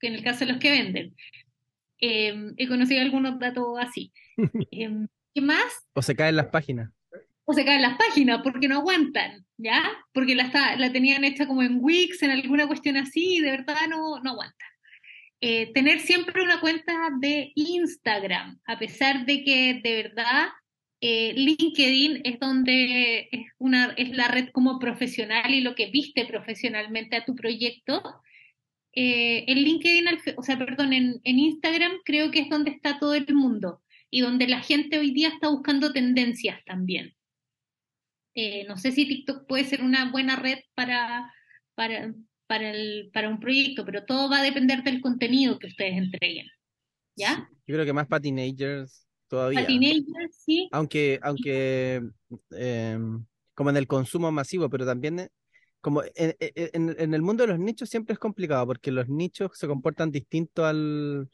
que 0.00 0.08
en 0.08 0.14
el 0.14 0.24
caso 0.24 0.40
de 0.40 0.52
los 0.52 0.60
que 0.60 0.70
venden. 0.70 1.14
Em, 1.98 2.52
he 2.56 2.66
conocido 2.66 3.00
algunos 3.00 3.38
datos 3.38 3.78
así. 3.78 4.12
Em, 4.72 5.06
¿Qué 5.32 5.40
más? 5.40 5.86
O 5.94 6.02
se 6.02 6.16
caen 6.16 6.36
las 6.36 6.46
páginas. 6.46 6.90
O 7.44 7.52
se 7.52 7.64
caen 7.64 7.82
las 7.82 7.96
páginas 7.96 8.40
porque 8.42 8.68
no 8.68 8.78
aguantan, 8.78 9.44
¿ya? 9.56 9.82
Porque 10.12 10.34
la, 10.34 10.50
la 10.78 10.92
tenían 10.92 11.24
hecha 11.24 11.46
como 11.46 11.62
en 11.62 11.78
Wix, 11.80 12.22
en 12.22 12.30
alguna 12.30 12.66
cuestión 12.66 12.96
así, 12.96 13.36
y 13.36 13.40
de 13.40 13.50
verdad 13.50 13.76
no, 13.88 14.20
no 14.20 14.30
aguantan. 14.30 14.68
Eh, 15.40 15.72
tener 15.74 16.00
siempre 16.00 16.42
una 16.42 16.60
cuenta 16.60 16.94
de 17.20 17.52
Instagram, 17.54 18.58
a 18.66 18.78
pesar 18.78 19.26
de 19.26 19.44
que 19.44 19.80
de 19.82 20.02
verdad 20.04 20.48
eh, 21.00 21.34
LinkedIn 21.34 22.22
es 22.24 22.38
donde 22.40 23.28
es, 23.30 23.46
una, 23.58 23.92
es 23.96 24.10
la 24.10 24.28
red 24.28 24.48
como 24.52 24.78
profesional 24.78 25.52
y 25.52 25.60
lo 25.60 25.74
que 25.74 25.90
viste 25.90 26.24
profesionalmente 26.26 27.16
a 27.16 27.24
tu 27.24 27.34
proyecto. 27.34 28.02
Eh, 28.92 29.44
en 29.48 29.58
LinkedIn, 29.58 30.06
o 30.36 30.42
sea, 30.42 30.58
perdón, 30.58 30.92
en, 30.92 31.20
en 31.24 31.38
Instagram 31.38 31.92
creo 32.04 32.30
que 32.30 32.40
es 32.40 32.48
donde 32.48 32.70
está 32.70 32.98
todo 32.98 33.14
el 33.14 33.26
mundo 33.34 33.82
y 34.10 34.20
donde 34.20 34.46
la 34.46 34.62
gente 34.62 34.98
hoy 34.98 35.10
día 35.10 35.28
está 35.28 35.48
buscando 35.48 35.92
tendencias 35.92 36.64
también. 36.64 37.14
Eh, 38.34 38.64
no 38.66 38.76
sé 38.76 38.92
si 38.92 39.06
TikTok 39.06 39.46
puede 39.46 39.64
ser 39.64 39.82
una 39.82 40.10
buena 40.10 40.36
red 40.36 40.58
para, 40.74 41.32
para, 41.74 42.14
para, 42.46 42.70
el, 42.70 43.10
para 43.12 43.28
un 43.28 43.40
proyecto, 43.40 43.84
pero 43.84 44.04
todo 44.04 44.30
va 44.30 44.38
a 44.38 44.42
depender 44.42 44.82
del 44.82 45.00
contenido 45.00 45.58
que 45.58 45.68
ustedes 45.68 45.96
entreguen. 45.96 46.46
¿Ya? 47.16 47.48
Yo 47.66 47.74
creo 47.74 47.84
que 47.84 47.92
más 47.92 48.08
para 48.08 48.22
teenagers 48.22 49.03
todavía. 49.28 49.66
Sí. 50.30 50.68
Aunque, 50.72 51.18
aunque 51.22 52.02
em, 52.50 53.24
como 53.54 53.70
en 53.70 53.76
el 53.76 53.86
consumo 53.86 54.30
masivo, 54.32 54.68
pero 54.68 54.86
también 54.86 55.20
eh, 55.20 55.28
como 55.80 56.02
en, 56.02 56.34
en, 56.38 56.96
en, 56.98 57.14
el 57.14 57.22
mundo 57.22 57.44
de 57.44 57.48
los 57.48 57.58
nichos 57.58 57.90
siempre 57.90 58.14
es 58.14 58.18
complicado 58.18 58.66
porque 58.66 58.90
los 58.90 59.08
nichos 59.08 59.50
se 59.54 59.66
comportan 59.66 60.10
distinto 60.10 60.64
al, 60.64 61.28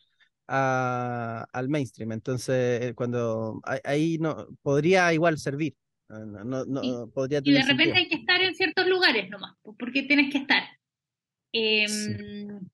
al 0.50 1.68
mainstream. 1.68 2.12
Entonces, 2.12 2.82
eh, 2.82 2.94
cuando 2.94 3.60
ahí 3.84 4.18
no 4.18 4.48
podría 4.62 5.12
igual 5.12 5.38
servir. 5.38 5.74
No, 6.08 6.64
no, 6.64 7.08
podría 7.14 7.40
y 7.44 7.52
de 7.52 7.62
repente 7.62 7.96
hay 7.96 8.08
que 8.08 8.16
estar 8.16 8.40
en 8.42 8.52
ciertos 8.56 8.84
lugares 8.88 9.30
nomás, 9.30 9.54
porque 9.78 10.02
tienes 10.02 10.32
que 10.32 10.38
estar. 10.38 10.64
Em, 11.52 12.68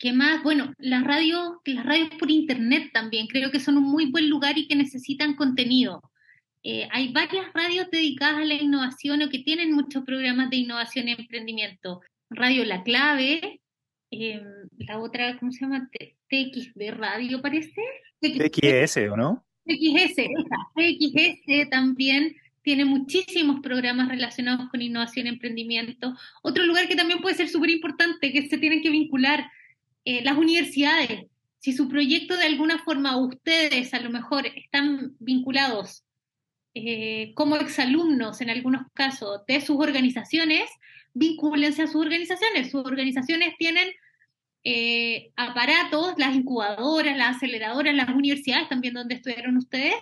¿Qué 0.00 0.12
más? 0.12 0.42
Bueno, 0.42 0.74
las 0.78 1.04
radios, 1.04 1.58
las 1.64 1.86
radios 1.86 2.08
por 2.18 2.32
internet 2.32 2.90
también 2.92 3.28
creo 3.28 3.52
que 3.52 3.60
son 3.60 3.76
un 3.76 3.84
muy 3.84 4.10
buen 4.10 4.28
lugar 4.28 4.58
y 4.58 4.66
que 4.66 4.74
necesitan 4.74 5.36
contenido. 5.36 6.02
Eh, 6.64 6.88
hay 6.90 7.12
varias 7.12 7.52
radios 7.54 7.88
dedicadas 7.92 8.38
a 8.38 8.44
la 8.44 8.54
innovación 8.54 9.22
o 9.22 9.28
que 9.28 9.38
tienen 9.38 9.72
muchos 9.72 10.04
programas 10.04 10.50
de 10.50 10.56
innovación 10.56 11.06
y 11.06 11.12
emprendimiento. 11.12 12.00
Radio 12.30 12.64
La 12.64 12.82
Clave, 12.82 13.60
Em, 14.10 14.68
la 14.78 14.98
otra, 14.98 15.38
¿cómo 15.38 15.52
se 15.52 15.60
llama? 15.60 15.88
TXD 16.28 16.90
Radio, 16.90 17.40
parece. 17.40 17.80
TXS, 18.20 19.08
¿o 19.10 19.16
no? 19.16 19.44
TXS, 19.64 20.26
TXS 20.74 21.70
también 21.70 22.34
tiene 22.62 22.84
muchísimos 22.84 23.60
programas 23.60 24.08
relacionados 24.08 24.68
con 24.68 24.82
innovación 24.82 25.26
y 25.26 25.30
emprendimiento. 25.30 26.14
Otro 26.42 26.64
lugar 26.64 26.88
que 26.88 26.96
también 26.96 27.20
puede 27.20 27.36
ser 27.36 27.48
súper 27.48 27.70
importante, 27.70 28.32
que 28.32 28.48
se 28.48 28.58
tienen 28.58 28.82
que 28.82 28.90
vincular, 28.90 29.48
eh, 30.04 30.22
las 30.22 30.36
universidades. 30.38 31.26
Si 31.58 31.72
su 31.72 31.88
proyecto 31.88 32.36
de 32.36 32.44
alguna 32.44 32.78
forma, 32.78 33.16
ustedes 33.18 33.92
a 33.92 34.00
lo 34.00 34.10
mejor 34.10 34.46
están 34.46 35.14
vinculados 35.18 36.04
eh, 36.74 37.32
como 37.34 37.56
exalumnos 37.56 38.40
en 38.40 38.50
algunos 38.50 38.82
casos 38.94 39.42
de 39.46 39.60
sus 39.60 39.76
organizaciones, 39.76 40.70
vincúlense 41.12 41.82
a 41.82 41.86
sus 41.86 41.96
organizaciones. 41.96 42.70
Sus 42.70 42.84
organizaciones 42.84 43.56
tienen 43.58 43.88
eh, 44.64 45.32
aparatos, 45.36 46.14
las 46.16 46.34
incubadoras, 46.34 47.16
las 47.16 47.36
aceleradoras, 47.36 47.94
las 47.94 48.08
universidades 48.08 48.68
también 48.68 48.94
donde 48.94 49.16
estudiaron 49.16 49.56
ustedes, 49.56 49.94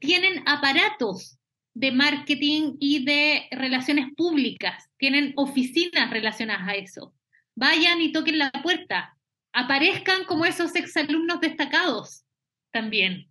tienen 0.00 0.42
aparatos 0.46 1.38
de 1.74 1.92
marketing 1.92 2.76
y 2.80 3.04
de 3.04 3.46
relaciones 3.52 4.12
públicas, 4.16 4.90
tienen 4.96 5.32
oficinas 5.36 6.10
relacionadas 6.10 6.68
a 6.68 6.74
eso. 6.74 7.14
Vayan 7.60 8.00
y 8.00 8.10
toquen 8.10 8.38
la 8.38 8.50
puerta, 8.62 9.18
aparezcan 9.52 10.24
como 10.24 10.46
esos 10.46 10.74
exalumnos 10.76 11.42
destacados 11.42 12.24
también. 12.70 13.28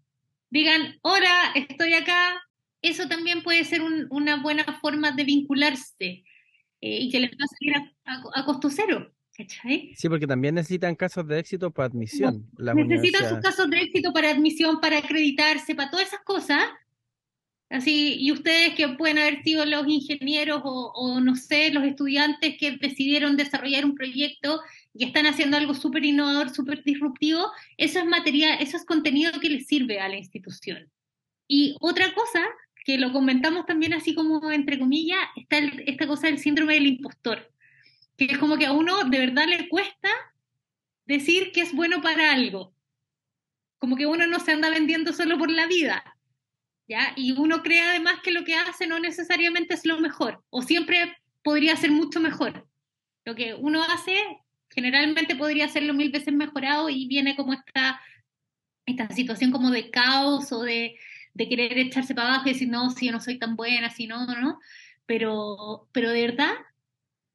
Digan, 0.51 0.99
hola, 1.01 1.51
estoy 1.55 1.95
acá. 1.95 2.39
Eso 2.79 3.07
también 3.07 3.41
puede 3.41 3.63
ser 3.63 3.81
una 3.81 4.35
buena 4.35 4.65
forma 4.81 5.13
de 5.13 5.23
vincularse 5.23 6.05
eh, 6.05 6.23
y 6.79 7.09
que 7.09 7.19
les 7.21 7.31
va 7.31 7.43
a 7.43 7.47
salir 7.47 8.31
a, 8.35 8.45
costo 8.45 8.69
cero. 8.69 9.11
Sí, 9.95 10.07
porque 10.07 10.27
también 10.27 10.53
necesitan 10.53 10.95
casos 10.95 11.27
de 11.27 11.39
éxito 11.39 11.71
para 11.71 11.87
admisión. 11.87 12.47
necesitan 12.75 13.29
sus 13.29 13.39
casos 13.39 13.67
de 13.67 13.81
éxito 13.81 14.13
para 14.13 14.29
admisión, 14.29 14.79
para 14.79 14.99
acreditarse, 14.99 15.73
para 15.73 15.89
todas 15.89 16.05
esas 16.05 16.21
cosas. 16.23 16.61
Así, 17.69 18.15
y 18.19 18.31
ustedes 18.31 18.73
que 18.73 18.89
pueden 18.89 19.19
haber 19.19 19.43
sido 19.43 19.63
los 19.63 19.87
ingenieros 19.87 20.61
o, 20.63 21.19
no 21.19 21.35
sé, 21.35 21.69
los 21.71 21.83
estudiantes 21.83 22.57
que 22.57 22.77
decidieron 22.77 23.37
desarrollar 23.37 23.85
un 23.85 23.93
proyecto 23.93 24.61
y 24.93 25.05
están 25.05 25.27
haciendo 25.27 25.55
algo 25.55 25.75
súper 25.75 26.03
innovador, 26.03 26.49
súper 26.49 26.83
disruptivo, 26.83 27.51
eso 27.77 27.99
es 27.99 28.05
material, 28.05 28.57
eso 28.59 28.75
es 28.75 28.85
contenido 28.85 29.39
que 29.39 29.49
les 29.49 29.67
sirve 29.67 29.99
a 29.99 30.09
la 30.09 30.17
institución. 30.17 30.91
Y 31.47 31.75
otra 31.79 32.11
cosa, 32.15 32.43
que 32.85 32.97
lo 32.97 33.13
comentamos 33.13 33.67
también 33.67 33.93
así 33.93 34.15
como 34.15 34.51
entre 34.51 34.79
comillas, 34.79 35.19
está 35.35 35.59
esta 35.59 36.07
cosa 36.07 36.25
del 36.25 36.39
síndrome 36.39 36.73
del 36.73 36.87
impostor, 36.87 37.51
que 38.17 38.25
es 38.25 38.37
como 38.39 38.57
que 38.57 38.65
a 38.65 38.73
uno 38.73 39.03
de 39.03 39.19
verdad 39.19 39.45
le 39.47 39.69
cuesta 39.69 40.09
decir 41.05 41.51
que 41.51 41.61
es 41.61 41.73
bueno 41.73 42.01
para 42.01 42.31
algo. 42.31 42.73
Como 43.77 43.95
que 43.95 44.07
uno 44.07 44.25
no 44.25 44.39
se 44.39 44.53
anda 44.53 44.71
vendiendo 44.71 45.13
solo 45.13 45.37
por 45.37 45.51
la 45.51 45.67
vida, 45.67 46.03
¿ya? 46.89 47.13
Y 47.15 47.31
uno 47.33 47.61
cree 47.61 47.81
además 47.81 48.15
que 48.23 48.31
lo 48.31 48.43
que 48.43 48.55
hace 48.55 48.87
no 48.87 48.99
necesariamente 48.99 49.75
es 49.75 49.85
lo 49.85 49.99
mejor, 49.99 50.43
o 50.49 50.63
siempre 50.63 51.15
podría 51.43 51.75
ser 51.75 51.91
mucho 51.91 52.19
mejor. 52.19 52.67
Lo 53.23 53.35
que 53.35 53.53
uno 53.53 53.83
hace 53.83 54.17
generalmente 54.69 55.35
podría 55.35 55.69
serlo 55.69 55.93
mil 55.93 56.11
veces 56.11 56.33
mejorado 56.33 56.89
y 56.89 57.07
viene 57.07 57.35
como 57.35 57.53
esta, 57.53 58.01
esta 58.85 59.09
situación 59.11 59.51
como 59.51 59.69
de 59.69 59.91
caos 59.91 60.51
o 60.51 60.63
de, 60.63 60.97
de 61.33 61.47
querer 61.47 61.77
echarse 61.77 62.15
para 62.15 62.29
abajo 62.29 62.49
y 62.49 62.53
decir, 62.53 62.69
no, 62.69 62.89
si 62.89 63.05
yo 63.05 63.11
no 63.11 63.21
soy 63.21 63.37
tan 63.37 63.55
buena, 63.55 63.89
si 63.91 64.07
no, 64.07 64.25
no. 64.25 64.59
Pero, 65.05 65.87
pero 65.91 66.09
de 66.09 66.27
verdad, 66.27 66.53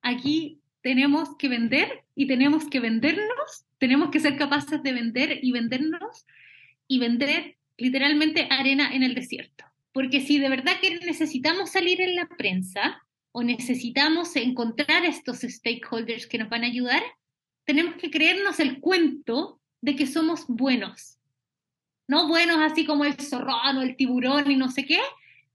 aquí 0.03 0.61
tenemos 0.81 1.37
que 1.37 1.49
vender 1.49 2.05
y 2.15 2.27
tenemos 2.27 2.69
que 2.69 2.81
vendernos, 2.81 3.67
tenemos 3.79 4.11
que 4.11 4.21
ser 4.21 4.37
capaces 4.37 4.83
de 4.83 4.93
vender 4.93 5.39
y 5.43 5.53
vendernos 5.53 6.27
y 6.89 6.99
vender 6.99 7.57
literalmente 7.77 8.49
arena 8.51 8.95
en 8.95 9.03
el 9.03 9.15
desierto. 9.15 9.65
Porque 9.93 10.21
si 10.21 10.39
de 10.39 10.49
verdad 10.49 10.81
que 10.81 10.99
necesitamos 10.99 11.71
salir 11.71 12.01
en 12.01 12.17
la 12.17 12.27
prensa 12.27 13.03
o 13.33 13.43
necesitamos 13.43 14.37
encontrar 14.37 15.05
estos 15.05 15.41
stakeholders 15.41 16.27
que 16.27 16.39
nos 16.39 16.49
van 16.49 16.65
a 16.65 16.69
ayudar, 16.69 17.03
tenemos 17.65 17.97
que 17.97 18.11
creernos 18.11 18.61
el 18.61 18.81
cuento 18.81 19.61
de 19.81 19.97
que 19.97 20.07
somos 20.07 20.47
buenos. 20.49 21.19
No 22.07 22.29
buenos 22.29 22.59
así 22.59 22.85
como 22.85 23.05
el 23.05 23.15
zorrón 23.15 23.79
o 23.79 23.83
el 23.83 23.97
tiburón 23.97 24.51
y 24.51 24.57
no 24.57 24.71
sé 24.71 24.85
qué, 24.85 25.01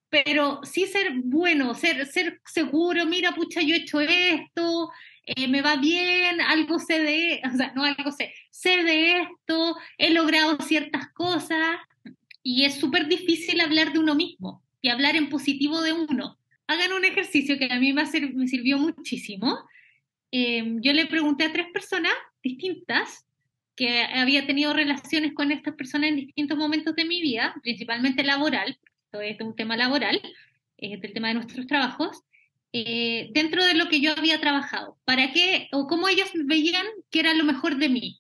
pero 0.10 0.62
sí 0.64 0.88
ser 0.88 1.12
bueno, 1.24 1.74
ser, 1.76 2.06
ser 2.08 2.42
seguro, 2.46 3.06
mira, 3.06 3.34
pucha, 3.36 3.62
yo 3.62 3.76
he 3.76 3.80
hecho 3.80 4.00
esto, 4.02 4.90
eh, 5.24 5.48
me 5.48 5.62
va 5.62 5.76
bien, 5.76 6.42
algo 6.42 6.80
sé 6.80 7.00
de, 7.00 7.42
o 7.46 7.56
sea, 7.56 7.72
no 7.76 7.84
algo 7.84 8.12
sé, 8.12 8.34
sé 8.50 8.84
de 8.84 9.18
esto, 9.22 9.78
he 9.98 10.12
logrado 10.12 10.58
ciertas 10.62 11.10
cosas 11.14 11.78
y 12.44 12.66
es 12.66 12.76
súper 12.76 13.08
difícil 13.08 13.62
hablar 13.62 13.94
de 13.94 14.00
uno 14.00 14.16
mismo 14.16 14.64
y 14.82 14.90
hablar 14.90 15.16
en 15.16 15.30
positivo 15.30 15.82
de 15.82 15.94
uno. 15.94 16.38
Hagan 16.68 16.94
un 16.94 17.06
ejercicio 17.06 17.58
que 17.58 17.72
a 17.72 17.80
mí 17.80 17.94
me, 17.94 18.06
sirvió 18.06 18.78
muchísimo, 18.78 19.58
Em, 20.32 20.82
yo 20.82 20.94
le 20.94 21.08
pregunté 21.08 21.46
a 21.46 21.52
tres 21.52 21.68
personas 21.74 22.14
distintas 22.44 23.26
que 23.76 24.04
había 24.04 24.46
tenido 24.46 24.74
relaciones 24.74 25.34
con 25.34 25.52
estas 25.52 25.76
personas 25.76 26.10
en 26.10 26.18
distintos 26.18 26.58
momentos 26.58 26.96
de 26.96 27.06
mi 27.06 27.22
vida, 27.22 27.56
principalmente 27.64 28.24
laboral, 28.24 28.78
esto 29.06 29.22
es 29.22 29.40
un 29.42 29.56
tema 29.56 29.78
laboral, 29.78 30.22
es 30.78 31.02
del 31.02 31.14
tema 31.14 31.30
de 31.30 31.36
nuestros 31.36 31.66
trabajos, 31.66 32.24
eh, 32.74 33.30
dentro 33.34 33.64
de 33.66 33.74
lo 33.74 33.90
que 33.90 34.02
yo 34.02 34.12
había 34.12 34.40
trabajado, 34.40 34.98
para 35.06 35.32
qué 35.32 35.70
o 35.72 35.88
cómo 35.88 36.08
ellos 36.10 36.30
veían 36.34 36.86
que 37.10 37.22
era 37.22 37.34
lo 37.34 37.44
mejor 37.46 37.78
de 37.78 37.90
mí. 37.90 38.20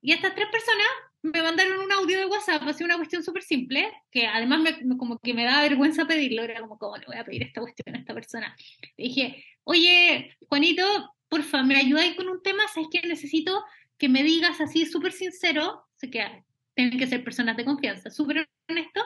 Y 0.00 0.12
estas 0.12 0.34
tres 0.34 0.48
personas 0.50 0.88
me 1.22 1.42
mandaron 1.42 1.80
un 1.80 1.92
audio 1.92 2.18
de 2.18 2.26
WhatsApp, 2.26 2.62
así 2.62 2.84
una 2.84 2.96
cuestión 2.96 3.22
súper 3.22 3.42
simple, 3.42 3.90
que 4.10 4.26
además 4.26 4.60
me, 4.60 4.96
como 4.96 5.18
que 5.18 5.34
me 5.34 5.44
da 5.44 5.62
vergüenza 5.62 6.06
pedirlo, 6.06 6.42
era 6.42 6.60
como, 6.60 6.78
¿cómo 6.78 6.96
le 6.96 7.06
voy 7.06 7.16
a 7.16 7.24
pedir 7.24 7.42
esta 7.42 7.60
cuestión 7.60 7.94
a 7.96 7.98
esta 7.98 8.14
persona? 8.14 8.56
Le 8.96 9.04
dije, 9.04 9.44
oye, 9.64 10.36
Juanito, 10.48 10.84
porfa, 11.28 11.62
¿me 11.62 11.76
ayudáis 11.76 12.14
con 12.14 12.28
un 12.28 12.42
tema? 12.42 12.62
¿Sabes 12.72 12.88
que 12.90 13.06
necesito 13.06 13.64
que 13.96 14.08
me 14.08 14.22
digas 14.22 14.60
así 14.60 14.86
súper 14.86 15.12
sincero? 15.12 15.84
Sé 15.96 16.10
que 16.10 16.44
tienen 16.74 16.98
que 16.98 17.06
ser 17.06 17.24
personas 17.24 17.56
de 17.56 17.64
confianza, 17.64 18.10
súper 18.10 18.48
honesto. 18.68 19.02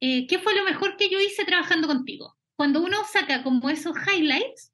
Eh, 0.00 0.26
¿Qué 0.26 0.38
fue 0.38 0.54
lo 0.54 0.64
mejor 0.64 0.96
que 0.96 1.08
yo 1.08 1.18
hice 1.20 1.44
trabajando 1.44 1.88
contigo? 1.88 2.36
Cuando 2.54 2.82
uno 2.82 2.98
saca 3.10 3.42
como 3.42 3.70
esos 3.70 3.96
highlights, 3.96 4.72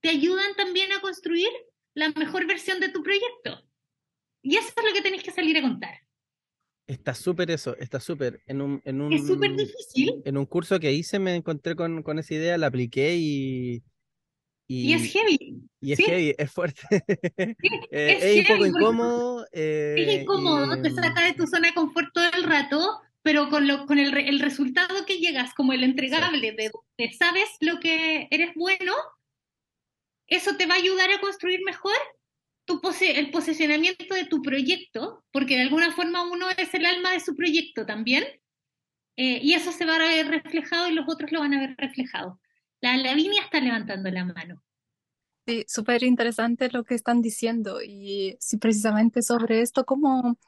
te 0.00 0.10
ayudan 0.10 0.54
también 0.56 0.92
a 0.92 1.00
construir 1.00 1.48
la 1.94 2.10
mejor 2.10 2.46
versión 2.46 2.78
de 2.78 2.90
tu 2.90 3.02
proyecto. 3.02 3.67
Y 4.48 4.56
eso 4.56 4.68
es 4.74 4.84
lo 4.84 4.94
que 4.94 5.02
tenéis 5.02 5.22
que 5.22 5.30
salir 5.30 5.58
a 5.58 5.62
contar. 5.62 5.94
Está 6.86 7.12
súper 7.12 7.50
eso, 7.50 7.76
está 7.76 8.00
súper. 8.00 8.40
En 8.46 8.62
un, 8.62 8.80
en 8.86 9.02
un, 9.02 9.12
es 9.12 9.26
súper 9.26 9.54
difícil. 9.54 10.22
En 10.24 10.38
un 10.38 10.46
curso 10.46 10.80
que 10.80 10.90
hice 10.90 11.18
me 11.18 11.34
encontré 11.34 11.76
con, 11.76 12.02
con 12.02 12.18
esa 12.18 12.32
idea, 12.32 12.56
la 12.56 12.68
apliqué 12.68 13.14
y, 13.16 13.82
y, 14.66 14.94
es 14.94 15.12
heavy. 15.12 15.60
Y 15.82 15.92
es 15.92 15.98
heavy, 15.98 16.34
es 16.38 16.50
fuerte. 16.50 16.80
Eh, 17.90 18.18
es, 18.22 18.50
un 18.50 18.56
poco 18.56 18.66
incómodo. 18.66 19.46
Eh, 19.52 19.96
es 19.98 20.22
incómodo, 20.22 20.80
te 20.80 20.90
saca 20.90 21.26
de 21.26 21.34
tu 21.34 21.46
zona 21.46 21.68
de 21.68 21.74
confort 21.74 22.08
todo 22.14 22.24
el 22.34 22.44
rato, 22.44 23.00
pero 23.20 23.50
con, 23.50 23.66
lo, 23.66 23.84
con 23.84 23.98
el, 23.98 24.16
el 24.16 24.40
resultado 24.40 25.04
que 25.04 25.18
llegas, 25.18 25.52
como 25.52 25.74
el 25.74 25.84
entregable 25.84 26.52
de, 26.52 26.70
de, 26.96 27.12
sabes 27.12 27.50
lo 27.60 27.80
que 27.80 28.28
eres 28.30 28.54
bueno, 28.54 28.94
eso 30.26 30.56
te 30.56 30.64
va 30.64 30.74
a 30.74 30.78
ayudar 30.78 31.10
a 31.10 31.20
construir 31.20 31.60
mejor 31.66 31.96
tu 32.68 32.80
el 33.00 33.30
posicionamiento 33.30 34.14
de 34.14 34.26
tu 34.26 34.42
proyecto, 34.42 35.24
porque 35.32 35.56
de 35.56 35.62
alguna 35.62 35.90
forma 35.90 36.30
uno 36.30 36.46
es 36.50 36.72
el 36.74 36.84
alma 36.84 37.12
de 37.12 37.20
su 37.20 37.34
proyecto 37.34 37.86
también, 37.86 38.24
eh, 39.16 39.40
y 39.42 39.54
eso 39.54 39.72
se 39.72 39.86
va 39.86 39.96
a 39.96 39.98
ver 39.98 40.28
reflejado 40.28 40.88
y 40.88 40.92
los 40.92 41.06
otros 41.08 41.32
lo 41.32 41.40
van 41.40 41.54
a 41.54 41.60
ver 41.60 41.74
reflejado. 41.78 42.38
La 42.80 42.96
Lavinia 42.96 43.42
está 43.42 43.58
levantando 43.58 44.10
la 44.10 44.24
mano. 44.24 44.62
Sí, 45.46 45.64
súper 45.66 46.02
interesante 46.04 46.68
lo 46.70 46.84
que 46.84 46.94
están 46.94 47.22
diciendo 47.22 47.80
y 47.82 48.36
sí, 48.38 48.58
precisamente 48.58 49.22
sobre 49.22 49.62
esto, 49.62 49.86
¿cómo, 49.86 50.38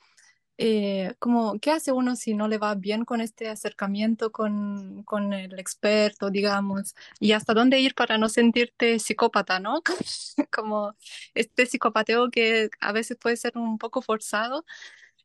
eh, 0.60 1.14
¿qué 1.62 1.70
hace 1.70 1.92
uno 1.92 2.16
si 2.16 2.34
no 2.34 2.46
le 2.48 2.58
va 2.58 2.74
bien 2.74 3.04
con 3.04 3.20
este 3.22 3.48
acercamiento 3.48 4.30
con, 4.32 5.02
con 5.04 5.32
el 5.32 5.58
experto, 5.58 6.30
digamos? 6.30 6.94
Y 7.18 7.32
hasta 7.32 7.54
dónde 7.54 7.80
ir 7.80 7.94
para 7.94 8.18
no 8.18 8.28
sentirte 8.28 8.98
psicópata, 8.98 9.58
¿no? 9.60 9.82
como 10.52 10.94
este 11.34 11.66
psicopateo 11.66 12.30
que 12.30 12.70
a 12.80 12.92
veces 12.92 13.16
puede 13.18 13.36
ser 13.36 13.56
un 13.58 13.78
poco 13.78 14.02
forzado. 14.02 14.64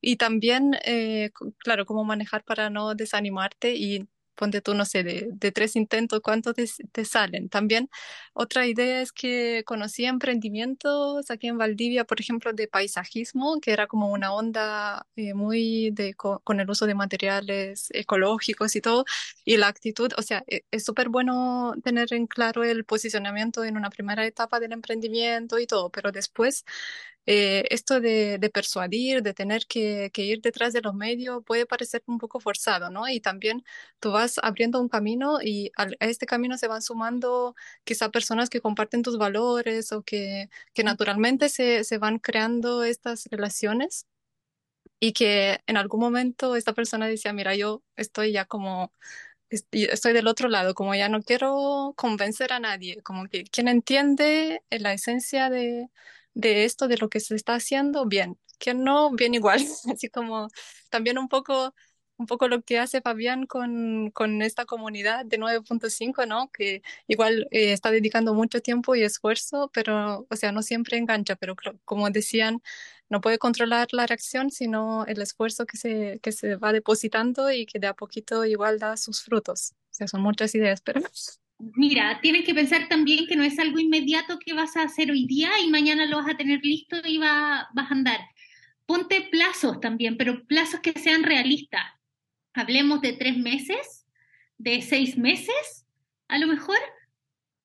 Y 0.01 0.17
también, 0.17 0.75
eh, 0.85 1.31
claro, 1.59 1.85
cómo 1.85 2.03
manejar 2.03 2.43
para 2.43 2.69
no 2.69 2.95
desanimarte 2.95 3.75
y 3.75 4.07
ponte 4.35 4.61
tú, 4.61 4.73
no 4.73 4.85
sé, 4.85 5.03
de, 5.03 5.51
tres 5.51 5.75
intentos, 5.75 6.21
¿cuántos 6.21 6.55
te, 6.91 7.05
salen? 7.05 7.49
También 7.49 7.89
otra 8.33 8.67
idea 8.67 9.01
es 9.01 9.11
que 9.11 9.63
conocí 9.65 10.05
emprendimientos 10.05 11.31
aquí 11.31 11.47
en 11.47 11.57
Valdivia, 11.57 12.05
por 12.05 12.19
ejemplo, 12.19 12.53
de 12.53 12.67
paisajismo, 12.67 13.59
que 13.61 13.71
era 13.71 13.87
como 13.87 14.11
una 14.11 14.33
onda 14.33 15.07
eh, 15.15 15.33
muy 15.33 15.91
de, 15.91 16.13
con, 16.15 16.59
el 16.59 16.69
uso 16.69 16.85
de 16.85 16.95
materiales 16.95 17.87
ecológicos 17.91 18.75
y 18.75 18.81
todo, 18.81 19.05
y 19.45 19.57
la 19.57 19.67
actitud, 19.67 20.11
o 20.17 20.21
sea, 20.21 20.43
e, 20.47 20.65
es 20.71 20.85
súper 20.85 21.09
bueno 21.09 21.73
tener 21.83 22.13
en 22.13 22.27
claro 22.27 22.63
el 22.63 22.85
posicionamiento 22.85 23.63
en 23.63 23.77
una 23.77 23.89
primera 23.89 24.25
etapa 24.25 24.59
del 24.59 24.73
emprendimiento 24.73 25.59
y 25.59 25.67
todo, 25.67 25.89
pero 25.89 26.11
después 26.11 26.65
eh, 27.27 27.65
esto 27.71 27.99
de, 27.99 28.49
persuadir, 28.53 29.23
de 29.23 29.33
tener 29.33 29.65
que, 29.67 30.11
ir 30.15 30.41
detrás 30.41 30.73
de 30.73 30.81
los 30.81 30.93
medios 30.93 31.43
puede 31.45 31.65
parecer 31.65 32.03
un 32.07 32.19
poco 32.19 32.39
forzado, 32.39 32.89
¿no? 32.91 33.07
Y 33.09 33.19
también 33.19 33.63
tú 33.99 34.11
vas 34.11 34.39
abriendo 34.43 34.79
un 34.79 34.89
camino 34.89 35.39
y 35.41 35.71
a, 35.77 35.87
este 36.01 36.25
camino 36.27 36.57
se 36.57 36.67
van 36.67 36.81
sumando 36.81 37.55
quizá 37.83 38.09
personas 38.09 38.49
que 38.49 38.61
comparten 38.61 39.01
tus 39.03 39.17
valores 39.17 39.91
o 39.91 40.03
que, 40.03 40.49
que 40.73 40.83
naturalmente 40.83 41.49
se, 41.49 41.83
se 41.83 41.97
van 41.97 42.19
creando 42.19 42.83
estas 42.83 43.25
relaciones 43.31 44.07
y 44.99 45.13
que 45.13 45.61
en 45.67 45.77
algún 45.77 45.99
momento 45.99 46.55
esta 46.55 46.73
persona 46.73 47.07
decía, 47.07 47.33
mira, 47.33 47.55
yo 47.55 47.83
estoy 47.95 48.31
ya 48.31 48.45
como 48.45 48.93
estoy 49.49 50.13
del 50.13 50.27
otro 50.27 50.49
lado, 50.49 50.73
como 50.75 50.95
ya 50.95 51.09
no 51.09 51.21
quiero 51.21 51.93
convencer 51.97 52.53
a 52.53 52.59
nadie, 52.59 53.01
como 53.03 53.27
que 53.27 53.43
quien 53.45 53.67
entiende 53.67 54.63
la 54.69 54.93
esencia 54.93 55.49
de, 55.49 55.89
de 56.35 56.65
esto, 56.65 56.87
de 56.87 56.97
lo 56.97 57.09
que 57.09 57.19
se 57.19 57.35
está 57.35 57.55
haciendo, 57.55 58.05
bien. 58.05 58.37
Que 58.59 58.73
no, 58.75 59.11
bien 59.11 59.33
igual. 59.33 59.59
Así 59.93 60.09
como 60.09 60.49
también 60.89 61.17
un 61.17 61.29
poco 61.29 61.73
un 62.17 62.27
poco 62.27 62.47
lo 62.47 62.61
que 62.61 62.79
hace 62.79 63.01
Fabián 63.01 63.45
con, 63.45 64.11
con 64.11 64.41
esta 64.41 64.65
comunidad 64.65 65.25
de 65.25 65.37
9.5, 65.37 66.25
¿no? 66.25 66.49
Que 66.51 66.81
igual 67.07 67.47
eh, 67.51 67.73
está 67.73 67.91
dedicando 67.91 68.33
mucho 68.33 68.61
tiempo 68.61 68.95
y 68.95 69.03
esfuerzo, 69.03 69.69
pero, 69.73 70.25
o 70.29 70.35
sea, 70.35 70.51
no 70.51 70.61
siempre 70.61 70.97
engancha, 70.97 71.35
pero 71.35 71.55
como 71.83 72.09
decían, 72.09 72.61
no 73.09 73.21
puede 73.21 73.37
controlar 73.37 73.87
la 73.91 74.07
reacción, 74.07 74.49
sino 74.51 75.05
el 75.05 75.21
esfuerzo 75.21 75.65
que 75.65 75.77
se, 75.77 76.19
que 76.21 76.31
se 76.31 76.55
va 76.55 76.73
depositando 76.73 77.51
y 77.51 77.65
que 77.65 77.79
de 77.79 77.87
a 77.87 77.93
poquito 77.93 78.45
igual 78.45 78.79
da 78.79 78.97
sus 78.97 79.21
frutos. 79.23 79.73
O 79.91 79.93
sea, 79.93 80.07
son 80.07 80.21
muchas 80.21 80.55
ideas, 80.55 80.81
pero... 80.81 81.01
Mira, 81.57 82.19
tienes 82.21 82.45
que 82.45 82.53
pensar 82.53 82.87
también 82.89 83.27
que 83.27 83.35
no 83.35 83.43
es 83.43 83.57
algo 83.59 83.79
inmediato 83.79 84.39
que 84.39 84.53
vas 84.53 84.75
a 84.75 84.83
hacer 84.83 85.09
hoy 85.09 85.25
día 85.25 85.49
y 85.63 85.69
mañana 85.69 86.05
lo 86.05 86.17
vas 86.17 86.33
a 86.33 86.37
tener 86.37 86.59
listo 86.63 86.97
y 87.05 87.17
va, 87.17 87.69
vas 87.73 87.91
a 87.91 87.93
andar. 87.93 88.19
Ponte 88.85 89.21
plazos 89.31 89.79
también, 89.79 90.17
pero 90.17 90.45
plazos 90.45 90.81
que 90.81 90.93
sean 90.93 91.23
realistas. 91.23 91.85
Hablemos 92.53 93.01
de 93.01 93.13
tres 93.13 93.37
meses, 93.37 94.05
de 94.57 94.81
seis 94.81 95.17
meses, 95.17 95.85
a 96.27 96.37
lo 96.39 96.47
mejor, 96.47 96.77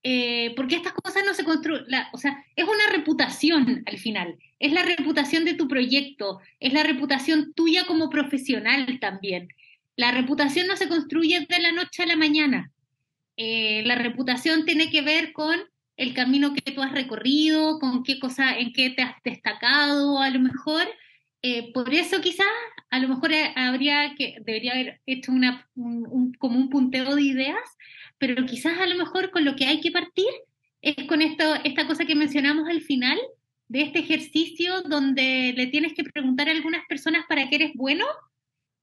eh, 0.03 0.55
porque 0.57 0.76
estas 0.76 0.95
cosas 0.95 1.24
no 1.26 1.34
se 1.34 1.45
construyen, 1.45 1.84
o 2.12 2.18
sea, 2.18 2.45
es 2.57 2.64
una 2.64 2.86
reputación 2.91 3.82
al 3.86 3.99
final, 3.99 4.38
es 4.59 4.72
la 4.72 4.82
reputación 4.82 5.45
de 5.45 5.55
tu 5.55 5.68
proyecto, 5.68 6.41
es 6.59 6.72
la 6.72 6.84
reputación 6.84 7.53
tuya 7.55 7.86
como 7.86 8.09
profesional 8.09 8.99
también. 9.01 9.49
La 9.97 10.12
reputación 10.12 10.66
no 10.68 10.76
se 10.76 10.88
construye 10.88 11.47
de 11.47 11.59
la 11.61 11.72
noche 11.72 12.05
a 12.05 12.07
la 12.07 12.16
mañana. 12.16 12.72
Eh, 13.43 13.82
la 13.86 13.95
reputación 13.95 14.66
tiene 14.66 14.91
que 14.91 15.01
ver 15.01 15.32
con 15.32 15.57
el 15.97 16.12
camino 16.12 16.53
que 16.53 16.72
tú 16.72 16.82
has 16.82 16.93
recorrido, 16.93 17.78
con 17.78 18.03
qué 18.03 18.18
cosa, 18.18 18.59
en 18.59 18.74
qué 18.74 18.91
te 18.91 19.01
has 19.01 19.14
destacado, 19.24 20.20
a 20.20 20.28
lo 20.28 20.41
mejor. 20.41 20.86
Eh, 21.41 21.72
por 21.72 21.95
eso 21.95 22.20
quizás, 22.20 22.47
a 22.91 22.99
lo 22.99 23.09
mejor 23.09 23.30
habría 23.57 24.14
que, 24.14 24.36
debería 24.45 24.72
haber 24.72 25.01
hecho 25.07 25.32
como 26.38 26.59
un 26.59 26.68
punteo 26.68 27.16
de 27.16 27.22
ideas, 27.22 27.78
pero 28.18 28.45
quizás 28.45 28.78
a 28.78 28.86
lo 28.86 28.97
mejor 28.97 29.30
con 29.30 29.47
lo 29.47 29.57
que 29.57 29.64
hay 29.64 29.80
que 29.80 29.91
partir 29.91 30.28
es 30.82 31.07
con 31.07 31.22
esto, 31.22 31.55
esta 31.64 31.86
cosa 31.86 32.05
que 32.05 32.14
mencionamos 32.14 32.68
al 32.68 32.82
final, 32.82 33.18
de 33.68 33.82
este 33.82 34.01
ejercicio 34.01 34.82
donde 34.82 35.55
le 35.57 35.68
tienes 35.68 35.95
que 35.95 36.05
preguntar 36.05 36.49
a 36.49 36.53
algunas 36.53 36.84
personas 36.88 37.24
para 37.26 37.49
qué 37.49 37.55
eres 37.55 37.72
bueno 37.74 38.05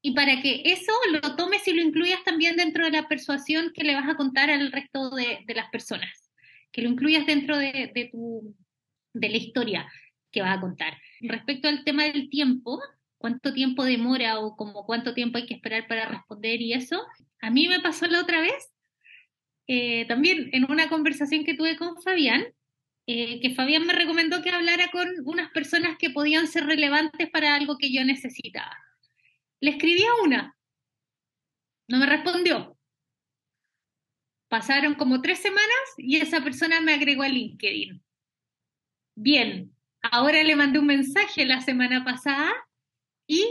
y 0.02 0.12
para 0.12 0.42
que 0.42 0.62
eso 0.66 0.92
lo 1.12 1.36
tomes 1.36 1.68
y 1.68 1.74
lo 1.74 1.82
incluyas 1.82 2.24
también 2.24 2.56
dentro 2.56 2.86
de 2.86 2.92
la 2.92 3.08
persuasión 3.08 3.72
que 3.74 3.84
le 3.84 3.96
vas 3.96 4.08
a 4.08 4.16
contar 4.16 4.50
al 4.50 4.72
resto 4.72 5.10
de, 5.10 5.44
las 5.56 5.70
personas, 5.70 6.32
que 6.72 6.82
lo 6.82 6.90
incluyas 6.90 7.26
dentro 7.26 7.58
de, 7.58 8.10
tu, 8.12 8.56
de 9.14 9.30
la 9.30 9.38
historia 9.38 9.92
que 10.32 10.42
vas 10.42 10.58
a 10.58 10.62
contar. 10.62 10.98
Respecto 11.22 11.68
al 11.68 11.84
tema 11.84 12.04
del 12.04 12.30
tiempo, 12.30 12.80
cuánto 13.18 13.54
tiempo 13.54 13.84
demora 13.84 14.40
o 14.40 14.56
como 14.56 14.86
cuánto 14.86 15.14
tiempo 15.14 15.38
hay 15.38 15.46
que 15.46 15.56
esperar 15.56 15.88
para 15.88 16.06
responder 16.06 16.62
y 16.62 16.74
eso, 16.74 17.04
a 17.42 17.50
mí 17.50 17.68
me 17.68 17.80
pasó 17.80 18.06
la 18.08 18.22
otra 18.22 18.42
vez, 18.42 18.72
eh, 19.68 20.06
también 20.08 20.50
en 20.54 20.72
una 20.72 20.90
conversación 20.90 21.44
que 21.44 21.56
tuve 21.56 21.76
con 21.76 22.02
Fabián, 22.02 22.46
eh, 23.08 23.40
que 23.42 23.56
Fabián 23.56 23.86
me 23.86 23.94
recomendó 23.94 24.42
que 24.42 24.50
hablara 24.50 24.90
con 24.92 25.08
unas 25.26 25.50
personas 25.52 25.98
que 25.98 26.10
podían 26.10 26.48
ser 26.48 26.66
relevantes 26.66 27.30
para 27.30 27.56
algo 27.56 27.78
que 27.78 27.92
yo 27.92 28.04
necesitaba. 28.04 28.76
Le 29.60 29.72
escribí 29.72 30.04
a 30.04 30.24
una, 30.24 30.58
no 31.88 31.98
me 31.98 32.06
respondió. 32.06 32.78
Pasaron 34.50 34.96
como 34.96 35.22
tres 35.22 35.40
semanas 35.40 35.94
y 35.98 36.18
esa 36.18 36.42
persona 36.42 36.80
me 36.82 36.94
agregó 36.94 37.24
a 37.24 37.30
LinkedIn. 37.30 38.02
Bien, 39.16 39.76
ahora 40.02 40.44
le 40.44 40.56
mandé 40.56 40.80
un 40.80 40.86
mensaje 40.86 41.46
la 41.46 41.62
semana 41.62 42.04
pasada 42.06 42.54
y 43.26 43.46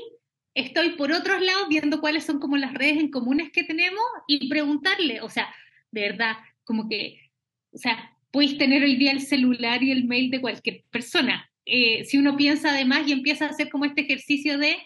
estoy 0.54 0.90
por 0.90 1.12
otros 1.12 1.42
lados 1.42 1.68
viendo 1.68 2.00
cuáles 2.00 2.24
son 2.24 2.38
como 2.38 2.56
las 2.56 2.72
redes 2.72 2.98
en 2.98 3.10
comunes 3.10 3.50
que 3.52 3.64
tenemos 3.64 4.02
y 4.26 4.48
preguntarle, 4.48 5.20
o 5.20 5.28
sea, 5.28 5.54
de 5.90 6.02
verdad, 6.02 6.36
como 6.64 6.88
que, 6.88 7.30
o 7.72 7.78
sea, 7.78 8.16
puedes 8.30 8.56
tener 8.56 8.82
hoy 8.82 8.96
día 8.96 9.12
el 9.12 9.20
celular 9.20 9.82
y 9.82 9.90
el 9.90 10.04
mail 10.04 10.30
de 10.30 10.40
cualquier 10.40 10.84
persona. 10.90 11.50
Eh, 11.64 12.04
si 12.04 12.16
uno 12.16 12.36
piensa 12.36 12.70
además 12.70 13.06
y 13.06 13.12
empieza 13.12 13.46
a 13.46 13.50
hacer 13.50 13.70
como 13.70 13.84
este 13.84 14.02
ejercicio 14.02 14.56
de 14.56 14.76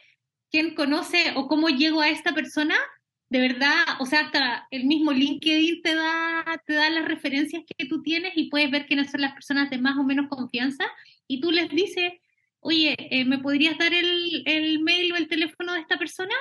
quién 0.51 0.75
conoce 0.75 1.33
o 1.37 1.49
cómo 1.49 1.69
llego 1.69 2.01
a 2.01 2.09
esta 2.09 2.35
persona, 2.35 2.77
de 3.29 3.41
verdad, 3.41 3.85
o 4.01 4.07
sea, 4.07 4.23
hasta 4.23 4.67
el 4.71 4.85
mismo 4.85 5.13
LinkedIn 5.13 5.83
te 5.83 5.95
da, 5.95 6.45
te 6.67 6.75
da 6.75 6.91
las 6.91 7.05
referencias 7.07 7.63
que 7.67 7.87
tú 7.87 8.03
tienes 8.03 8.33
y 8.35 8.51
puedes 8.51 8.71
ver 8.71 8.87
quiénes 8.87 9.11
son 9.11 9.21
las 9.21 9.35
personas 9.35 9.71
de 9.71 9.79
más 9.79 9.97
o 9.97 10.03
menos 10.03 10.29
confianza 10.29 10.85
y 11.29 11.41
tú 11.41 11.53
les 11.53 11.71
dices, 11.71 12.13
oye, 12.59 12.97
eh, 12.99 13.25
¿me 13.25 13.39
podrías 13.39 13.79
dar 13.79 13.95
el, 13.95 14.43
el 14.47 14.81
mail 14.81 15.13
o 15.13 15.17
el 15.17 15.29
teléfono 15.29 15.75
de 15.75 15.81
esta 15.81 15.97
persona? 15.97 16.35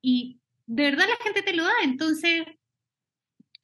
Y 0.00 0.38
de 0.66 0.84
verdad 0.84 1.06
la 1.08 1.24
gente 1.24 1.42
te 1.42 1.54
lo 1.54 1.64
da, 1.64 1.72
entonces 1.82 2.44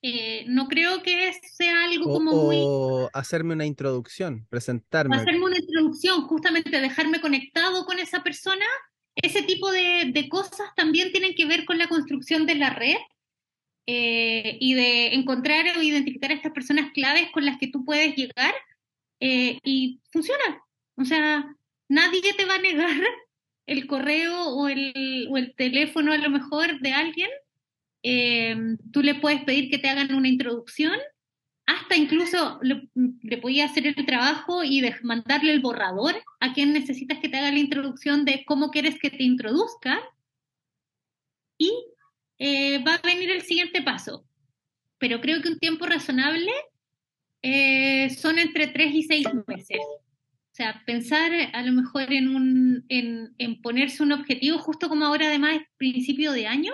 eh, 0.02 0.44
no 0.48 0.66
creo 0.66 1.02
que 1.02 1.32
sea 1.52 1.84
algo 1.84 2.12
como 2.12 2.32
muy... 2.32 2.56
O 2.60 3.10
hacerme 3.12 3.54
una 3.54 3.64
introducción, 3.64 4.46
presentarme. 4.50 5.16
Hacerme 5.16 5.44
una 5.44 5.58
introducción, 5.58 6.22
justamente 6.22 6.80
dejarme 6.80 7.20
conectado 7.20 7.84
con 7.86 7.98
esa 8.00 8.24
persona 8.24 8.64
ese 9.16 9.42
tipo 9.42 9.70
de, 9.70 10.28
cosas 10.28 10.68
también 10.76 11.10
tienen 11.10 11.34
que 11.34 11.46
ver 11.46 11.64
con 11.64 11.78
la 11.78 11.88
construcción 11.88 12.46
de 12.46 12.54
la 12.54 12.70
red 12.70 12.96
eh, 13.86 14.58
y 14.60 14.74
de 14.74 15.14
encontrar 15.14 15.64
o 15.76 15.82
identificar 15.82 16.30
a 16.30 16.34
estas 16.34 16.52
personas 16.52 16.92
claves 16.92 17.30
con 17.32 17.44
las 17.44 17.58
que 17.58 17.68
tú 17.68 17.84
puedes 17.84 18.14
llegar 18.14 18.54
eh, 19.20 19.58
y 19.64 20.00
funciona. 20.12 20.62
O 20.96 21.04
sea, 21.04 21.56
nadie 21.88 22.34
te 22.36 22.44
va 22.44 22.56
a 22.56 22.60
negar 22.60 23.00
el 23.66 23.86
correo 23.86 24.48
o 24.50 24.68
el, 24.68 25.28
o 25.30 25.38
el 25.38 25.54
teléfono 25.54 26.12
a 26.12 26.18
lo 26.18 26.30
mejor 26.30 26.80
de 26.80 26.92
alguien. 26.92 27.30
Eh, 28.02 28.56
tú 28.92 29.02
le 29.02 29.14
puedes 29.16 29.42
pedir 29.44 29.70
que 29.70 29.78
te 29.78 29.88
hagan 29.88 30.14
una 30.14 30.28
introducción 30.28 30.98
hasta 31.66 31.96
incluso 31.96 32.60
le, 32.62 32.88
podía 33.38 33.64
hacer 33.64 33.86
el 33.86 34.06
trabajo 34.06 34.62
y 34.62 34.82
mandarle 35.02 35.52
el 35.52 35.60
borrador 35.60 36.14
a 36.40 36.52
quien 36.52 36.72
necesitas 36.72 37.18
que 37.18 37.28
te 37.28 37.36
haga 37.36 37.50
la 37.50 37.58
introducción 37.58 38.24
de 38.24 38.44
cómo 38.44 38.70
quieres 38.70 38.98
que 39.00 39.10
te 39.10 39.24
introduzca. 39.24 40.00
Y 41.58 41.72
eh, 42.38 42.82
va 42.84 42.94
a 42.94 43.06
venir 43.06 43.30
el 43.30 43.42
siguiente 43.42 43.82
paso. 43.82 44.24
Pero 44.98 45.20
creo 45.20 45.42
que 45.42 45.48
un 45.48 45.58
tiempo 45.58 45.86
razonable 45.86 46.52
eh, 47.42 48.10
son 48.10 48.38
entre 48.38 48.68
tres 48.68 48.94
y 48.94 49.02
seis 49.02 49.26
meses. 49.46 49.80
O 49.80 50.54
sea, 50.56 50.82
pensar 50.86 51.32
a 51.52 51.62
lo 51.62 51.72
mejor 51.72 52.12
en, 52.12 52.34
un, 52.34 52.84
en, 52.88 53.60
ponerse 53.60 54.02
un 54.02 54.12
objetivo, 54.12 54.58
justo 54.58 54.88
como 54.88 55.04
ahora 55.04 55.26
además 55.26 55.56
es 55.56 55.62
principio 55.76 56.32
de 56.32 56.46
año, 56.46 56.72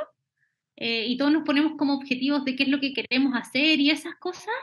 eh, 0.76 1.06
y 1.08 1.16
todos 1.16 1.32
nos 1.32 1.42
ponemos 1.44 1.72
como 1.76 1.94
objetivos 1.94 2.44
de 2.44 2.54
qué 2.54 2.62
es 2.62 2.68
lo 2.68 2.78
que 2.78 2.92
queremos 2.92 3.34
hacer 3.34 3.80
y 3.80 3.90
esas 3.90 4.14
cosas, 4.16 4.54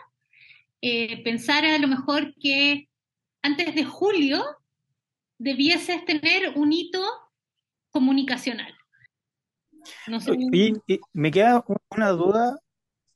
eh, 0.81 1.23
pensar 1.23 1.65
a 1.65 1.77
lo 1.77 1.87
mejor 1.87 2.33
que 2.39 2.89
antes 3.41 3.75
de 3.75 3.83
julio 3.83 4.43
debieses 5.37 6.05
tener 6.05 6.53
un 6.55 6.73
hito 6.73 7.03
comunicacional. 7.89 8.73
y, 10.47 10.73
me 11.13 11.31
queda 11.31 11.63
una 11.89 12.09
duda 12.09 12.59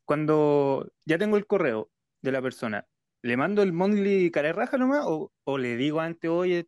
cuando 0.05 0.91
ya 1.05 1.17
tengo 1.17 1.37
el 1.37 1.45
correo 1.45 1.89
de 2.21 2.31
la 2.31 2.41
persona. 2.41 2.85
¿Le 3.21 3.37
mando 3.37 3.61
el 3.63 3.71
monthly 3.71 4.31
cara 4.31 4.51
raja 4.51 4.77
nomás 4.77 5.05
o, 5.05 5.31
o, 5.45 5.57
le 5.57 5.77
digo 5.77 6.01
antes, 6.01 6.29
oye, 6.29 6.67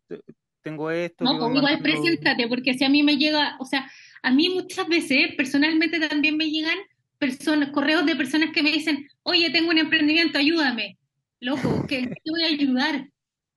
tengo 0.62 0.90
esto? 0.90 1.24
No, 1.24 1.38
pues 1.38 1.56
igual 1.56 1.82
preséntate, 1.82 2.48
porque 2.48 2.74
si 2.74 2.84
a 2.84 2.88
mí 2.88 3.02
me 3.02 3.16
llega, 3.16 3.56
o 3.60 3.66
sea, 3.66 3.90
a 4.22 4.30
mí 4.30 4.48
muchas 4.48 4.88
veces 4.88 5.34
personalmente 5.36 6.00
también 6.00 6.36
me 6.36 6.50
llegan 6.50 6.78
personas, 7.18 7.70
correos 7.70 8.06
de 8.06 8.16
personas 8.16 8.50
que 8.52 8.62
me 8.62 8.72
dicen, 8.72 9.08
oye, 9.22 9.50
tengo 9.50 9.70
un 9.70 9.78
emprendimiento, 9.78 10.38
ayúdame. 10.38 10.98
Loco, 11.40 11.86
¿qué 11.88 12.06
te 12.06 12.30
voy 12.30 12.42
a 12.42 12.48
ayudar? 12.48 13.08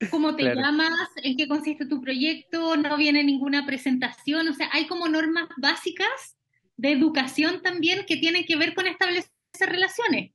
¿Cómo 0.10 0.36
te 0.36 0.44
llamas? 0.44 1.10
¿En 1.24 1.36
qué 1.36 1.48
consiste 1.48 1.86
tu 1.86 2.02
proyecto? 2.02 2.78
No 2.78 2.96
viene 2.96 3.24
ninguna 3.24 3.66
presentación. 3.66 4.48
O 4.48 4.54
sea, 4.54 4.70
hay 4.72 4.88
como 4.88 5.10
normas 5.10 5.50
básicas 5.58 6.38
de 6.78 6.92
educación 6.92 7.62
también 7.62 8.06
que 8.06 8.16
tienen 8.16 8.46
que 8.46 8.56
ver 8.56 8.74
con 8.74 8.88
establecer 8.88 9.30
relaciones. 9.60 10.32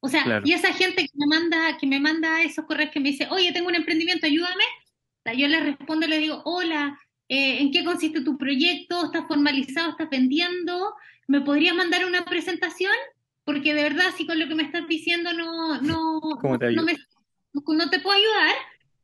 O 0.00 0.08
sea, 0.08 0.42
y 0.44 0.52
esa 0.52 0.72
gente 0.72 1.02
que 1.02 1.12
me 1.14 1.26
manda, 1.26 1.78
que 1.78 1.86
me 1.86 2.00
manda 2.00 2.42
esos 2.42 2.66
correos 2.66 2.90
que 2.90 3.00
me 3.00 3.10
dice, 3.10 3.28
oye, 3.30 3.52
tengo 3.52 3.68
un 3.68 3.74
emprendimiento, 3.74 4.26
ayúdame. 4.26 4.64
Yo 5.36 5.48
le 5.48 5.60
respondo, 5.60 6.06
le 6.06 6.18
digo, 6.18 6.42
hola, 6.44 6.98
eh, 7.28 7.60
¿en 7.60 7.70
qué 7.70 7.84
consiste 7.84 8.22
tu 8.22 8.36
proyecto? 8.36 9.04
¿Estás 9.04 9.26
formalizado? 9.28 9.90
¿Estás 9.90 10.10
vendiendo? 10.10 10.94
¿Me 11.30 11.42
podrías 11.42 11.76
mandar 11.76 12.04
una 12.06 12.24
presentación? 12.24 12.90
Porque 13.44 13.72
de 13.72 13.84
verdad, 13.84 14.06
si 14.16 14.26
con 14.26 14.36
lo 14.40 14.48
que 14.48 14.56
me 14.56 14.64
estás 14.64 14.88
diciendo 14.88 15.32
no, 15.32 15.80
no, 15.80 16.20
te 16.58 16.72
no, 16.72 16.82
me, 16.82 16.96
no, 17.52 17.88
te 17.88 18.00
puedo 18.00 18.18
ayudar 18.18 18.56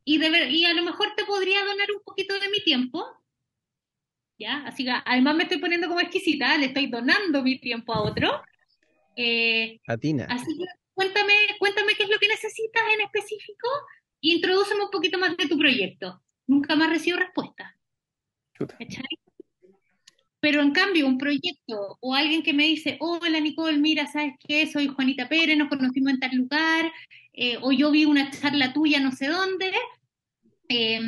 y, 0.03 0.17
de 0.17 0.49
y 0.49 0.65
a 0.65 0.73
lo 0.73 0.83
mejor 0.83 1.07
te 1.15 1.23
podría 1.23 1.63
donar 1.63 1.87
un 1.89 2.03
poquito 2.03 2.37
de 2.37 2.49
mi 2.49 2.61
tiempo. 2.65 3.05
¿Ya? 4.37 4.57
Así 4.67 4.83
que 4.83 4.91
además 5.05 5.37
me 5.37 5.43
estoy 5.43 5.59
poniendo 5.59 5.87
como 5.87 6.01
exquisita, 6.01 6.57
le 6.57 6.65
estoy 6.65 6.87
donando 6.87 7.43
mi 7.43 7.61
tiempo 7.61 7.93
a 7.93 8.01
otro. 8.01 8.41
Eh, 9.15 9.79
Atina. 9.87 10.27
Así 10.29 10.47
que 10.57 10.65
cuéntame, 10.93 11.33
cuéntame 11.59 11.93
qué 11.95 12.03
es 12.03 12.09
lo 12.09 12.19
que 12.19 12.27
necesitas 12.27 12.83
en 12.93 13.05
específico 13.05 13.69
e 14.21 14.33
introdúceme 14.33 14.83
un 14.83 14.91
poquito 14.91 15.17
más 15.17 15.37
de 15.37 15.47
tu 15.47 15.57
proyecto. 15.57 16.21
Nunca 16.45 16.75
más 16.75 16.89
recibo 16.89 17.19
respuesta. 17.19 17.73
Pero 20.39 20.61
en 20.61 20.71
cambio, 20.71 21.07
un 21.07 21.17
proyecto 21.17 21.97
o 21.99 22.13
alguien 22.13 22.43
que 22.43 22.53
me 22.53 22.65
dice, 22.65 22.97
hola 22.99 23.39
Nicole, 23.39 23.77
mira, 23.77 24.07
¿sabes 24.07 24.33
qué? 24.47 24.67
Soy 24.67 24.87
Juanita 24.87 25.27
Pérez, 25.27 25.57
nos 25.57 25.69
conocimos 25.69 26.13
en 26.13 26.19
tal 26.19 26.35
lugar, 26.35 26.91
eh, 27.33 27.57
o 27.61 27.71
yo 27.71 27.91
vi 27.91 28.05
una 28.05 28.29
charla 28.31 28.73
tuya 28.73 28.99
no 28.99 29.11
sé 29.11 29.27
dónde, 29.27 29.71
eh, 30.69 30.99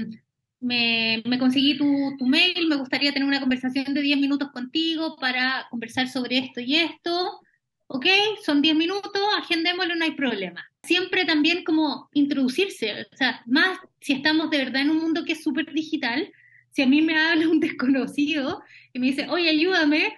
me, 0.60 1.22
me, 1.26 1.40
conseguí 1.40 1.78
tu, 1.78 2.16
tu, 2.18 2.26
mail, 2.26 2.68
me 2.68 2.76
gustaría 2.76 3.14
tener 3.14 3.28
una 3.28 3.40
conversación 3.40 3.94
de 3.94 4.02
10 4.02 4.20
minutos 4.20 4.52
contigo 4.52 5.16
para 5.18 5.68
conversar 5.70 6.10
sobre 6.10 6.40
esto 6.40 6.60
y 6.60 6.76
esto. 6.76 7.40
Ok, 7.88 8.06
son 8.46 8.62
10 8.62 8.76
minutos, 8.76 9.22
agendémoslo, 9.38 9.96
no 9.96 10.06
hay 10.06 10.12
problema. 10.12 10.64
Siempre 10.84 11.26
también 11.26 11.64
como 11.64 12.10
introducirse, 12.14 13.08
o 13.12 13.18
sea, 13.18 13.42
más 13.48 13.80
si 14.00 14.14
estamos 14.14 14.50
de 14.52 14.60
verdad 14.60 14.84
en 14.84 14.92
un 14.92 14.98
mundo 14.98 15.26
que 15.26 15.34
es 15.34 15.44
súper 15.44 15.74
digital, 15.74 16.32
si 16.72 16.82
a 16.82 16.88
mí 16.88 17.02
me 17.02 17.18
habla 17.18 17.50
un 17.50 17.60
desconocido 17.60 18.62
y 18.94 19.00
me 19.00 19.08
dice, 19.08 19.28
oye, 19.30 19.50
ayúdame, 19.50 20.18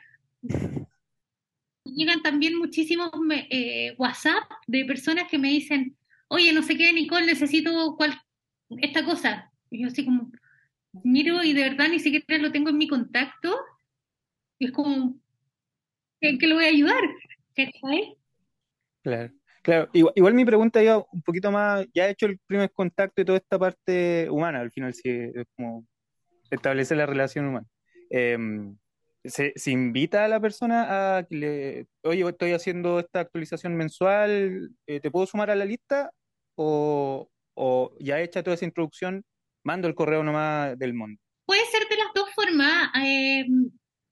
llegan 1.83 2.21
también 2.21 2.57
muchísimos 2.57 3.11
eh, 3.49 3.95
WhatsApp 3.97 4.43
de 4.67 4.85
personas 4.85 5.29
que 5.29 5.37
me 5.37 5.49
dicen, 5.49 5.97
oye, 6.27 6.53
no 6.53 6.61
sé 6.61 6.77
qué, 6.77 6.91
Nicole, 6.93 7.25
necesito 7.25 7.95
cual, 7.97 8.19
esta 8.77 9.03
cosa. 9.05 9.51
Y 9.69 9.81
yo 9.81 9.87
así 9.87 10.05
como, 10.05 10.31
miro 11.03 11.43
y 11.43 11.53
de 11.53 11.63
verdad 11.63 11.89
ni 11.89 11.99
siquiera 11.99 12.41
lo 12.41 12.51
tengo 12.51 12.69
en 12.69 12.77
mi 12.77 12.87
contacto. 12.87 13.57
Y 14.59 14.65
es 14.65 14.71
como, 14.71 15.19
¿en 16.21 16.37
qué 16.37 16.47
lo 16.47 16.55
voy 16.55 16.65
a 16.65 16.69
ayudar? 16.69 17.01
Claro. 19.03 19.33
Claro, 19.63 19.89
igual, 19.93 20.13
igual, 20.15 20.33
mi 20.33 20.43
pregunta 20.43 20.81
iba 20.81 21.05
un 21.11 21.21
poquito 21.21 21.51
más, 21.51 21.85
ya 21.93 22.07
he 22.07 22.11
hecho 22.11 22.25
el 22.25 22.39
primer 22.47 22.71
contacto 22.71 23.21
y 23.21 23.25
toda 23.25 23.37
esta 23.37 23.59
parte 23.59 24.27
humana, 24.27 24.59
al 24.59 24.71
final 24.71 24.91
sí, 24.91 25.07
es 25.07 25.45
como 25.55 25.85
establecer 26.51 26.97
la 26.97 27.07
relación 27.07 27.47
humana. 27.47 27.67
Eh, 28.09 28.37
se, 29.23 29.53
se, 29.55 29.71
invita 29.71 30.25
a 30.25 30.27
la 30.27 30.39
persona 30.39 31.17
a 31.17 31.23
que 31.23 31.35
le, 31.35 31.87
oye, 32.03 32.27
estoy 32.27 32.53
haciendo 32.53 32.99
esta 32.99 33.21
actualización 33.21 33.75
mensual, 33.75 34.71
eh, 34.87 34.99
¿te 34.99 35.11
puedo 35.11 35.25
sumar 35.27 35.51
a 35.51 35.55
la 35.55 35.65
lista? 35.65 36.11
O, 36.55 37.29
o, 37.53 37.95
ya 37.99 38.19
hecha 38.21 38.43
toda 38.43 38.55
esa 38.55 38.65
introducción, 38.65 39.23
mando 39.63 39.87
el 39.87 39.95
correo 39.95 40.23
nomás 40.23 40.77
del 40.77 40.93
mundo. 40.93 41.19
Puede 41.45 41.65
ser 41.65 41.87
de 41.87 41.97
las 41.97 42.13
dos 42.15 42.29
formas. 42.33 42.89
Eh, 43.03 43.45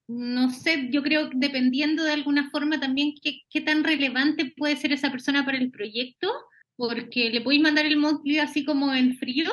no 0.07 0.49
sé, 0.49 0.89
yo 0.91 1.03
creo 1.03 1.29
dependiendo 1.33 2.03
de 2.03 2.13
alguna 2.13 2.49
forma 2.49 2.79
también 2.79 3.13
qué, 3.21 3.41
qué, 3.49 3.61
tan 3.61 3.83
relevante 3.83 4.53
puede 4.57 4.75
ser 4.75 4.91
esa 4.91 5.11
persona 5.11 5.45
para 5.45 5.57
el 5.57 5.71
proyecto, 5.71 6.31
porque 6.75 7.29
le 7.29 7.41
podéis 7.41 7.61
mandar 7.61 7.85
el 7.85 7.97
monthly 7.97 8.39
así 8.39 8.65
como 8.65 8.93
en 8.93 9.17
frío, 9.17 9.51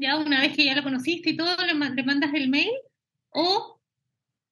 ya 0.00 0.16
una 0.16 0.40
vez 0.40 0.56
que 0.56 0.64
ya 0.64 0.74
lo 0.74 0.82
conociste 0.82 1.30
y 1.30 1.36
todo, 1.36 1.56
le, 1.64 1.74
mandas 1.74 2.32
el 2.34 2.48
mail, 2.48 2.70
o 3.30 3.80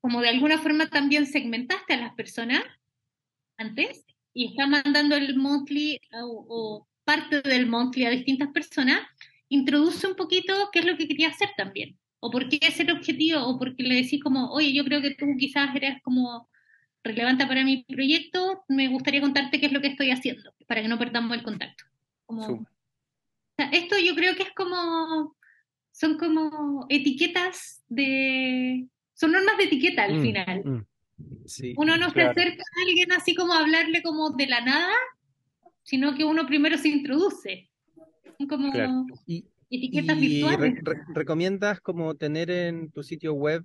como 0.01 0.21
de 0.21 0.29
alguna 0.29 0.59
forma 0.59 0.89
también 0.89 1.27
segmentaste 1.27 1.95
a 1.95 2.01
las 2.01 2.15
personas 2.15 2.63
antes 3.57 4.05
y 4.33 4.47
está 4.47 4.67
mandando 4.67 5.17
el 5.17 5.37
monthly 5.37 6.01
o, 6.13 6.47
o, 6.49 6.89
parte 7.05 7.41
del 7.41 7.67
monthly 7.67 8.05
a 8.05 8.11
distintas 8.11 8.49
personas, 8.49 9.01
introduce 9.49 10.07
un 10.07 10.15
poquito 10.15 10.53
qué 10.71 10.81
es 10.81 10.85
lo 10.85 10.97
que 10.99 11.09
quería 11.09 11.29
hacer 11.29 11.49
también, 11.57 11.99
o 12.21 12.31
por 12.31 12.51
qué 12.51 12.59
es 12.61 12.79
el 12.81 12.91
objetivo, 12.91 13.41
o 13.47 13.59
porque 13.59 13.83
le 13.83 13.95
decís 13.95 14.23
como, 14.23 14.51
oye, 14.53 14.75
yo 14.75 14.85
creo 14.85 15.01
que 15.01 15.15
tú 15.15 15.25
quizás 15.39 15.75
eres 15.75 16.03
como 16.03 16.51
relevante 17.03 17.47
para 17.47 17.65
mi 17.65 17.85
proyecto, 17.85 18.63
me 18.69 18.89
gustaría 18.89 19.23
contarte 19.23 19.59
qué 19.59 19.67
es 19.67 19.73
lo 19.73 19.81
que 19.81 19.89
estoy 19.89 20.11
haciendo, 20.11 20.53
para 20.67 20.83
que 20.83 20.89
no 20.89 20.99
perdamos 20.99 21.35
el 21.35 21.43
contacto. 21.43 21.85
Como, 22.27 22.47
o 22.47 22.67
sea, 23.57 23.71
esto 23.71 23.97
yo 23.99 24.15
creo 24.15 24.37
que 24.37 24.43
es 24.43 24.53
como, 24.53 25.35
son 25.99 26.17
como 26.17 26.87
etiquetas 26.89 27.83
de, 27.89 28.87
son 29.15 29.33
normas 29.33 29.59
de 29.59 29.65
etiqueta 29.65 30.05
al 30.05 30.19
Mm, 30.19 30.23
final. 30.23 30.63
mm, 30.65 30.87
sí, 31.45 31.75
Uno 31.77 31.97
no 31.97 32.11
se 32.11 32.23
acerca 32.23 32.63
a 32.63 32.83
alguien 32.87 33.11
así 33.13 33.35
como 33.35 33.53
a 33.53 33.59
hablarle 33.59 34.01
como 34.03 34.31
de 34.31 34.47
la 34.47 34.61
nada, 34.61 34.93
sino 35.83 36.15
que 36.15 36.25
uno 36.25 36.47
primero 36.47 36.79
se 36.79 36.89
introduce. 36.89 37.69
Son 38.39 38.47
como 38.47 38.71
Claro. 38.71 39.07
Y, 39.27 39.45
etiquetas 39.71 40.17
y 40.19 40.21
re- 40.21 40.29
virtuales. 40.29 40.85
re- 40.85 41.01
recomiendas 41.15 41.81
como 41.81 42.15
tener 42.15 42.49
en 42.51 42.93
tu 42.93 43.03
sitio 43.03 43.33
web 43.35 43.65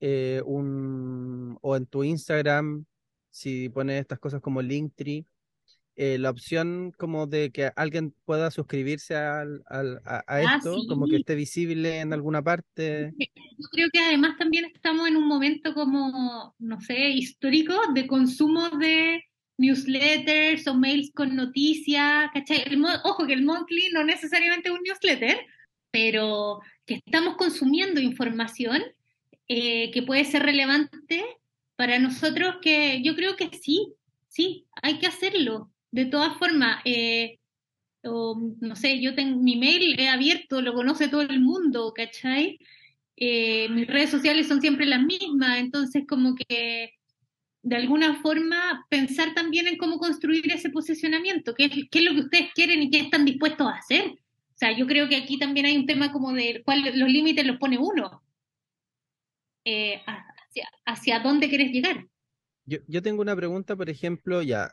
eh, 0.00 0.42
un 0.44 1.56
o 1.62 1.76
en 1.76 1.86
tu 1.86 2.02
Instagram, 2.02 2.84
si 3.30 3.68
pones 3.68 4.00
estas 4.00 4.18
cosas 4.18 4.40
como 4.40 4.60
Linktree, 4.62 5.24
eh, 5.98 6.18
la 6.18 6.30
opción 6.30 6.92
como 6.96 7.26
de 7.26 7.50
que 7.50 7.70
alguien 7.76 8.14
pueda 8.24 8.50
suscribirse 8.50 9.16
al, 9.16 9.62
al- 9.66 10.00
a, 10.04 10.24
a 10.26 10.42
Ah, 10.42 10.56
esto, 10.56 10.78
como 10.88 11.06
que 11.08 11.16
esté 11.16 11.34
visible 11.34 12.00
en 12.00 12.12
alguna 12.12 12.42
parte. 12.42 13.12
Yo 13.18 13.66
creo 13.72 13.88
que 13.92 13.98
además 13.98 14.36
también 14.38 14.64
estamos 14.66 15.08
en 15.08 15.16
un 15.16 15.26
momento 15.26 15.74
como, 15.74 16.54
no 16.58 16.80
sé, 16.80 17.10
histórico 17.10 17.74
de 17.94 18.06
consumo 18.06 18.70
de 18.78 19.24
newsletters 19.58 20.66
o 20.68 20.74
mails 20.74 21.10
con 21.14 21.34
noticias, 21.34 22.30
¿cachai? 22.32 22.62
El 22.66 22.82
ojo 23.04 23.26
que 23.26 23.32
el 23.32 23.42
monthly 23.44 23.90
no 23.92 24.04
necesariamente 24.04 24.68
es 24.68 24.74
un 24.74 24.82
newsletter, 24.84 25.38
pero 25.90 26.60
que 26.86 26.94
estamos 27.04 27.36
consumiendo 27.36 28.00
información 28.00 28.82
eh, 29.48 29.90
que 29.90 30.02
puede 30.02 30.24
ser 30.24 30.42
relevante 30.42 31.24
para 31.76 31.98
nosotros, 31.98 32.56
que 32.62 33.02
yo 33.02 33.14
creo 33.16 33.36
que 33.36 33.50
sí, 33.60 33.94
sí, 34.28 34.66
hay 34.82 34.98
que 34.98 35.06
hacerlo. 35.06 35.72
De 35.90 36.06
todas 36.06 36.36
formas, 36.38 36.80
eh, 36.84 37.38
o, 38.04 38.54
no 38.60 38.76
sé, 38.76 39.00
yo 39.00 39.14
tengo 39.14 39.40
mi 39.40 39.56
mail 39.56 39.98
he 39.98 40.08
abierto, 40.08 40.60
lo 40.62 40.74
conoce 40.74 41.08
todo 41.08 41.22
el 41.22 41.40
mundo, 41.40 41.92
¿cachai? 41.94 42.58
Eh, 43.16 43.68
mis 43.70 43.86
redes 43.86 44.10
sociales 44.10 44.46
son 44.46 44.60
siempre 44.60 44.86
las 44.86 45.02
mismas, 45.02 45.58
entonces 45.58 46.04
como 46.08 46.34
que 46.34 46.92
de 47.62 47.76
alguna 47.76 48.20
forma 48.22 48.86
pensar 48.88 49.34
también 49.34 49.66
en 49.66 49.76
cómo 49.76 49.98
construir 49.98 50.50
ese 50.52 50.70
posicionamiento, 50.70 51.54
qué 51.54 51.68
qué 51.68 51.98
es 51.98 52.04
lo 52.04 52.12
que 52.12 52.20
ustedes 52.20 52.52
quieren 52.54 52.82
y 52.82 52.90
qué 52.90 52.98
están 53.00 53.24
dispuestos 53.24 53.66
a 53.66 53.76
hacer. 53.76 54.10
O 54.10 54.58
sea, 54.58 54.76
yo 54.76 54.86
creo 54.86 55.08
que 55.08 55.16
aquí 55.16 55.38
también 55.38 55.66
hay 55.66 55.76
un 55.76 55.86
tema 55.86 56.12
como 56.12 56.32
de 56.32 56.62
cuál 56.64 56.82
los 56.82 57.08
límites 57.08 57.46
los 57.46 57.58
pone 57.58 57.78
uno. 57.78 58.22
Eh, 59.64 60.02
hacia, 60.06 60.68
hacia 60.86 61.20
dónde 61.20 61.48
quieres 61.48 61.70
llegar. 61.70 62.06
Yo, 62.64 62.78
yo 62.86 63.02
tengo 63.02 63.22
una 63.22 63.36
pregunta, 63.36 63.76
por 63.76 63.90
ejemplo, 63.90 64.42
ya, 64.42 64.72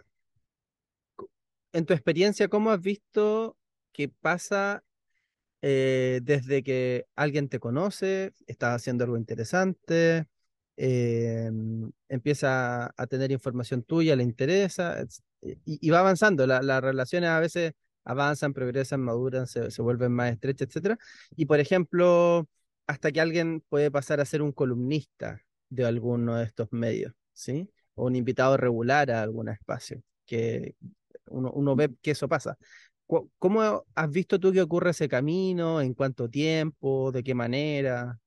en 1.75 1.85
tu 1.85 1.93
experiencia, 1.93 2.47
¿cómo 2.47 2.71
has 2.71 2.81
visto 2.81 3.57
que 3.91 4.09
pasa 4.09 4.83
eh, 5.61 6.21
desde 6.23 6.63
que 6.63 7.05
alguien 7.15 7.49
te 7.49 7.59
conoce, 7.59 8.33
estás 8.47 8.75
haciendo 8.75 9.03
algo 9.05 9.17
interesante, 9.17 10.27
eh, 10.77 11.51
empieza 12.09 12.93
a 12.97 13.07
tener 13.07 13.31
información 13.31 13.83
tuya, 13.83 14.15
le 14.15 14.23
interesa, 14.23 15.01
es- 15.01 15.23
y, 15.65 15.89
va 15.91 15.99
avanzando, 15.99 16.47
la- 16.47 16.61
las 16.61 16.81
relaciones 16.83 17.29
a 17.29 17.39
veces 17.39 17.73
avanzan, 18.03 18.53
progresan, 18.53 19.01
maduran, 19.01 19.47
se, 19.47 19.81
vuelven 19.81 20.11
más 20.11 20.31
estrechas, 20.33 20.67
etcétera. 20.69 20.97
Y 21.35 21.45
por 21.45 21.59
ejemplo, 21.59 22.47
hasta 22.87 23.11
que 23.11 23.21
alguien 23.21 23.61
puede 23.69 23.91
pasar 23.91 24.19
a 24.21 24.25
ser 24.25 24.41
un 24.41 24.51
columnista 24.51 25.41
de 25.69 25.85
alguno 25.85 26.35
de 26.37 26.45
estos 26.45 26.67
medios, 26.71 27.13
¿sí? 27.33 27.69
O 27.95 28.05
un 28.07 28.15
invitado 28.15 28.57
regular 28.57 29.11
a 29.11 29.21
algún 29.23 29.49
espacio, 29.49 30.01
que 30.25 30.75
uno, 31.27 31.51
uno 31.51 31.75
ve 31.75 31.89
que 32.01 32.11
eso 32.11 32.27
pasa. 32.27 32.57
¿Cómo 33.37 33.83
has 33.93 34.11
visto 34.11 34.39
tú 34.39 34.51
que 34.51 34.61
ocurre 34.61 34.91
ese 34.91 35.07
camino? 35.07 35.79
¿En 35.79 35.93
cuánto 35.93 36.29
tiempo? 36.29 37.11
¿De 37.11 37.23
qué 37.23 37.35
manera? 37.35 38.19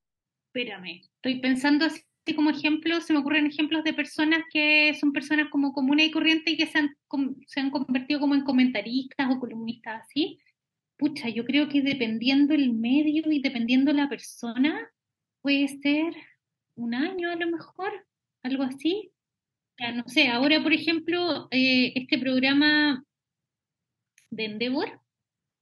Espérame, 0.46 1.02
estoy 1.16 1.40
pensando 1.40 1.84
así 1.84 2.02
como 2.34 2.50
ejemplos, 2.50 3.04
se 3.04 3.12
me 3.12 3.18
ocurren 3.20 3.46
ejemplos 3.46 3.82
de 3.84 3.94
personas 3.94 4.42
que 4.52 4.94
son 5.00 5.12
personas 5.12 5.48
como 5.50 5.72
comunes 5.72 6.08
y 6.08 6.10
corrientes 6.10 6.54
y 6.54 6.56
que 6.56 6.66
se 6.66 6.78
han, 6.78 6.96
se 7.46 7.60
han 7.60 7.70
convertido 7.70 8.20
como 8.20 8.34
en 8.34 8.44
comentaristas 8.44 9.28
o 9.30 9.40
columnistas 9.40 10.02
así. 10.02 10.38
Pucha, 10.96 11.28
yo 11.28 11.44
creo 11.44 11.68
que 11.68 11.80
dependiendo 11.80 12.54
el 12.54 12.72
medio 12.72 13.22
y 13.30 13.40
dependiendo 13.40 13.92
la 13.92 14.08
persona, 14.08 14.90
puede 15.40 15.68
ser 15.68 16.14
un 16.74 16.94
año 16.94 17.30
a 17.30 17.36
lo 17.36 17.50
mejor, 17.50 18.06
algo 18.42 18.62
así. 18.64 19.12
Ya, 19.78 19.92
no 19.92 20.08
sé, 20.08 20.28
ahora 20.28 20.62
por 20.62 20.72
ejemplo, 20.72 21.48
eh, 21.50 21.92
este 21.94 22.18
programa 22.18 23.04
de 24.30 24.44
Endeavor 24.44 25.00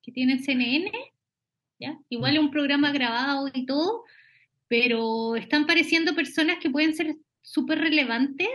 que 0.03 0.13
tiene 0.13 0.35
en 0.35 0.43
CNN, 0.43 0.91
¿ya? 1.79 1.99
Igual 2.09 2.35
es 2.35 2.41
un 2.41 2.51
programa 2.51 2.93
grabado 2.93 3.51
y 3.53 3.67
todo, 3.67 4.05
pero 4.69 5.37
están 5.37 5.65
apareciendo 5.65 6.15
personas 6.15 6.59
que 6.61 6.71
pueden 6.71 6.95
ser 6.95 7.17
súper 7.43 7.79
relevantes 7.79 8.49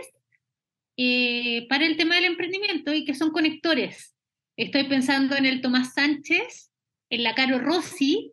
eh, 0.96 1.66
para 1.68 1.86
el 1.86 1.96
tema 1.96 2.16
del 2.16 2.24
emprendimiento 2.24 2.92
y 2.94 3.04
que 3.04 3.14
son 3.14 3.30
conectores. 3.30 4.14
Estoy 4.56 4.84
pensando 4.84 5.36
en 5.36 5.46
el 5.46 5.60
Tomás 5.60 5.94
Sánchez, 5.94 6.72
en 7.10 7.22
la 7.22 7.34
Caro 7.34 7.58
Rossi, 7.58 8.32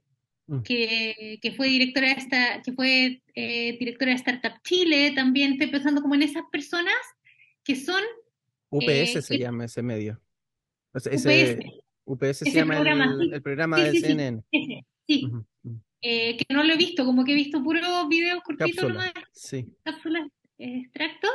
Mm. 0.50 0.64
que, 0.64 1.38
que 1.44 1.52
fue 1.52 1.68
directora 1.68 2.08
de 2.08 2.14
esta, 2.14 2.62
que 2.64 2.74
fue 2.74 3.22
eh, 3.36 3.78
directora 3.80 4.12
de 4.12 4.18
Startup 4.18 4.60
Chile, 4.64 5.12
también 5.14 5.54
estoy 5.54 5.68
pensando 5.68 6.02
como 6.02 6.16
en 6.16 6.24
esas 6.24 6.42
personas 6.52 6.96
que 7.64 7.76
son 7.76 8.02
UPS 8.72 8.90
Eh, 8.90 9.22
se 9.22 9.38
que- 9.38 9.44
ese 9.44 9.64
ese 9.66 9.82
medio. 9.84 10.22
O 10.94 11.00
sea, 11.00 11.12
ese 11.14 11.60
UPS 12.06 12.40
se 12.40 12.52
llama 12.52 12.76
el, 12.78 12.82
programa, 12.84 13.18
sí. 13.20 13.30
el 13.34 13.42
programa 13.42 13.78
Sí, 13.78 13.84
de 13.84 13.92
sí, 13.92 14.02
CNN. 14.02 14.44
sí, 15.08 15.28
eh, 16.02 16.38
que 16.38 16.54
no 16.54 16.64
lo 16.64 16.74
he 16.74 16.78
visto, 16.78 17.06
como 17.06 17.24
que 17.24 17.34
he 17.34 17.36
visto 17.36 17.64
puros 17.64 18.08
videos 18.10 18.42
cortitos 18.44 18.72
Cápsula. 18.76 18.94
nomás. 18.94 19.14
Sí. 19.34 19.66
cápsulas, 19.84 20.28
eh, 20.58 20.82
extractos, 20.86 21.32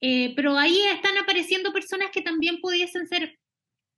eh, 0.00 0.32
pero 0.34 0.56
ahí 0.58 0.78
están 0.94 1.16
apareciendo 1.18 1.72
personas 1.72 2.10
que 2.10 2.22
también 2.22 2.60
pudiesen 2.60 3.06
ser 3.06 3.38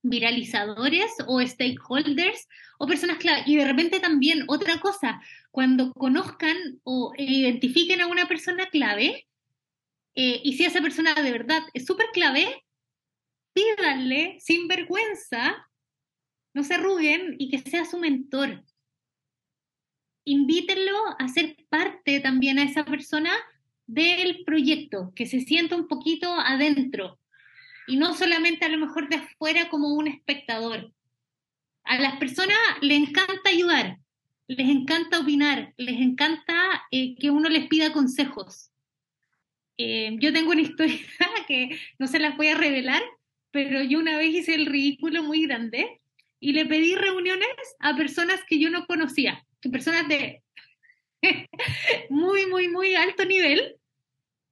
viralizadores 0.03 1.11
o 1.27 1.41
stakeholders 1.41 2.47
o 2.79 2.87
personas 2.87 3.17
clave. 3.19 3.43
Y 3.47 3.57
de 3.57 3.65
repente 3.65 4.01
también 4.01 4.45
otra 4.49 4.79
cosa, 4.81 5.21
cuando 5.51 5.93
conozcan 5.93 6.57
o 6.83 7.13
identifiquen 7.17 8.01
a 8.03 8.07
una 8.07 8.27
persona 8.29 8.67
clave, 8.67 9.27
eh, 10.15 10.41
y 10.45 10.55
si 10.55 10.65
esa 10.65 10.81
persona 10.81 11.15
de 11.15 11.33
verdad 11.33 11.63
es 11.73 11.87
súper 11.87 12.07
clave, 12.13 12.65
pídanle 13.53 14.39
sin 14.41 14.69
vergüenza, 14.69 15.69
no 16.55 16.63
se 16.63 16.75
arruguen 16.75 17.37
y 17.39 17.51
que 17.51 17.59
sea 17.59 17.85
su 17.85 17.99
mentor. 17.99 18.65
Invítenlo 20.25 20.97
a 21.19 21.29
ser 21.29 21.57
parte 21.69 22.21
también 22.21 22.59
a 22.59 22.63
esa 22.63 22.85
persona 22.85 23.33
del 23.87 24.45
proyecto, 24.45 25.13
que 25.15 25.27
se 25.27 25.41
sienta 25.41 25.77
un 25.77 25.89
poquito 25.89 26.33
adentro 26.33 27.19
y 27.87 27.97
no 27.97 28.15
solamente 28.15 28.65
a 28.65 28.69
lo 28.69 28.79
mejor 28.79 29.09
de 29.09 29.17
afuera 29.17 29.69
como 29.69 29.95
un 29.95 30.09
espectador. 30.09 30.93
A 31.85 31.99
las 31.99 32.19
personas 32.19 32.57
les 32.81 33.09
encanta 33.09 33.51
ayudar, 33.51 33.99
les 34.47 34.69
encanta 34.69 35.21
opinar, 35.21 35.75
les 35.77 36.01
encanta 36.01 36.85
eh, 36.91 37.15
que 37.17 37.31
uno 37.31 37.49
les 37.49 37.69
pida 37.69 37.93
consejos. 37.93 38.71
Eh, 39.77 40.17
yo 40.21 40.33
tengo 40.33 40.53
una 40.53 40.63
historia 40.63 40.99
que 41.49 41.79
no 41.99 42.07
se 42.07 42.19
las 42.19 42.37
voy 42.37 42.49
a 42.49 42.57
revelar, 42.57 43.03
pero 43.51 43.83
yo 43.83 43.99
una 43.99 44.19
vez 44.19 44.35
hice 44.35 44.55
el 44.55 44.67
ridículo 44.67 45.23
muy 45.23 45.47
grande 45.47 46.01
y 46.41 46.53
le 46.53 46.67
pedí 46.67 46.95
reuniones 46.95 47.49
a 47.81 47.97
personas 47.97 48.41
que 48.49 48.59
yo 48.59 48.71
no 48.71 48.87
conocía, 48.87 49.45
personas 49.73 50.07
de 50.09 50.43
muy, 52.11 52.47
muy, 52.47 52.69
muy 52.69 52.95
alto 52.95 53.25
nivel, 53.25 53.77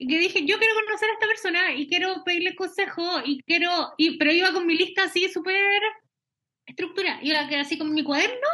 y 0.02 0.08
que 0.08 0.18
dije, 0.18 0.44
yo 0.44 0.58
quiero 0.58 0.74
conocer 0.74 1.10
a 1.10 1.12
esta 1.12 1.26
persona 1.28 1.74
y 1.76 1.86
quiero 1.86 2.24
pedirle 2.24 2.56
consejo 2.56 3.20
y 3.24 3.40
quiero, 3.44 3.92
y, 3.96 4.18
pero 4.18 4.32
iba 4.32 4.52
con 4.52 4.66
mi 4.66 4.76
lista 4.76 5.04
así 5.04 5.28
súper 5.28 5.80
estructurada, 6.66 7.20
iba 7.22 7.38
así 7.60 7.78
con 7.78 7.94
mi 7.94 8.02
cuaderno, 8.02 8.48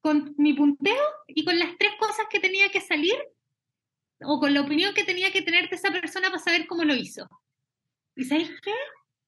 con 0.00 0.32
mi 0.38 0.52
punteo 0.52 1.02
y 1.26 1.44
con 1.44 1.58
las 1.58 1.76
tres 1.76 1.90
cosas 1.98 2.26
que 2.30 2.38
tenía 2.38 2.68
que 2.68 2.80
salir 2.80 3.16
o 4.20 4.40
con 4.40 4.54
la 4.54 4.62
opinión 4.62 4.94
que 4.94 5.04
tenía 5.04 5.30
que 5.32 5.42
tener 5.42 5.68
de 5.68 5.76
esa 5.76 5.90
persona 5.90 6.28
para 6.28 6.42
saber 6.42 6.66
cómo 6.66 6.84
lo 6.84 6.94
hizo. 6.94 7.28
¿Y 8.14 8.24
sabéis 8.24 8.50
qué? 8.62 8.72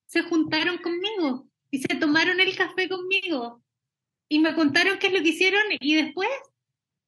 Se 0.07 0.22
juntaron 0.22 0.78
conmigo 0.78 1.49
y 1.70 1.80
se 1.80 1.97
tomaron 1.97 2.41
el 2.41 2.57
café 2.57 2.89
conmigo 2.89 3.62
y 4.28 4.39
me 4.39 4.55
contaron 4.55 4.99
qué 4.99 5.09
es 5.09 5.12
lo 5.12 5.20
que 5.20 5.28
hicieron 5.28 5.62
y 5.80 5.95
después, 5.95 6.28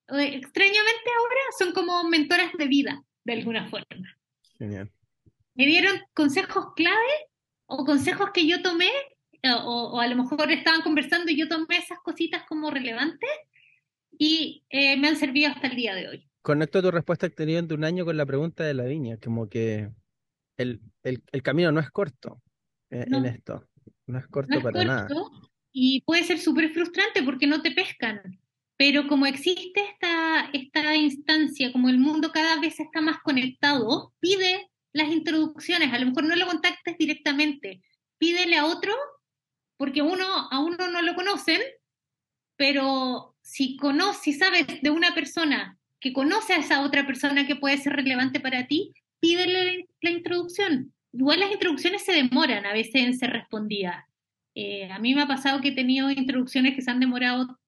eh, 0.09 0.35
extrañamente 0.35 1.11
ahora, 1.18 1.41
son 1.59 1.72
como 1.72 2.05
mentoras 2.05 2.53
de 2.53 2.66
vida, 2.66 3.03
de 3.24 3.33
alguna 3.33 3.68
forma. 3.68 4.18
Genial. 4.59 4.91
Me 5.55 5.66
dieron 5.66 6.01
consejos 6.14 6.74
clave 6.76 7.28
o 7.66 7.85
consejos 7.85 8.31
que 8.33 8.47
yo 8.47 8.62
tomé 8.62 8.91
o, 9.43 9.93
o, 9.95 10.01
a 10.01 10.07
lo 10.07 10.16
mejor 10.16 10.51
estaban 10.51 10.83
conversando 10.83 11.31
y 11.31 11.37
yo 11.37 11.49
tomé 11.49 11.78
esas 11.78 11.99
cositas 12.01 12.45
como 12.47 12.70
relevantes 12.70 13.31
y 14.18 14.64
eh, 14.68 14.97
me 14.99 15.09
han 15.09 15.16
servido 15.16 15.51
hasta 15.51 15.68
el 15.68 15.76
día 15.76 15.95
de 15.95 16.09
hoy. 16.09 16.30
Conecto 16.43 16.82
tu 16.82 16.91
respuesta 16.91 17.28
que 17.28 17.34
tenido 17.34 17.62
de 17.62 17.74
un 17.74 17.84
año 17.84 18.05
con 18.05 18.16
la 18.16 18.26
pregunta 18.26 18.64
de 18.64 18.74
la 18.74 18.84
viña, 18.84 19.18
como 19.18 19.49
que 19.49 19.91
el, 20.57 20.80
el, 21.03 21.22
el 21.32 21.43
camino 21.43 21.70
no 21.72 21.80
es 21.80 21.91
corto 21.91 22.43
eh, 22.91 23.05
No. 23.09 23.18
en 23.18 23.26
esto, 23.26 23.68
no 24.07 24.18
es 24.18 24.26
corto 24.28 24.49
No 24.51 24.59
es 24.59 24.62
para 24.64 24.84
nada. 24.84 25.09
y 25.72 26.01
puede 26.03 26.24
ser 26.24 26.38
súper 26.38 26.70
frustrante 26.72 27.22
porque 27.22 27.47
no 27.47 27.62
te 27.62 27.72
pescan. 27.72 28.41
Pero 28.76 29.07
como 29.09 29.26
existe 29.26 29.80
esta, 29.80 30.49
esta 30.55 30.97
instancia, 30.97 31.70
como 31.70 31.91
el 31.91 31.99
mundo 31.99 32.32
cada 32.32 32.59
vez 32.61 32.80
está 32.80 33.03
más 33.03 33.18
conectado, 33.22 34.14
pide 34.20 34.70
las 34.95 35.09
introducciones. 35.09 35.93
A 35.93 35.99
lo 35.99 36.07
mejor 36.07 36.24
no 36.24 36.34
lo 36.34 36.47
contactes 36.47 36.97
directamente, 36.97 37.82
pídele 38.16 38.57
a 38.57 38.64
otro, 38.64 38.95
porque 39.76 40.01
uno, 40.01 40.24
a 40.51 40.59
uno 40.61 40.88
no 40.91 41.03
lo 41.03 41.14
conocen, 41.14 41.61
pero 42.57 43.36
si, 43.43 43.76
conoces, 43.76 44.22
si 44.22 44.32
sabes 44.32 44.66
de 44.82 44.91
una 44.91 45.14
persona 45.14 45.78
que 46.01 46.13
conoce 46.13 46.55
a 46.55 46.59
esa 46.59 46.83
otra 46.83 47.07
persona 47.07 47.47
que 47.47 47.57
puede 47.57 47.79
ser 47.79 47.93
relevante 47.95 48.41
para 48.41 48.67
ti, 48.67 48.93
pídele 49.21 49.87
la 50.01 50.11
introducción. 50.11 50.93
Igual 51.13 51.41
las 51.41 51.53
introducciones 51.53 52.05
se 52.05 52.13
demoran 52.13 52.65
a 52.67 52.73
veces 52.73 52.95
en 52.97 53.19
ser 53.19 53.31
respondidas. 53.31 54.05
Eh, 54.55 54.91
a 54.91 54.99
mí 54.99 55.15
me 55.15 55.23
ha 55.23 55.29
pasado 55.29 55.61
que 55.61 55.69
he 55.69 55.75
tenido 55.75 56.11
introducciones 56.11 56.75
que 56.75 56.83
se 56.83 56.91
han 56.91 57.01
demorado 57.01 57.60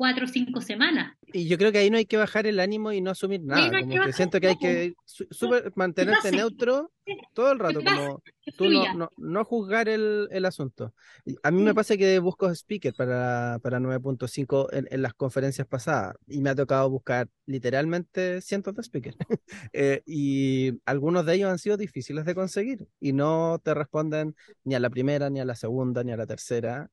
cuatro 0.00 0.24
o 0.24 0.28
cinco 0.28 0.62
semanas. 0.62 1.12
Y 1.30 1.46
yo 1.46 1.58
creo 1.58 1.72
que 1.72 1.76
ahí 1.76 1.90
no 1.90 1.98
hay 1.98 2.06
que 2.06 2.16
bajar 2.16 2.46
el 2.46 2.58
ánimo 2.58 2.90
y 2.90 3.02
no 3.02 3.10
asumir 3.10 3.42
nada, 3.42 3.66
no 3.70 3.80
como 3.80 3.92
que 3.92 4.00
que 4.06 4.12
siento 4.14 4.40
que 4.40 4.46
hay 4.48 4.56
que 4.56 4.94
su- 5.04 5.26
súper 5.30 5.70
mantenerte 5.76 6.16
pase. 6.22 6.32
neutro 6.32 6.90
todo 7.34 7.52
el 7.52 7.58
rato, 7.58 7.82
como 7.84 8.22
tú 8.56 8.70
no, 8.70 8.94
no, 8.94 9.10
no 9.18 9.44
juzgar 9.44 9.90
el, 9.90 10.26
el 10.30 10.46
asunto. 10.46 10.94
A 11.42 11.50
mí 11.50 11.62
me 11.62 11.74
pasa 11.74 11.98
que 11.98 12.18
busco 12.18 12.48
speaker 12.50 12.94
para, 12.94 13.58
para 13.62 13.78
9.5 13.78 14.72
en, 14.72 14.88
en 14.90 15.02
las 15.02 15.12
conferencias 15.12 15.66
pasadas 15.66 16.16
y 16.26 16.40
me 16.40 16.48
ha 16.48 16.54
tocado 16.54 16.88
buscar 16.88 17.28
literalmente 17.44 18.40
cientos 18.40 18.74
de 18.74 18.82
speakers. 18.82 19.16
Eh, 19.72 20.02
y 20.06 20.80
algunos 20.86 21.26
de 21.26 21.34
ellos 21.34 21.50
han 21.50 21.58
sido 21.58 21.76
difíciles 21.76 22.24
de 22.24 22.34
conseguir 22.34 22.88
y 23.00 23.12
no 23.12 23.60
te 23.62 23.74
responden 23.74 24.34
ni 24.64 24.74
a 24.74 24.80
la 24.80 24.88
primera, 24.88 25.28
ni 25.28 25.40
a 25.40 25.44
la 25.44 25.54
segunda, 25.54 26.02
ni 26.02 26.12
a 26.12 26.16
la 26.16 26.26
tercera. 26.26 26.88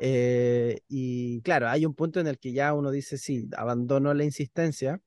Eh, 0.00 0.80
y 0.88 1.42
claro, 1.42 1.68
hay 1.68 1.84
un 1.86 1.94
punto 1.94 2.20
en 2.20 2.26
el 2.26 2.38
que 2.38 2.52
ya 2.52 2.72
uno 2.74 2.90
dice, 2.90 3.18
sí, 3.18 3.48
abandono 3.56 4.14
la 4.14 4.24
insistencia. 4.24 5.00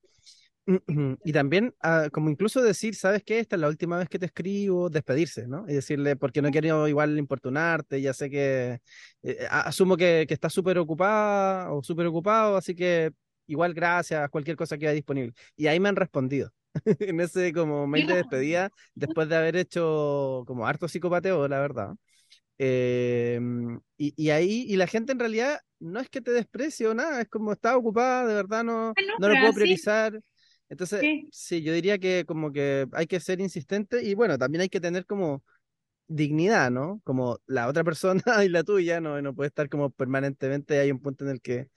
Y 1.25 1.33
también, 1.33 1.75
ah, 1.81 2.09
como 2.11 2.29
incluso 2.29 2.61
decir, 2.61 2.95
¿sabes 2.95 3.23
qué? 3.25 3.39
Esta 3.39 3.55
es 3.57 3.61
la 3.61 3.67
última 3.67 3.97
vez 3.97 4.07
que 4.09 4.19
te 4.19 4.27
escribo, 4.27 4.89
despedirse, 4.89 5.47
¿no? 5.47 5.65
Y 5.67 5.73
decirle, 5.73 6.15
porque 6.15 6.41
no 6.41 6.51
quiero 6.51 6.87
igual 6.87 7.17
importunarte, 7.17 8.01
ya 8.01 8.13
sé 8.13 8.29
que 8.29 8.79
eh, 9.23 9.47
asumo 9.49 9.97
que, 9.97 10.25
que 10.27 10.33
estás 10.33 10.53
súper 10.53 10.77
ocupada 10.77 11.71
o 11.73 11.83
súper 11.83 12.07
ocupado, 12.07 12.55
así 12.57 12.75
que 12.75 13.11
igual 13.47 13.73
gracias, 13.73 14.29
cualquier 14.29 14.55
cosa 14.57 14.77
queda 14.77 14.91
disponible. 14.91 15.33
Y 15.57 15.67
ahí 15.67 15.79
me 15.79 15.89
han 15.89 15.95
respondido. 15.95 16.51
En 16.99 17.19
ese 17.19 17.53
como 17.53 17.87
mail 17.87 18.07
de 18.07 18.15
despedida, 18.15 18.71
después 18.95 19.29
de 19.29 19.35
haber 19.35 19.55
hecho 19.57 20.43
como 20.47 20.65
harto 20.67 20.87
psicopateo, 20.87 21.47
la 21.47 21.59
verdad. 21.59 21.95
Eh, 22.57 23.39
y, 23.97 24.13
y 24.15 24.29
ahí, 24.29 24.65
y 24.67 24.75
la 24.75 24.87
gente 24.87 25.11
en 25.11 25.19
realidad 25.19 25.59
no 25.79 25.99
es 25.99 26.09
que 26.09 26.21
te 26.21 26.31
desprecie 26.31 26.87
o 26.87 26.93
nada, 26.93 27.21
es 27.21 27.27
como 27.29 27.51
está 27.53 27.75
ocupada, 27.77 28.25
de 28.27 28.33
verdad 28.35 28.63
no, 28.63 28.93
no 29.19 29.29
lo 29.29 29.35
puedo 29.35 29.53
priorizar. 29.53 30.19
Entonces, 30.69 31.01
Sí. 31.01 31.29
sí, 31.31 31.61
yo 31.61 31.73
diría 31.73 31.97
que 31.99 32.25
como 32.25 32.51
que 32.51 32.87
hay 32.93 33.07
que 33.07 33.19
ser 33.19 33.41
insistente 33.41 34.03
y 34.03 34.13
bueno, 34.15 34.37
también 34.37 34.61
hay 34.61 34.69
que 34.69 34.79
tener 34.79 35.05
como 35.05 35.43
dignidad, 36.07 36.71
¿no? 36.71 37.01
Como 37.03 37.39
la 37.47 37.67
otra 37.67 37.83
persona 37.83 38.21
y 38.45 38.49
la 38.49 38.63
tuya, 38.63 39.01
no, 39.01 39.21
no 39.21 39.33
puede 39.33 39.47
estar 39.49 39.69
como 39.69 39.89
permanentemente, 39.89 40.79
hay 40.79 40.91
un 40.91 40.99
punto 41.01 41.25
en 41.25 41.31
el 41.31 41.41
que 41.41 41.69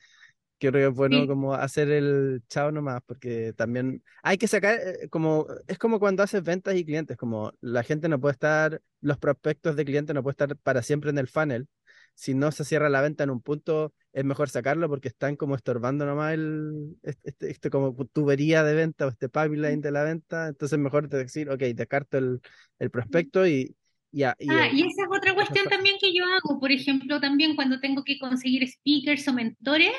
creo 0.58 0.72
que 0.72 0.86
es 0.86 0.94
bueno 0.94 1.20
Sí. 1.22 1.26
como 1.26 1.54
hacer 1.54 1.90
el 1.90 2.42
chao 2.48 2.72
nomás, 2.72 3.00
porque 3.06 3.52
también 3.54 4.02
hay 4.22 4.38
que 4.38 4.48
sacar, 4.48 4.78
eh, 4.80 5.08
como, 5.10 5.46
es 5.66 5.78
como 5.78 5.98
cuando 6.00 6.22
haces 6.22 6.42
ventas 6.42 6.74
y 6.76 6.84
clientes, 6.84 7.16
como 7.16 7.52
la 7.60 7.82
gente 7.82 8.08
no 8.08 8.20
puede 8.20 8.32
estar, 8.32 8.80
los 9.00 9.18
prospectos 9.18 9.76
de 9.76 9.84
clientes 9.84 10.14
no 10.14 10.22
puede 10.22 10.32
estar 10.32 10.56
para 10.58 10.82
siempre 10.82 11.10
en 11.10 11.18
el 11.18 11.28
funnel. 11.28 11.68
Si 12.14 12.34
no 12.34 12.50
se 12.52 12.64
cierra 12.64 12.88
la 12.88 13.02
venta 13.02 13.24
en 13.24 13.30
un 13.30 13.42
punto, 13.42 13.92
es 14.12 14.24
mejor 14.24 14.48
sacarlo 14.48 14.88
porque 14.88 15.08
están 15.08 15.36
como 15.36 15.54
estorbando 15.54 16.06
nomás 16.06 16.32
el, 16.34 16.96
este, 17.02 17.50
este- 17.50 17.70
como 17.70 17.94
tubería 18.06 18.62
de 18.64 18.74
venta 18.74 19.06
o 19.06 19.10
este 19.10 19.28
pipeline 19.28 19.80
de 19.82 19.90
la 19.90 20.02
venta. 20.04 20.48
Entonces, 20.48 20.78
mejor 20.78 21.08
decir, 21.08 21.50
ok, 21.50 21.60
descarto 21.74 22.16
el, 22.18 22.40
el 22.78 22.90
prospecto 22.90 23.46
y, 23.46 23.76
y, 24.12 24.22
a- 24.22 24.34
y, 24.38 24.48
Ah, 24.48 24.68
y 24.72 24.80
esa 24.82 25.02
es 25.02 25.08
otra 25.10 25.34
cuestión 25.34 25.68
también 25.68 25.96
que 26.00 26.12
yo 26.14 26.24
hago. 26.24 26.60
Por 26.60 26.70
ejemplo, 26.72 27.20
también 27.20 27.56
cuando 27.56 27.80
tengo 27.80 28.04
que 28.04 28.18
conseguir 28.18 28.66
speakers 28.68 29.26
o 29.28 29.32
mentores, 29.32 29.92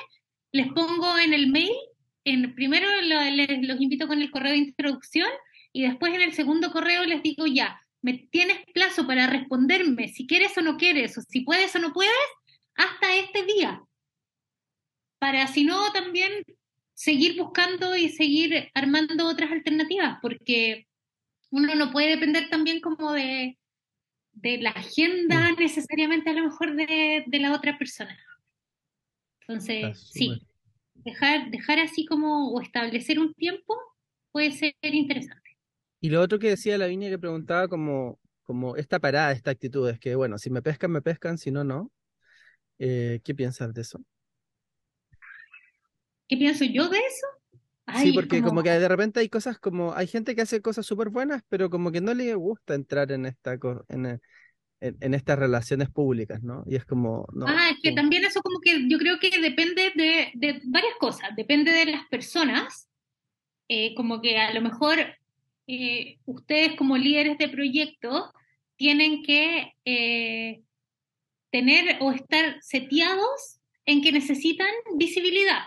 les 0.52 0.68
pongo 0.74 1.18
en 1.18 1.34
el 1.34 1.48
mail, 1.48 1.74
en, 2.24 2.54
primero 2.56 2.88
lo- 3.02 3.22
les- 3.32 3.68
los 3.68 3.80
invito 3.82 4.08
con 4.08 4.22
el 4.22 4.32
correo 4.32 4.52
de 4.52 4.58
introducción 4.60 5.30
y 5.74 5.84
después 5.84 6.14
en 6.14 6.22
el 6.22 6.34
segundo 6.34 6.72
correo 6.72 7.06
les 7.06 7.22
digo 7.22 7.46
ya, 7.48 7.80
me 8.02 8.14
tienes 8.32 8.60
plazo 8.74 9.06
para 9.08 9.28
responderme 9.28 10.08
si 10.10 10.26
quieres 10.28 10.58
o 10.58 10.62
no 10.62 10.78
quieres, 10.78 11.18
o 11.18 11.22
si 11.22 11.42
puedes 11.42 11.76
o 11.76 11.80
no 11.80 11.94
puedes, 11.94 12.12
hasta 12.76 13.16
este 13.16 13.44
día. 13.44 13.82
Para 15.20 15.48
si 15.48 15.64
no 15.64 15.92
también 15.94 16.32
seguir 16.94 17.38
buscando 17.38 17.96
y 17.96 18.10
seguir 18.10 18.70
armando 18.74 19.28
otras 19.28 19.52
alternativas, 19.52 20.18
porque 20.22 20.88
uno 21.50 21.76
no 21.76 21.92
puede 21.92 22.10
depender 22.10 22.50
también 22.50 22.82
como 22.82 23.14
de, 23.14 23.58
de 24.34 24.58
la 24.60 24.72
agenda 24.72 25.52
necesariamente 25.58 26.30
a 26.30 26.34
lo 26.34 26.44
mejor 26.44 26.76
de, 26.76 27.24
de 27.26 27.40
la 27.40 27.54
otra 27.54 27.78
persona. 27.78 28.18
Entonces, 29.48 30.10
sí, 30.12 30.46
dejar, 30.96 31.50
dejar 31.52 31.80
así 31.80 32.06
como 32.06 32.52
o 32.52 32.62
establecer 32.62 33.20
un 33.20 33.34
tiempo 33.34 33.76
puede 34.32 34.52
ser 34.52 34.76
interesante. 34.82 35.58
Y 36.02 36.10
lo 36.10 36.22
otro 36.22 36.38
que 36.38 36.50
decía 36.50 36.78
Lavinia 36.78 37.10
que 37.10 37.18
preguntaba 37.18 37.68
como, 37.68 38.20
como 38.44 38.76
esta 38.76 39.00
parada, 39.00 39.32
esta 39.32 39.52
actitud, 39.52 39.90
es 39.90 40.00
que 40.00 40.16
bueno, 40.16 40.38
si 40.38 40.50
me 40.50 40.62
pescan, 40.62 40.92
me 40.92 41.02
pescan, 41.02 41.38
si 41.38 41.52
no, 41.52 41.64
no. 41.64 41.92
Eh, 42.80 43.22
¿qué 43.24 43.34
piensas 43.34 43.74
de 43.74 43.82
eso? 43.82 44.04
¿Qué 46.28 46.38
pienso 46.38 46.66
yo 46.66 46.90
de 46.90 46.98
eso? 46.98 47.28
Sí, 48.02 48.12
porque 48.12 48.42
como... 48.42 48.62
que 48.64 48.70
de 48.72 48.88
repente 48.88 49.22
hay 49.22 49.30
cosas 49.30 49.60
como, 49.60 49.94
hay 49.94 50.08
gente 50.08 50.36
que 50.36 50.42
hace 50.42 50.62
cosas 50.62 50.86
súper 50.86 51.10
buenas, 51.10 51.42
pero 51.48 51.70
como 51.70 51.92
que 51.92 52.02
no 52.02 52.14
le 52.14 52.36
gusta 52.36 52.76
entrar 52.76 53.12
en 53.14 53.26
esta 53.26 53.58
en, 53.88 54.22
en, 54.80 55.14
estas 55.14 55.40
relaciones 55.40 55.90
públicas, 55.90 56.44
¿no? 56.44 56.64
Y 56.68 56.76
es 56.76 56.86
como... 56.86 57.28
No, 57.34 57.46
ah, 57.48 57.70
es 57.72 57.78
que 57.82 57.92
también 57.92 58.26
eso 58.26 58.42
como 58.42 58.60
que 58.60 58.88
yo 58.88 58.98
creo 58.98 59.20
que 59.20 59.30
depende 59.40 59.92
de, 59.96 60.32
de 60.34 60.62
varias 60.66 60.96
cosas, 61.00 61.30
depende 61.36 61.72
de 61.72 61.86
las 61.86 62.06
personas, 62.08 62.88
eh, 63.70 63.94
como 63.96 64.22
que 64.22 64.38
a 64.38 64.54
lo 64.54 64.62
mejor 64.62 65.00
eh, 65.68 66.18
ustedes 66.26 66.76
como 66.76 66.98
líderes 66.98 67.38
de 67.38 67.50
proyectos 67.50 68.32
tienen 68.78 69.24
que 69.24 69.74
eh, 69.84 70.62
tener 71.52 71.98
o 72.00 72.12
estar 72.12 72.58
seteados 72.62 73.60
en 73.86 74.02
que 74.02 74.12
necesitan 74.12 74.70
visibilidad. 74.96 75.64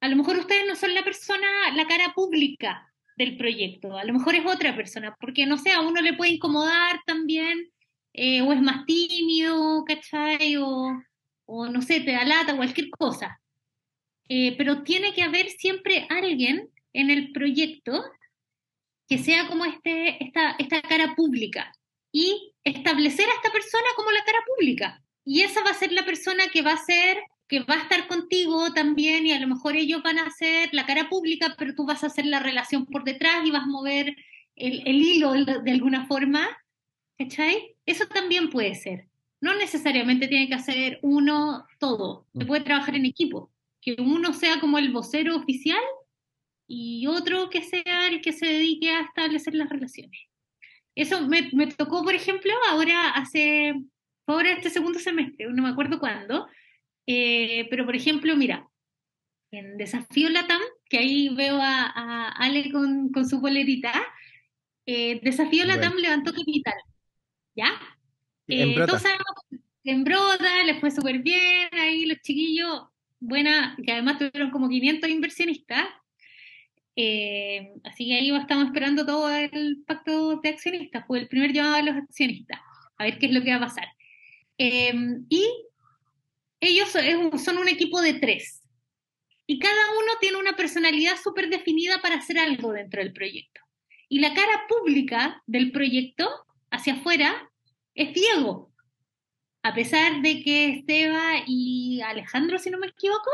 A 0.00 0.08
lo 0.08 0.16
mejor 0.16 0.38
ustedes 0.38 0.66
no 0.66 0.74
son 0.74 0.94
la 0.94 1.04
persona, 1.04 1.46
la 1.74 1.86
cara 1.86 2.12
pública 2.14 2.92
del 3.16 3.36
proyecto, 3.36 3.96
a 3.96 4.04
lo 4.04 4.12
mejor 4.12 4.34
es 4.34 4.44
otra 4.44 4.74
persona, 4.74 5.16
porque 5.20 5.46
no 5.46 5.56
sé, 5.56 5.70
a 5.70 5.82
uno 5.82 6.00
le 6.00 6.14
puede 6.14 6.32
incomodar 6.32 7.00
también, 7.06 7.70
eh, 8.14 8.40
o 8.42 8.52
es 8.52 8.62
más 8.62 8.86
tímido, 8.86 9.84
¿cachai? 9.84 10.56
O, 10.56 11.02
o 11.46 11.68
no 11.68 11.82
sé, 11.82 12.00
te 12.00 12.12
da 12.12 12.24
lata, 12.24 12.56
cualquier 12.56 12.88
cosa. 12.90 13.40
Eh, 14.28 14.54
pero 14.56 14.82
tiene 14.82 15.12
que 15.12 15.22
haber 15.22 15.50
siempre 15.50 16.06
alguien 16.08 16.70
en 16.92 17.10
el 17.10 17.32
proyecto 17.32 18.02
que 19.08 19.18
sea 19.18 19.48
como 19.48 19.64
este, 19.66 20.24
esta, 20.24 20.52
esta 20.58 20.80
cara 20.80 21.14
pública 21.14 21.72
y 22.10 22.54
establecer 22.62 23.26
a 23.28 23.34
esta 23.34 23.52
persona 23.52 23.86
como 23.96 24.10
la 24.12 24.24
cara 24.24 24.38
pública. 24.46 25.04
Y 25.24 25.42
esa 25.42 25.62
va 25.62 25.70
a 25.70 25.74
ser 25.74 25.92
la 25.92 26.06
persona 26.06 26.44
que 26.52 26.62
va 26.62 26.72
a 26.72 26.84
ser 26.84 27.18
que 27.46 27.60
va 27.60 27.74
a 27.74 27.82
estar 27.82 28.06
contigo 28.08 28.72
también 28.72 29.26
y 29.26 29.32
a 29.32 29.38
lo 29.38 29.46
mejor 29.46 29.76
ellos 29.76 30.02
van 30.02 30.18
a 30.18 30.26
hacer 30.26 30.70
la 30.72 30.86
cara 30.86 31.10
pública, 31.10 31.54
pero 31.58 31.74
tú 31.74 31.84
vas 31.84 32.02
a 32.02 32.06
hacer 32.06 32.24
la 32.24 32.38
relación 32.38 32.86
por 32.86 33.04
detrás 33.04 33.44
y 33.44 33.50
vas 33.50 33.64
a 33.64 33.66
mover 33.66 34.16
el, 34.56 34.82
el 34.86 35.02
hilo 35.02 35.32
de 35.34 35.70
alguna 35.70 36.06
forma. 36.06 36.48
¿Cachai? 37.18 37.73
Eso 37.86 38.06
también 38.06 38.50
puede 38.50 38.74
ser. 38.74 39.08
No 39.40 39.54
necesariamente 39.54 40.28
tiene 40.28 40.48
que 40.48 40.54
hacer 40.54 40.98
uno 41.02 41.66
todo. 41.78 42.26
Se 42.34 42.44
mm. 42.44 42.46
puede 42.46 42.64
trabajar 42.64 42.96
en 42.96 43.06
equipo. 43.06 43.50
Que 43.80 43.96
uno 43.98 44.32
sea 44.32 44.60
como 44.60 44.78
el 44.78 44.92
vocero 44.92 45.36
oficial 45.36 45.82
y 46.66 47.06
otro 47.06 47.50
que 47.50 47.62
sea 47.62 48.08
el 48.08 48.20
que 48.20 48.32
se 48.32 48.46
dedique 48.46 48.90
a 48.90 49.02
establecer 49.02 49.54
las 49.54 49.68
relaciones. 49.68 50.18
Eso 50.94 51.26
me, 51.26 51.50
me 51.52 51.66
tocó, 51.66 52.02
por 52.04 52.14
ejemplo, 52.14 52.52
ahora 52.70 53.10
hace, 53.10 53.74
ahora 54.26 54.52
este 54.52 54.70
segundo 54.70 54.98
semestre, 54.98 55.46
no 55.50 55.62
me 55.62 55.68
acuerdo 55.68 55.98
cuándo, 55.98 56.46
eh, 57.06 57.66
pero 57.68 57.84
por 57.84 57.96
ejemplo, 57.96 58.36
mira, 58.36 58.68
en 59.50 59.76
Desafío 59.76 60.28
Latam, 60.30 60.60
que 60.88 60.98
ahí 60.98 61.28
veo 61.34 61.58
a, 61.60 62.28
Ale 62.28 62.70
con, 62.70 63.10
con, 63.10 63.28
su 63.28 63.40
bolerita, 63.40 63.92
eh, 64.86 65.20
Desafío 65.22 65.64
Latam 65.64 65.94
levantó 65.96 66.32
capital, 66.32 66.74
¿ya? 67.54 67.68
en 68.46 68.70
eh, 68.70 68.74
brota. 68.74 69.00
en 69.84 70.04
brota, 70.04 70.64
les 70.64 70.80
fue 70.80 70.90
súper 70.90 71.20
bien, 71.20 71.68
ahí 71.72 72.06
los 72.06 72.20
chiquillos, 72.20 72.84
buena, 73.20 73.76
que 73.84 73.92
además 73.92 74.18
tuvieron 74.18 74.50
como 74.50 74.68
500 74.68 75.10
inversionistas, 75.10 75.86
así 77.84 78.06
que 78.06 78.14
ahí 78.14 78.36
estamos 78.36 78.66
esperando 78.66 79.04
todo 79.04 79.28
el 79.30 79.82
pacto 79.86 80.40
de 80.40 80.48
accionistas, 80.48 81.06
fue 81.06 81.20
el 81.20 81.28
primer 81.28 81.52
llamado 81.52 81.76
a 81.76 81.82
los 81.82 81.96
accionistas, 81.96 82.60
a 82.98 83.04
ver 83.04 83.18
qué 83.18 83.26
es 83.26 83.32
lo 83.32 83.42
que 83.42 83.50
va 83.50 83.56
a 83.56 83.60
pasar. 83.60 83.88
y 84.58 85.44
ellos 86.60 86.88
son 87.42 87.58
un 87.58 87.68
equipo 87.68 88.00
de 88.00 88.14
tres 88.14 88.64
y 89.46 89.58
cada 89.58 89.90
uno 90.02 90.12
tiene 90.20 90.38
una 90.38 90.56
personalidad 90.56 91.16
súper 91.22 91.50
definida 91.50 92.00
para 92.00 92.16
hacer 92.16 92.38
algo 92.38 92.72
dentro 92.72 93.02
del 93.02 93.12
proyecto. 93.12 93.60
Y 94.08 94.20
la 94.20 94.32
cara 94.32 94.66
pública 94.68 95.42
del 95.46 95.70
proyecto 95.72 96.28
hacia 96.74 96.94
afuera 96.94 97.50
es 97.94 98.12
Diego. 98.12 98.72
A 99.62 99.74
pesar 99.74 100.20
de 100.20 100.42
que 100.42 100.68
Esteba 100.70 101.42
y 101.46 102.00
Alejandro, 102.02 102.58
si 102.58 102.70
no 102.70 102.78
me 102.78 102.88
equivoco, 102.88 103.30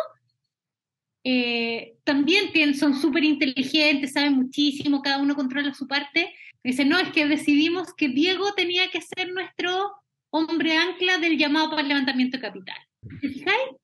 eh, 1.24 1.96
también 2.04 2.74
son 2.74 2.94
súper 2.94 3.24
inteligentes, 3.24 4.12
saben 4.12 4.34
muchísimo, 4.34 5.02
cada 5.02 5.18
uno 5.18 5.34
controla 5.34 5.74
su 5.74 5.88
parte. 5.88 6.32
Dice, 6.62 6.84
no, 6.84 6.98
es 6.98 7.10
que 7.10 7.26
decidimos 7.26 7.94
que 7.94 8.08
Diego 8.08 8.52
tenía 8.54 8.90
que 8.90 9.00
ser 9.00 9.32
nuestro 9.32 9.92
hombre 10.30 10.76
ancla 10.76 11.18
del 11.18 11.36
llamado 11.36 11.70
para 11.70 11.82
el 11.82 11.88
levantamiento 11.88 12.38
capital. 12.38 12.78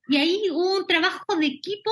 Y 0.08 0.16
ahí 0.16 0.42
hubo 0.50 0.76
un 0.76 0.86
trabajo 0.86 1.36
de 1.36 1.46
equipo 1.46 1.90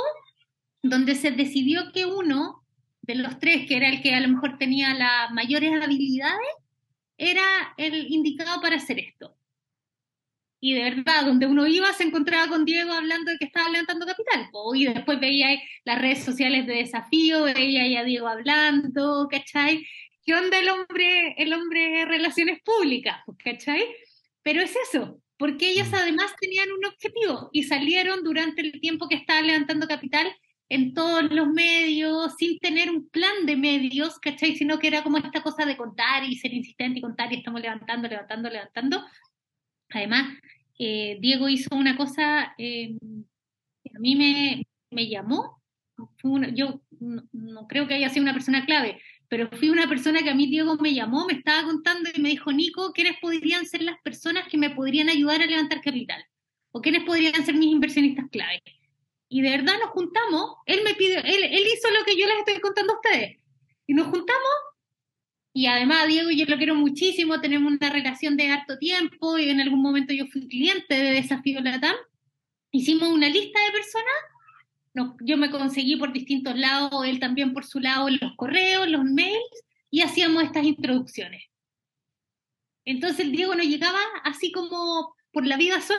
donde 0.83 1.15
se 1.15 1.31
decidió 1.31 1.91
que 1.93 2.05
uno 2.07 2.63
de 3.03 3.17
los 3.17 3.39
tres, 3.39 3.67
que 3.67 3.77
era 3.77 3.89
el 3.89 4.03
que 4.03 4.15
a 4.15 4.21
lo 4.21 4.29
mejor 4.29 4.59
tenía 4.59 4.95
las 4.95 5.33
mayores 5.33 5.73
habilidades, 5.83 6.49
era 7.19 7.75
el 7.77 8.11
indicado 8.13 8.61
para 8.61 8.77
hacer 8.77 8.99
esto. 8.99 9.37
Y 10.61 10.73
de 10.75 10.83
verdad, 10.83 11.27
donde 11.27 11.47
uno 11.47 11.67
iba 11.67 11.93
se 11.93 12.05
encontraba 12.05 12.49
con 12.49 12.65
Diego 12.65 12.93
hablando 12.93 13.31
de 13.31 13.37
que 13.39 13.45
estaba 13.45 13.69
levantando 13.69 14.07
capital. 14.07 14.49
Y 14.75 14.87
después 14.87 15.21
veía 15.21 15.61
las 15.85 16.01
redes 16.01 16.25
sociales 16.25 16.67
de 16.67 16.77
desafío, 16.77 17.43
veía 17.43 18.01
a 18.01 18.05
Diego 18.05 18.29
hablando, 18.29 19.29
¿cachai? 19.31 19.87
¿Qué 20.25 20.35
onda 20.35 20.59
el 20.59 20.71
hombre, 20.71 21.35
el 21.37 21.53
hombre 21.53 21.81
de 21.91 22.05
relaciones 22.07 22.63
públicas? 22.63 23.19
¿Cachai? 23.45 23.85
Pero 24.43 24.63
es 24.63 24.75
eso, 24.89 25.21
porque 25.37 25.69
ellos 25.69 25.91
mm. 25.91 25.95
además 25.97 26.35
tenían 26.41 26.73
un 26.73 26.87
objetivo 26.87 27.51
y 27.53 27.65
salieron 27.65 28.25
durante 28.25 28.63
el 28.63 28.81
tiempo 28.81 29.07
que 29.07 29.17
estaban 29.17 29.47
levantando 29.47 29.87
capital 29.87 30.35
en 30.69 30.95
todos 30.95 31.31
los 31.31 31.49
medios, 31.49 32.35
sin 32.37 32.59
tener 32.59 32.91
un 32.91 33.09
plan 33.09 33.47
de 33.47 33.57
medios, 33.57 34.19
¿cachai? 34.19 34.57
Sino 34.57 34.79
que 34.79 34.89
era 34.89 35.03
como 35.03 35.19
esta 35.19 35.43
cosa 35.43 35.67
de 35.67 35.77
contar 35.77 36.25
y 36.25 36.37
ser 36.37 36.53
insistente 36.55 36.99
y 36.99 37.03
contar 37.03 37.33
y 37.33 37.37
estamos 37.37 37.61
levantando, 37.61 38.09
levantando, 38.09 38.49
levantando. 38.49 39.05
Además, 39.91 40.39
eh, 40.79 41.19
Diego 41.21 41.49
hizo 41.49 41.75
una 41.77 41.97
cosa 41.97 42.55
eh, 42.59 42.97
que 43.83 43.91
a 43.95 43.99
mí 43.99 44.17
me, 44.17 44.67
me 44.91 45.09
llamó, 45.09 45.63
yo 46.55 46.81
no, 47.01 47.67
creo 47.69 47.87
que 47.87 47.95
haya 47.95 48.09
sido 48.09 48.23
una 48.23 48.33
persona 48.33 48.65
clave, 48.65 49.01
pero 49.29 49.49
fui 49.53 49.69
una 49.69 49.89
persona 49.89 50.21
que 50.23 50.31
a 50.31 50.35
mí 50.35 50.47
Diego 50.47 50.77
me 50.77 50.95
llamó, 50.95 51.27
me 51.27 51.35
estaba 51.35 51.65
contando 51.65 52.11
y 52.15 52.21
me 52.21 52.31
dijo, 52.31 52.53
Nico, 52.53 52.93
¿quiénes 52.93 53.19
podrían 53.21 53.67
ser 53.67 53.83
las 53.83 54.01
personas 54.03 54.49
que 54.49 54.59
me 54.59 54.71
podrían 54.71 55.09
ayudar 55.09 55.43
a 55.43 55.47
levantar 55.47 55.81
capital? 55.81 56.25
¿O 56.73 56.81
quiénes 56.81 57.05
podrían 57.05 57.45
ser 57.45 57.55
mis 57.55 57.71
inversionistas 57.71 58.27
clave? 58.31 58.63
Y 59.35 59.43
de 59.43 59.51
verdad 59.51 59.75
nos 59.83 59.91
juntamos, 59.91 60.59
él 60.65 60.83
me 60.85 60.95
pidió, 60.95 61.19
él, 61.19 61.43
él 61.43 61.65
hizo 61.67 61.91
lo 61.91 62.05
que 62.05 62.17
yo 62.17 62.25
les 62.25 62.39
estoy 62.39 62.61
contando 62.61 62.93
a 62.93 62.97
ustedes. 62.97 63.41
Y 63.85 63.93
nos 63.93 64.07
juntamos, 64.07 64.55
y 65.53 65.67
además 65.67 66.07
Diego 66.07 66.31
yo 66.31 66.45
lo 66.47 66.57
quiero 66.57 66.77
muchísimo, 66.77 67.41
tenemos 67.41 67.73
una 67.73 67.91
relación 67.91 68.37
de 68.37 68.53
harto 68.53 68.79
tiempo, 68.79 69.37
y 69.37 69.49
en 69.49 69.61
algún 69.61 69.83
momento 69.83 70.15
yo 70.15 70.29
fui 70.29 70.47
cliente 70.47 70.95
de 70.95 71.11
Desafío 71.11 71.61
Latam. 71.63 71.97
Hicimos 72.71 73.09
una 73.09 73.29
lista 73.29 73.59
de 73.65 73.73
personas 73.73 74.15
yo 75.25 75.37
me 75.37 75.51
conseguí 75.51 75.97
por 75.97 76.13
distintos 76.13 76.57
lados, 76.57 77.05
él 77.05 77.19
también 77.19 77.55
por 77.55 77.65
su 77.65 77.81
lado, 77.81 78.09
los 78.09 78.37
correos, 78.37 78.89
los 78.89 79.03
mails, 79.03 79.65
y 79.91 80.03
hacíamos 80.03 80.45
estas 80.45 80.65
introducciones. 80.65 81.43
Entonces 82.85 83.33
Diego 83.33 83.57
no 83.57 83.65
llegaba 83.65 83.99
así 84.23 84.53
como 84.53 85.17
por 85.33 85.45
la 85.45 85.57
vida 85.57 85.81
solo, 85.81 85.99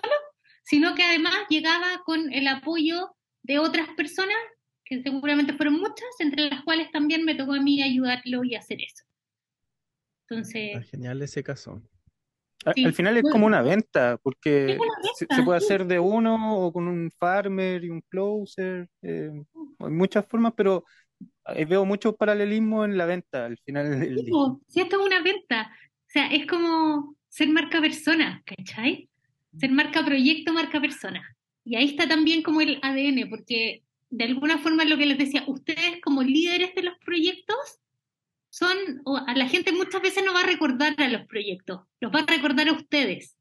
sino 0.63 0.95
que 0.95 1.03
además 1.03 1.35
llegaba 1.49 2.01
con 2.05 2.31
el 2.31 2.47
apoyo 2.47 3.14
de 3.45 3.59
otras 3.59 3.87
personas, 3.95 4.37
que 4.83 5.01
seguramente 5.01 5.53
fueron 5.53 5.75
muchas, 5.75 6.09
entre 6.19 6.49
las 6.49 6.63
cuales 6.63 6.91
también 6.91 7.23
me 7.23 7.35
tocó 7.35 7.53
a 7.53 7.61
mí 7.61 7.81
ayudarlo 7.81 8.43
y 8.43 8.55
hacer 8.55 8.79
eso. 8.81 9.05
Entonces... 10.27 10.89
genial 10.89 11.21
ese 11.21 11.43
caso. 11.43 11.81
Al 12.65 12.93
final 12.93 13.17
es 13.17 13.23
como 13.31 13.45
una 13.45 13.61
venta, 13.61 14.17
porque 14.23 14.77
Se, 15.15 15.43
puede 15.43 15.57
hacer 15.57 15.85
de 15.85 15.99
uno 15.99 16.57
o 16.57 16.73
con 16.73 16.87
un 16.87 17.11
farmer 17.19 17.83
y 17.83 17.91
un 17.91 18.01
closer. 18.09 18.89
Eh, 19.03 19.29
hay 19.79 19.91
muchas 19.91 20.25
formas, 20.25 20.53
pero 20.57 20.83
veo 21.67 21.85
mucho 21.85 22.15
paralelismo 22.15 22.83
en 22.83 22.97
la 22.97 23.05
venta 23.05 23.45
al 23.45 23.57
final 23.59 23.99
del 23.99 24.15
día. 24.15 24.33
Sí, 24.67 24.81
esto 24.81 24.99
es 24.99 25.05
una 25.05 25.21
venta. 25.21 25.71
O 25.71 26.07
sea, 26.07 26.27
es 26.31 26.47
como 26.47 27.15
ser 27.29 27.49
marca 27.49 27.79
persona, 27.79 28.41
¿cachai? 28.45 29.09
Ser 29.59 29.71
marca 29.71 30.03
proyecto, 30.03 30.51
marca 30.51 30.81
persona. 30.81 31.34
Y 31.65 31.75
ahí 31.75 31.85
está 31.89 32.07
también 32.07 32.43
como 32.43 32.61
el 32.61 32.79
ADN, 32.81 33.29
porque 33.29 33.83
de 34.09 34.23
alguna 34.23 34.59
forma 34.59 34.85
lo 34.85 34.97
que 34.97 35.07
les 35.07 35.17
decía, 35.17 35.43
ustedes 35.47 35.99
como 36.01 36.23
líderes 36.23 36.73
de 36.75 36.83
los 36.83 36.93
proyectos 37.03 37.57
son, 38.49 38.77
a 39.27 39.35
la 39.35 39.49
gente 39.49 39.73
muchas 39.73 40.01
veces 40.01 40.23
no 40.23 40.33
va 40.33 40.41
a 40.41 40.45
recordar 40.45 40.95
a 40.97 41.09
los 41.09 41.25
proyectos, 41.27 41.81
los 41.99 42.13
va 42.13 42.19
a 42.19 42.25
recordar 42.25 42.69
a 42.69 42.73
ustedes, 42.73 43.35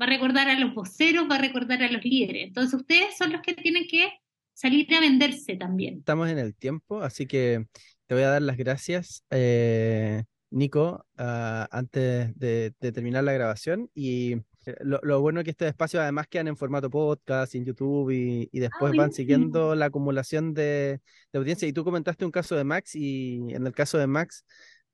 va 0.00 0.06
a 0.06 0.08
recordar 0.08 0.48
a 0.48 0.58
los 0.58 0.74
voceros, 0.74 1.30
va 1.30 1.36
a 1.36 1.40
recordar 1.40 1.82
a 1.82 1.90
los 1.90 2.04
líderes. 2.04 2.48
Entonces 2.48 2.74
ustedes 2.74 3.16
son 3.16 3.32
los 3.32 3.42
que 3.42 3.54
tienen 3.54 3.86
que 3.86 4.10
salir 4.54 4.92
a 4.94 5.00
venderse 5.00 5.54
también. 5.56 5.98
Estamos 5.98 6.30
en 6.30 6.38
el 6.38 6.54
tiempo, 6.54 7.02
así 7.02 7.26
que 7.26 7.66
te 8.06 8.14
voy 8.14 8.24
a 8.24 8.30
dar 8.30 8.42
las 8.42 8.56
gracias, 8.56 9.22
eh, 9.30 10.24
Nico, 10.50 11.04
ah, 11.18 11.68
antes 11.70 12.36
de, 12.38 12.72
terminar 12.78 13.24
la 13.24 13.32
grabación 13.32 13.90
y 13.94 14.36
Lo, 14.80 14.98
lo 15.02 15.20
bueno 15.20 15.40
es 15.40 15.44
que 15.44 15.50
estos 15.50 15.68
espacios 15.68 16.02
además 16.02 16.26
quedan 16.26 16.48
en 16.48 16.56
formato 16.56 16.90
podcast, 16.90 17.54
en 17.54 17.64
YouTube 17.64 18.10
y, 18.10 18.48
y 18.50 18.58
Ah, 18.58 18.62
después 18.62 18.96
van 18.96 19.12
siguiendo 19.12 19.74
la 19.74 19.86
acumulación 19.86 20.54
de, 20.54 21.00
de 21.32 21.38
audiencia. 21.38 21.68
Y 21.68 21.72
tú 21.72 21.84
comentaste 21.84 22.24
un 22.24 22.32
caso 22.32 22.56
de 22.56 22.64
Max 22.64 22.96
y 22.96 23.54
en 23.54 23.66
el 23.66 23.72
caso 23.72 23.98
de 23.98 24.06
Max 24.06 24.44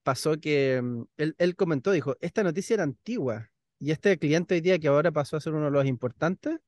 pasó 0.03 0.39
que 0.39 0.81
mm, 0.83 1.03
él, 1.17 1.35
él 1.39 1.57
comentó, 1.57 1.91
dijo, 1.93 2.17
esta 2.21 2.43
noticia 2.43 2.75
era 2.75 2.83
antigua 2.83 3.51
y 3.79 3.91
este 3.91 4.19
cliente 4.19 4.55
hoy 4.55 4.61
día 4.61 4.79
que 4.79 4.89
ahora 4.89 5.11
pasó 5.11 5.37
a 5.37 5.41
ser 5.41 5.55
uno 5.55 5.67
de 5.67 5.71
los 5.73 5.87
importantes, 5.87 6.59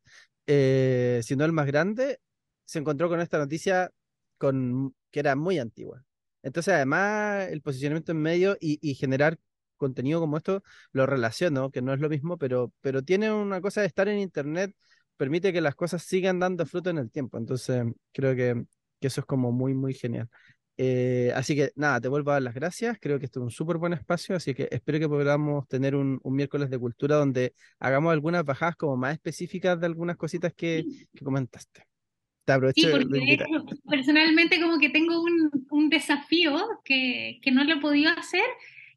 eh, 0.46 1.20
si 1.22 1.36
no 1.36 1.44
el 1.44 1.52
más 1.52 1.66
grande, 1.66 2.20
se 2.64 2.78
encontró 2.78 3.08
con 3.08 3.20
esta 3.20 3.38
noticia 3.38 3.90
con, 4.38 4.94
que 5.10 5.20
era 5.20 5.36
muy 5.36 5.58
antigua. 5.58 6.04
Entonces 6.42 6.74
además 6.74 7.48
el 7.50 7.62
posicionamiento 7.62 8.12
en 8.12 8.18
medio 8.18 8.56
y, 8.60 8.78
y 8.82 8.94
generar 8.94 9.38
contenido 9.84 10.20
como 10.20 10.36
esto 10.36 10.62
lo 10.92 11.06
relaciono, 11.06 11.70
que 11.70 11.82
no 11.82 11.92
es 11.92 12.00
lo 12.00 12.08
mismo, 12.08 12.36
pero, 12.38 12.72
pero 12.80 13.02
tiene 13.02 13.32
una 13.32 13.60
cosa 13.60 13.80
de 13.80 13.86
estar 13.86 14.08
en 14.08 14.18
internet, 14.18 14.74
permite 15.16 15.52
que 15.52 15.60
las 15.60 15.74
cosas 15.74 16.02
sigan 16.02 16.40
dando 16.40 16.66
fruto 16.66 16.90
en 16.90 16.98
el 16.98 17.10
tiempo. 17.10 17.38
Entonces, 17.38 17.84
creo 18.12 18.34
que, 18.34 18.64
que 19.00 19.06
eso 19.08 19.20
es 19.20 19.26
como 19.26 19.52
muy, 19.52 19.74
muy 19.74 19.94
genial. 19.94 20.28
Eh, 20.76 21.32
así 21.36 21.54
que 21.54 21.70
nada, 21.76 22.00
te 22.00 22.08
vuelvo 22.08 22.30
a 22.30 22.34
dar 22.34 22.42
las 22.42 22.54
gracias. 22.54 22.98
Creo 23.00 23.18
que 23.18 23.26
esto 23.26 23.40
es 23.40 23.44
un 23.44 23.50
súper 23.50 23.76
buen 23.76 23.92
espacio, 23.92 24.34
así 24.36 24.54
que 24.54 24.68
espero 24.70 24.98
que 24.98 25.08
podamos 25.08 25.68
tener 25.68 25.94
un, 25.94 26.18
un 26.22 26.34
miércoles 26.34 26.70
de 26.70 26.78
cultura 26.78 27.16
donde 27.16 27.54
hagamos 27.78 28.12
algunas 28.12 28.44
bajadas 28.44 28.76
como 28.76 28.96
más 28.96 29.14
específicas 29.14 29.78
de 29.78 29.86
algunas 29.86 30.16
cositas 30.16 30.52
que, 30.52 30.84
que 31.14 31.24
comentaste. 31.24 31.86
Te 32.44 32.52
aprovecho 32.52 32.86
Sí, 32.86 32.92
porque 32.92 33.18
de 33.20 33.44
personalmente 33.88 34.60
como 34.60 34.78
que 34.78 34.90
tengo 34.90 35.22
un, 35.22 35.50
un 35.70 35.88
desafío 35.88 36.60
que, 36.84 37.38
que 37.42 37.50
no 37.50 37.64
lo 37.64 37.74
he 37.74 37.80
podido 37.80 38.10
hacer, 38.10 38.44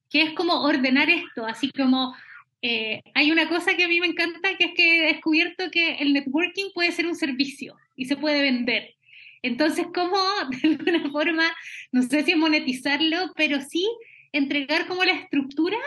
que 0.10 0.22
es 0.22 0.34
como 0.34 0.62
ordenar 0.62 1.10
esto, 1.10 1.46
así 1.46 1.72
como 1.72 2.16
eh, 2.62 3.02
hay 3.14 3.32
una 3.32 3.48
cosa 3.48 3.76
que 3.76 3.84
a 3.84 3.88
mí 3.88 4.00
me 4.00 4.08
encanta, 4.08 4.58
que 4.58 4.66
es 4.66 4.72
que 4.76 4.98
he 4.98 5.14
descubierto 5.14 5.70
que 5.72 5.96
el 5.96 6.14
networking 6.14 6.72
puede 6.74 6.92
ser 6.92 7.08
un 7.08 7.16
servicio 7.16 7.76
y 7.96 8.06
se 8.06 8.18
puede 8.18 8.42
vender. 8.42 8.96
Entonces, 9.42 9.88
¿cómo 9.94 10.18
de 10.50 10.68
alguna 10.70 11.12
forma, 11.12 11.56
no 11.92 12.02
sé 12.02 12.24
si 12.24 12.36
monetizarlo, 12.36 13.32
pero 13.36 13.62
sí 13.62 13.88
entregar 14.32 14.88
como 14.88 15.04
la 15.04 15.14
estructura 15.14 15.78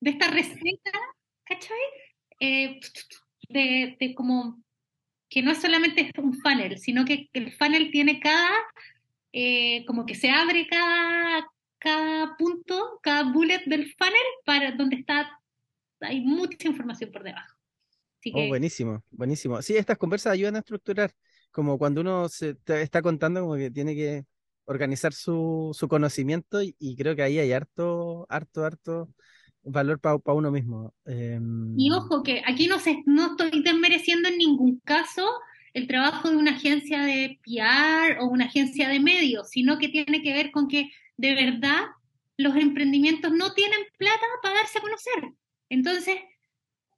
de 0.00 0.10
esta 0.10 0.28
receta, 0.28 0.90
¿cachai? 1.44 1.78
Eh, 2.40 2.80
de, 3.48 3.96
de 3.98 4.14
como 4.14 4.62
que 5.28 5.42
no 5.42 5.50
es 5.50 5.60
solamente 5.60 6.10
un 6.18 6.34
funnel, 6.34 6.78
sino 6.78 7.04
que 7.04 7.28
el 7.32 7.52
funnel 7.52 7.90
tiene 7.90 8.20
cada, 8.20 8.50
eh, 9.32 9.84
como 9.86 10.06
que 10.06 10.14
se 10.14 10.30
abre 10.30 10.66
cada, 10.66 11.46
cada 11.84 12.34
punto, 12.38 12.98
cada 13.02 13.30
bullet 13.30 13.62
del 13.66 13.92
funnel 13.98 14.28
para 14.46 14.72
donde 14.72 14.96
está, 14.96 15.30
hay 16.00 16.22
mucha 16.22 16.66
información 16.66 17.12
por 17.12 17.22
debajo. 17.22 17.54
Así 18.18 18.32
Oh, 18.34 18.48
buenísimo, 18.48 19.04
buenísimo. 19.10 19.60
Sí, 19.60 19.76
estas 19.76 19.98
conversas 19.98 20.32
ayudan 20.32 20.56
a 20.56 20.60
estructurar, 20.60 21.12
como 21.52 21.76
cuando 21.76 22.00
uno 22.00 22.26
se 22.30 22.54
te 22.54 22.80
está 22.80 23.02
contando, 23.02 23.42
como 23.42 23.56
que 23.56 23.70
tiene 23.70 23.94
que 23.94 24.24
organizar 24.64 25.12
su, 25.12 25.76
su 25.78 25.86
conocimiento 25.88 26.62
y, 26.62 26.74
y 26.78 26.96
creo 26.96 27.14
que 27.14 27.22
ahí 27.22 27.38
hay 27.38 27.52
harto, 27.52 28.26
harto, 28.30 28.64
harto 28.64 29.10
valor 29.62 30.00
para 30.00 30.18
uno 30.32 30.50
mismo. 30.50 30.94
Em, 31.04 31.78
Y 31.78 31.90
ojo 31.90 32.22
que 32.22 32.42
aquí 32.46 32.66
no, 32.66 32.78
se, 32.80 33.02
no 33.04 33.32
estoy 33.32 33.62
desmereciendo 33.62 34.30
en 34.30 34.38
ningún 34.38 34.80
caso 34.84 35.28
el 35.74 35.86
trabajo 35.86 36.30
de 36.30 36.36
una 36.36 36.52
agencia 36.52 37.02
de 37.02 37.38
PR 37.44 38.20
o 38.20 38.28
una 38.28 38.46
agencia 38.46 38.88
de 38.88 39.00
medios, 39.00 39.50
sino 39.50 39.76
que 39.78 39.88
tiene 39.88 40.22
que 40.22 40.32
ver 40.32 40.50
con 40.50 40.68
que 40.68 40.90
de 41.16 41.34
verdad 41.34 41.84
los 42.36 42.56
emprendimientos 42.56 43.32
no 43.32 43.52
tienen 43.54 43.80
plata 43.96 44.26
para 44.42 44.56
darse 44.56 44.78
a 44.78 44.82
conocer. 44.82 45.32
Entonces, 45.68 46.16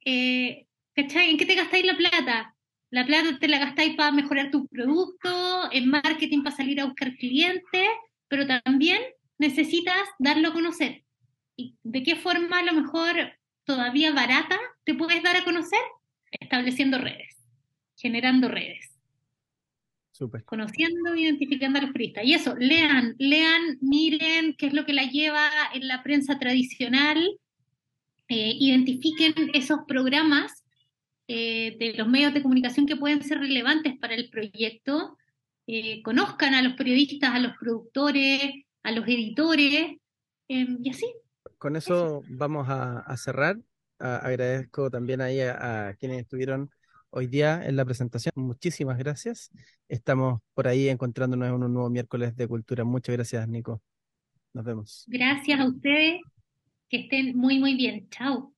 eh, 0.05 0.67
¿cachai? 0.95 1.29
¿En 1.29 1.37
qué 1.37 1.45
te 1.45 1.55
gastáis 1.55 1.85
la 1.85 1.97
plata? 1.97 2.55
La 2.89 3.05
plata 3.05 3.37
te 3.39 3.47
la 3.47 3.59
gastáis 3.59 3.95
para 3.95 4.11
mejorar 4.11 4.49
tu 4.49 4.67
producto, 4.67 5.71
en 5.71 5.89
marketing 5.89 6.43
para 6.43 6.55
salir 6.55 6.79
a 6.79 6.85
buscar 6.85 7.15
clientes, 7.17 7.87
pero 8.27 8.47
también 8.47 9.01
necesitas 9.37 10.07
darlo 10.19 10.49
a 10.49 10.53
conocer. 10.53 11.03
¿Y 11.55 11.75
de 11.83 12.03
qué 12.03 12.15
forma 12.15 12.59
a 12.59 12.63
lo 12.63 12.73
mejor 12.73 13.37
todavía 13.65 14.13
barata 14.13 14.57
te 14.85 14.93
puedes 14.93 15.21
dar 15.21 15.35
a 15.35 15.43
conocer? 15.43 15.81
Estableciendo 16.31 16.97
redes, 16.97 17.35
generando 17.95 18.47
redes, 18.47 18.96
conociendo 20.45 21.13
e 21.13 21.21
identificando 21.21 21.79
a 21.79 21.81
los 21.83 21.91
periodistas. 21.91 22.25
Y 22.25 22.33
eso, 22.33 22.55
lean, 22.57 23.15
lean, 23.19 23.77
miren 23.81 24.55
qué 24.57 24.67
es 24.67 24.73
lo 24.73 24.85
que 24.85 24.93
la 24.93 25.03
lleva 25.03 25.49
en 25.73 25.87
la 25.87 26.03
prensa 26.03 26.39
tradicional, 26.39 27.17
eh, 28.27 28.53
identifiquen 28.59 29.33
esos 29.53 29.79
programas 29.87 30.63
eh, 31.27 31.75
de 31.79 31.93
los 31.93 32.07
medios 32.07 32.33
de 32.33 32.41
comunicación 32.41 32.85
que 32.85 32.95
pueden 32.95 33.23
ser 33.23 33.39
relevantes 33.39 33.97
para 33.99 34.15
el 34.15 34.29
proyecto, 34.29 35.17
eh, 35.67 36.01
conozcan 36.01 36.53
a 36.53 36.61
los 36.61 36.73
periodistas, 36.73 37.33
a 37.33 37.39
los 37.39 37.53
productores, 37.57 38.63
a 38.83 38.91
los 38.91 39.05
editores, 39.07 39.97
eh, 40.47 40.67
y 40.81 40.89
así. 40.89 41.05
Con 41.57 41.75
eso 41.75 42.23
vamos 42.29 42.69
a, 42.69 42.99
a 42.99 43.17
cerrar. 43.17 43.57
A- 43.99 44.17
agradezco 44.17 44.89
también 44.89 45.21
ahí 45.21 45.41
a, 45.41 45.87
a 45.89 45.93
quienes 45.95 46.19
estuvieron 46.19 46.69
hoy 47.09 47.27
día 47.27 47.65
en 47.65 47.75
la 47.75 47.85
presentación. 47.85 48.33
Muchísimas 48.35 48.97
gracias. 48.97 49.51
Estamos 49.87 50.41
por 50.53 50.67
ahí 50.67 50.89
encontrándonos 50.89 51.47
en 51.47 51.63
un 51.63 51.73
nuevo 51.73 51.89
miércoles 51.89 52.35
de 52.35 52.47
cultura. 52.47 52.83
Muchas 52.83 53.15
gracias, 53.15 53.47
Nico. 53.47 53.81
Nos 54.53 54.65
vemos. 54.65 55.03
Gracias 55.07 55.59
a 55.59 55.67
ustedes, 55.67 56.21
que 56.89 57.01
estén 57.01 57.37
muy, 57.37 57.59
muy 57.59 57.75
bien. 57.75 58.07
Chao. 58.09 58.56